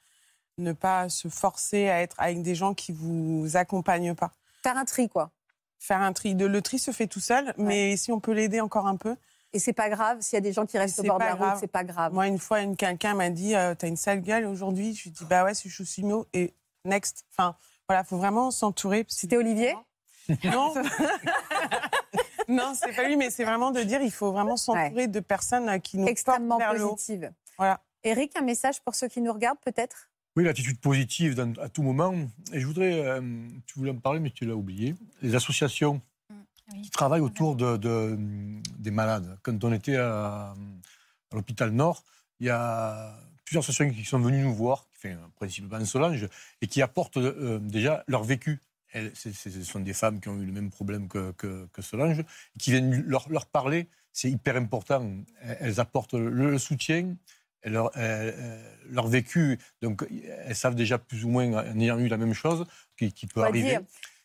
ne 0.57 0.71
pas 0.71 1.09
se 1.09 1.27
forcer 1.27 1.89
à 1.89 2.01
être 2.01 2.15
avec 2.19 2.41
des 2.41 2.55
gens 2.55 2.73
qui 2.73 2.91
vous 2.91 3.55
accompagnent 3.55 4.15
pas. 4.15 4.31
Faire 4.63 4.77
un 4.77 4.85
tri, 4.85 5.09
quoi. 5.09 5.31
Faire 5.79 6.01
un 6.01 6.13
tri. 6.13 6.33
le 6.33 6.61
tri 6.61 6.79
se 6.79 6.91
fait 6.91 7.07
tout 7.07 7.19
seul, 7.19 7.53
mais 7.57 7.97
si 7.97 8.11
on 8.11 8.19
peut 8.19 8.31
l'aider 8.31 8.61
encore 8.61 8.87
un 8.87 8.95
peu. 8.95 9.15
Et 9.53 9.59
c'est 9.59 9.73
pas 9.73 9.89
grave, 9.89 10.17
s'il 10.19 10.35
y 10.35 10.37
a 10.37 10.41
des 10.41 10.51
gens 10.51 10.65
qui 10.65 10.77
restent 10.77 10.99
au 10.99 11.03
bord 11.03 11.19
de 11.19 11.23
la 11.23 11.35
route, 11.35 11.57
c'est 11.59 11.67
pas 11.67 11.83
grave. 11.83 12.13
Moi, 12.13 12.27
une 12.27 12.39
fois, 12.39 12.65
quelqu'un 12.75 13.13
m'a 13.13 13.29
dit 13.29 13.55
euh, 13.55 13.73
T'as 13.73 13.87
une 13.87 13.95
sale 13.95 14.21
gueule 14.21 14.45
aujourd'hui 14.45 14.93
Je 14.93 15.03
lui 15.03 15.09
ai 15.11 15.13
dit 15.13 15.25
Bah 15.25 15.45
ouais, 15.45 15.53
je 15.53 15.83
suis 15.83 16.03
mio 16.03 16.27
et 16.33 16.53
next. 16.83 17.25
Enfin, 17.31 17.55
voilà, 17.87 18.03
faut 18.03 18.17
vraiment 18.17 18.51
s'entourer. 18.51 19.05
C'était 19.07 19.37
Olivier? 19.37 19.75
Non. 20.43 20.73
non, 22.49 22.73
c'est 22.75 22.93
pas 22.93 23.07
lui, 23.07 23.15
mais 23.15 23.29
c'est 23.29 23.45
vraiment 23.45 23.71
de 23.71 23.81
dire 23.81 24.01
il 24.01 24.11
faut 24.11 24.31
vraiment 24.31 24.57
s'entourer 24.57 25.07
de 25.07 25.19
personnes 25.19 25.79
qui 25.81 25.99
nous 25.99 26.07
Extrêmement 26.07 26.57
positives. 26.57 27.31
Voilà. 27.57 27.79
Eric, 28.03 28.35
un 28.35 28.41
message 28.41 28.81
pour 28.81 28.93
ceux 28.95 29.07
qui 29.07 29.21
nous 29.21 29.31
regardent, 29.31 29.59
peut-être? 29.59 30.09
Oui, 30.35 30.43
l'attitude 30.43 30.79
positive 30.79 31.39
à 31.61 31.69
tout 31.69 31.81
moment. 31.81 32.13
Et 32.51 32.59
je 32.59 32.65
voudrais, 32.65 33.05
euh, 33.05 33.21
tu 33.65 33.79
voulais 33.79 33.91
en 33.91 33.97
parler, 33.97 34.19
mais 34.19 34.31
tu 34.31 34.45
l'as 34.45 34.55
oublié. 34.55 34.95
Les 35.21 35.33
associations 35.35 36.01
mm, 36.29 36.81
qui 36.81 36.89
travaillent 36.89 37.21
autour 37.21 37.55
de, 37.55 37.77
des 38.77 38.91
malades. 38.91 39.37
Quand 39.43 39.63
on 39.63 39.71
était 39.71 39.95
à, 39.95 40.53
l'hôpital 41.31 41.71
Nord, 41.71 42.03
il 42.39 42.47
y 42.47 42.49
a 42.49 43.17
plusieurs 43.45 43.63
associations 43.63 43.93
qui 43.93 44.03
sont 44.03 44.19
venues 44.19 44.43
nous 44.43 44.53
voir, 44.53 44.87
enfin, 44.97 45.15
principalement 45.35 45.85
Solange, 45.85 46.27
et 46.61 46.67
qui 46.67 46.81
apportent 46.81 47.17
euh, 47.17 47.59
déjà 47.59 48.03
leur 48.07 48.23
vécu. 48.23 48.61
Elles, 48.91 49.11
ce 49.15 49.31
sont 49.63 49.79
des 49.79 49.93
femmes 49.93 50.19
qui 50.19 50.29
ont 50.29 50.37
eu 50.39 50.45
le 50.45 50.53
même 50.53 50.69
problème 50.69 51.07
que, 51.07 51.31
que, 51.31 51.81
Solange, 51.81 52.23
qui 52.59 52.71
viennent 52.71 53.03
leur, 53.07 53.29
leur 53.29 53.45
parler. 53.45 53.87
C'est 54.11 54.31
hyper 54.31 54.55
important. 54.55 55.11
Elles 55.41 55.81
apportent 55.81 56.13
le 56.13 56.57
soutien, 56.57 57.15
leur, 57.69 57.91
leur, 58.89 59.07
vécu, 59.07 59.57
donc 59.81 60.05
elles 60.45 60.55
savent 60.55 60.75
déjà 60.75 60.97
plus 60.97 61.25
ou 61.25 61.29
moins, 61.29 61.51
en 61.51 61.79
ayant 61.79 61.99
eu 61.99 62.07
la 62.07 62.17
même 62.17 62.33
chose, 62.33 62.65
qui, 62.97 63.27
peut 63.27 63.43
arriver. 63.43 63.79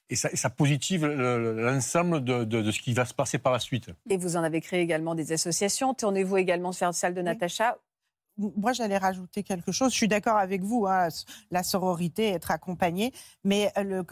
Et 0.08 0.16
ça, 0.16 0.28
ça, 0.34 0.50
positive 0.50 1.06
l'ensemble 1.06 2.24
de, 2.24 2.44
de, 2.44 2.70
ce 2.70 2.80
qui 2.80 2.92
va 2.94 3.04
se 3.04 3.14
passer 3.14 3.38
par 3.38 3.52
la 3.52 3.60
suite. 3.60 3.90
Et 4.08 4.16
vous 4.16 4.36
en 4.36 4.42
avez 4.42 4.60
créé 4.60 4.80
également 4.80 5.14
des 5.14 5.32
associations. 5.32 5.94
Tournez-vous 5.94 6.36
également 6.36 6.72
sur 6.72 6.86
la 6.86 6.92
salle 6.92 7.14
de 7.14 7.22
Natacha 7.22 7.78
moi, 8.36 8.72
j'allais 8.72 8.98
rajouter 8.98 9.42
quelque 9.42 9.72
chose. 9.72 9.92
Je 9.92 9.96
suis 9.96 10.08
d'accord 10.08 10.36
avec 10.36 10.62
vous, 10.62 10.86
hein, 10.86 11.08
la 11.50 11.62
sororité, 11.62 12.28
être 12.28 12.50
accompagné, 12.50 13.12
mais 13.44 13.72
le, 13.76 14.04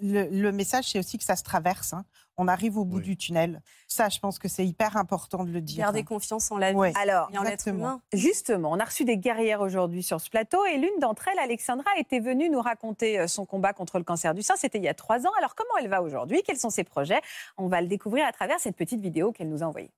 le, 0.00 0.52
message, 0.52 0.90
c'est 0.90 0.98
aussi 0.98 1.18
que 1.18 1.24
ça 1.24 1.36
se 1.36 1.42
traverse. 1.42 1.92
Hein. 1.92 2.04
On 2.36 2.48
arrive 2.48 2.78
au 2.78 2.84
bout 2.84 3.00
du 3.00 3.16
tunnel. 3.16 3.62
Ça, 3.86 4.08
je 4.08 4.18
pense 4.18 4.38
que 4.38 4.48
c'est 4.48 4.66
hyper 4.66 4.96
important 4.96 5.44
de 5.44 5.50
le 5.50 5.60
dire. 5.60 5.84
Garder 5.84 6.02
confiance 6.02 6.50
en 6.50 6.58
la 6.58 6.72
vie 6.72 6.92
Alors, 7.00 7.30
en 7.36 7.42
l'être 7.42 7.68
humain. 7.68 8.00
Justement, 8.12 8.72
on 8.72 8.78
a 8.80 8.84
reçu 8.84 9.04
des 9.04 9.18
guerrières 9.18 9.60
aujourd'hui 9.60 10.02
sur 10.02 10.20
ce 10.20 10.30
plateau 10.30 10.64
et 10.64 10.76
l'une 10.78 10.98
d'entre 11.00 11.28
elles, 11.28 11.38
Alexandra, 11.38 11.90
était 11.98 12.18
venue 12.18 12.50
nous 12.50 12.60
raconter 12.60 13.20
euh, 13.20 13.26
son 13.28 13.46
combat 13.46 13.72
contre 13.72 13.98
le 13.98 14.04
cancer 14.04 14.34
du 14.34 14.42
sein. 14.42 14.54
C'était 14.56 14.78
il 14.78 14.84
y 14.84 14.88
a 14.88 14.94
trois 14.94 15.26
ans. 15.26 15.32
Alors, 15.38 15.54
comment 15.54 15.76
elle 15.80 15.88
va 15.88 16.02
aujourd'hui? 16.02 16.42
Quels 16.44 16.58
sont 16.58 16.70
ses 16.70 16.84
projets? 16.84 17.20
On 17.56 17.68
va 17.68 17.80
le 17.80 17.86
découvrir 17.86 18.26
à 18.26 18.32
travers 18.32 18.58
cette 18.58 18.76
petite 18.76 19.00
vidéo 19.00 19.30
qu'elle 19.30 19.48
nous 19.48 19.62
a 19.62 19.66
envoyée. 19.66 19.92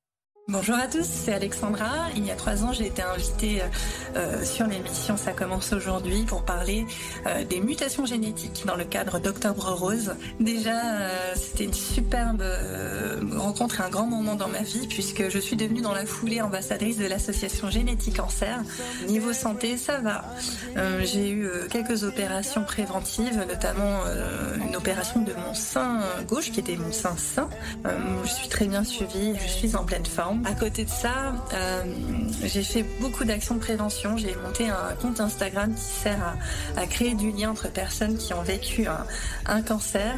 Bonjour 0.48 0.76
à 0.76 0.86
tous, 0.86 1.02
c'est 1.02 1.32
Alexandra. 1.32 2.06
Il 2.14 2.24
y 2.24 2.30
a 2.30 2.36
trois 2.36 2.62
ans, 2.62 2.72
j'ai 2.72 2.86
été 2.86 3.02
invitée 3.02 3.62
euh, 4.14 4.44
sur 4.44 4.68
l'émission 4.68 5.16
Ça 5.16 5.32
commence 5.32 5.72
aujourd'hui 5.72 6.22
pour 6.22 6.44
parler 6.44 6.86
euh, 7.26 7.42
des 7.44 7.58
mutations 7.60 8.06
génétiques 8.06 8.62
dans 8.64 8.76
le 8.76 8.84
cadre 8.84 9.18
d'Octobre 9.18 9.72
Rose. 9.72 10.14
Déjà, 10.38 10.70
euh, 10.70 11.34
c'était 11.34 11.64
une 11.64 11.74
superbe 11.74 12.44
rencontre 13.34 13.80
et 13.80 13.84
un 13.84 13.88
grand 13.88 14.06
moment 14.06 14.36
dans 14.36 14.46
ma 14.46 14.62
vie 14.62 14.86
puisque 14.86 15.28
je 15.28 15.38
suis 15.40 15.56
devenue 15.56 15.80
dans 15.80 15.92
la 15.92 16.06
foulée 16.06 16.40
ambassadrice 16.40 16.96
de 16.96 17.06
l'association 17.06 17.68
Génétique 17.68 18.18
Cancer. 18.18 18.62
Niveau 19.08 19.32
santé, 19.32 19.76
ça 19.76 19.98
va. 19.98 20.26
j'ai 21.02 21.28
eu 21.28 21.50
quelques 21.72 22.04
opérations 22.04 22.62
préventives, 22.62 23.44
notamment 23.48 24.02
une 24.64 24.76
opération 24.76 25.22
de 25.22 25.32
mon 25.32 25.54
sein 25.54 26.02
gauche 26.28 26.52
qui 26.52 26.60
était 26.60 26.76
mon 26.76 26.92
sein 26.92 27.16
sain. 27.16 27.48
je 28.22 28.28
suis 28.28 28.48
très 28.48 28.66
bien 28.66 28.84
suivie, 28.84 29.34
je 29.42 29.48
suis 29.48 29.74
en 29.74 29.84
pleine 29.84 30.06
forme. 30.06 30.35
Ans. 30.36 30.50
À 30.50 30.54
côté 30.54 30.84
de 30.84 30.90
ça, 30.90 31.34
euh, 31.52 31.82
j'ai 32.44 32.62
fait 32.62 32.84
beaucoup 33.00 33.24
d'actions 33.24 33.54
de 33.54 33.60
prévention. 33.60 34.16
J'ai 34.16 34.34
monté 34.36 34.68
un 34.68 34.94
compte 35.00 35.20
Instagram 35.20 35.74
qui 35.74 35.82
sert 35.82 36.36
à, 36.76 36.86
créer 36.86 37.14
du 37.14 37.30
lien 37.32 37.50
entre 37.50 37.70
personnes 37.70 38.16
qui 38.16 38.32
ont 38.34 38.42
vécu 38.42 38.86
un, 39.46 39.62
cancer. 39.62 40.14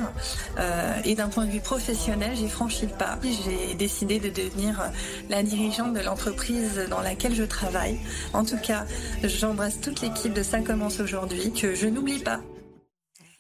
Euh, 0.58 0.92
et 1.04 1.14
d'un 1.14 1.28
point 1.28 1.46
de 1.46 1.50
vue 1.50 1.60
professionnel, 1.60 2.32
j'ai 2.34 2.48
franchi 2.48 2.86
le 2.86 2.92
pas. 2.92 3.18
J'ai 3.22 3.74
décidé 3.74 4.18
de 4.18 4.28
devenir 4.28 4.90
la 5.28 5.42
dirigeante 5.42 5.94
de 5.94 6.00
l'entreprise 6.00 6.86
dans 6.90 7.00
laquelle 7.00 7.34
je 7.34 7.44
travaille. 7.44 7.98
En 8.32 8.44
tout 8.44 8.58
cas, 8.58 8.84
j'embrasse 9.22 9.80
toute 9.80 10.00
l'équipe 10.00 10.32
de 10.32 10.42
Ça 10.42 10.60
commence 10.60 11.00
aujourd'hui, 11.00 11.52
que 11.52 11.74
je 11.74 11.86
n'oublie 11.86 12.20
pas. 12.20 12.40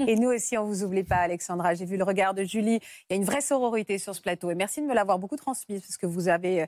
Et 0.06 0.14
nous 0.14 0.28
aussi, 0.28 0.56
on 0.56 0.64
vous 0.64 0.84
oublie 0.84 1.02
pas, 1.02 1.16
Alexandra. 1.16 1.74
J'ai 1.74 1.84
vu 1.84 1.96
le 1.96 2.04
regard 2.04 2.32
de 2.32 2.44
Julie. 2.44 2.76
Il 2.76 3.06
y 3.10 3.12
a 3.14 3.16
une 3.16 3.24
vraie 3.24 3.40
sororité 3.40 3.98
sur 3.98 4.14
ce 4.14 4.20
plateau. 4.20 4.50
Et 4.50 4.54
merci 4.54 4.80
de 4.80 4.86
me 4.86 4.94
l'avoir 4.94 5.18
beaucoup 5.18 5.36
transmise, 5.36 5.80
parce 5.80 5.96
que 5.96 6.06
vous 6.06 6.28
avez, 6.28 6.62
euh, 6.62 6.66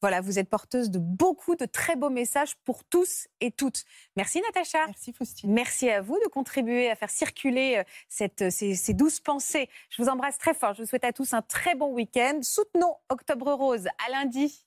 voilà, 0.00 0.20
vous 0.20 0.38
êtes 0.38 0.48
porteuse 0.48 0.90
de 0.90 0.98
beaucoup 0.98 1.54
de 1.54 1.64
très 1.64 1.94
beaux 1.94 2.10
messages 2.10 2.56
pour 2.64 2.82
tous 2.84 3.28
et 3.40 3.52
toutes. 3.52 3.84
Merci, 4.16 4.40
Natacha. 4.40 4.86
Merci, 4.86 5.12
Faustine. 5.12 5.52
Merci 5.52 5.90
à 5.90 6.00
vous 6.00 6.18
de 6.24 6.28
contribuer 6.28 6.90
à 6.90 6.96
faire 6.96 7.10
circuler 7.10 7.76
euh, 7.78 7.84
cette, 8.08 8.50
ces, 8.50 8.74
ces 8.74 8.94
douces 8.94 9.20
pensées. 9.20 9.68
Je 9.90 10.02
vous 10.02 10.08
embrasse 10.08 10.38
très 10.38 10.54
fort. 10.54 10.74
Je 10.74 10.82
vous 10.82 10.88
souhaite 10.88 11.04
à 11.04 11.12
tous 11.12 11.34
un 11.34 11.42
très 11.42 11.76
bon 11.76 11.92
week-end. 11.92 12.40
Soutenons 12.42 12.96
Octobre 13.08 13.52
Rose. 13.52 13.86
À 14.06 14.10
lundi. 14.10 14.66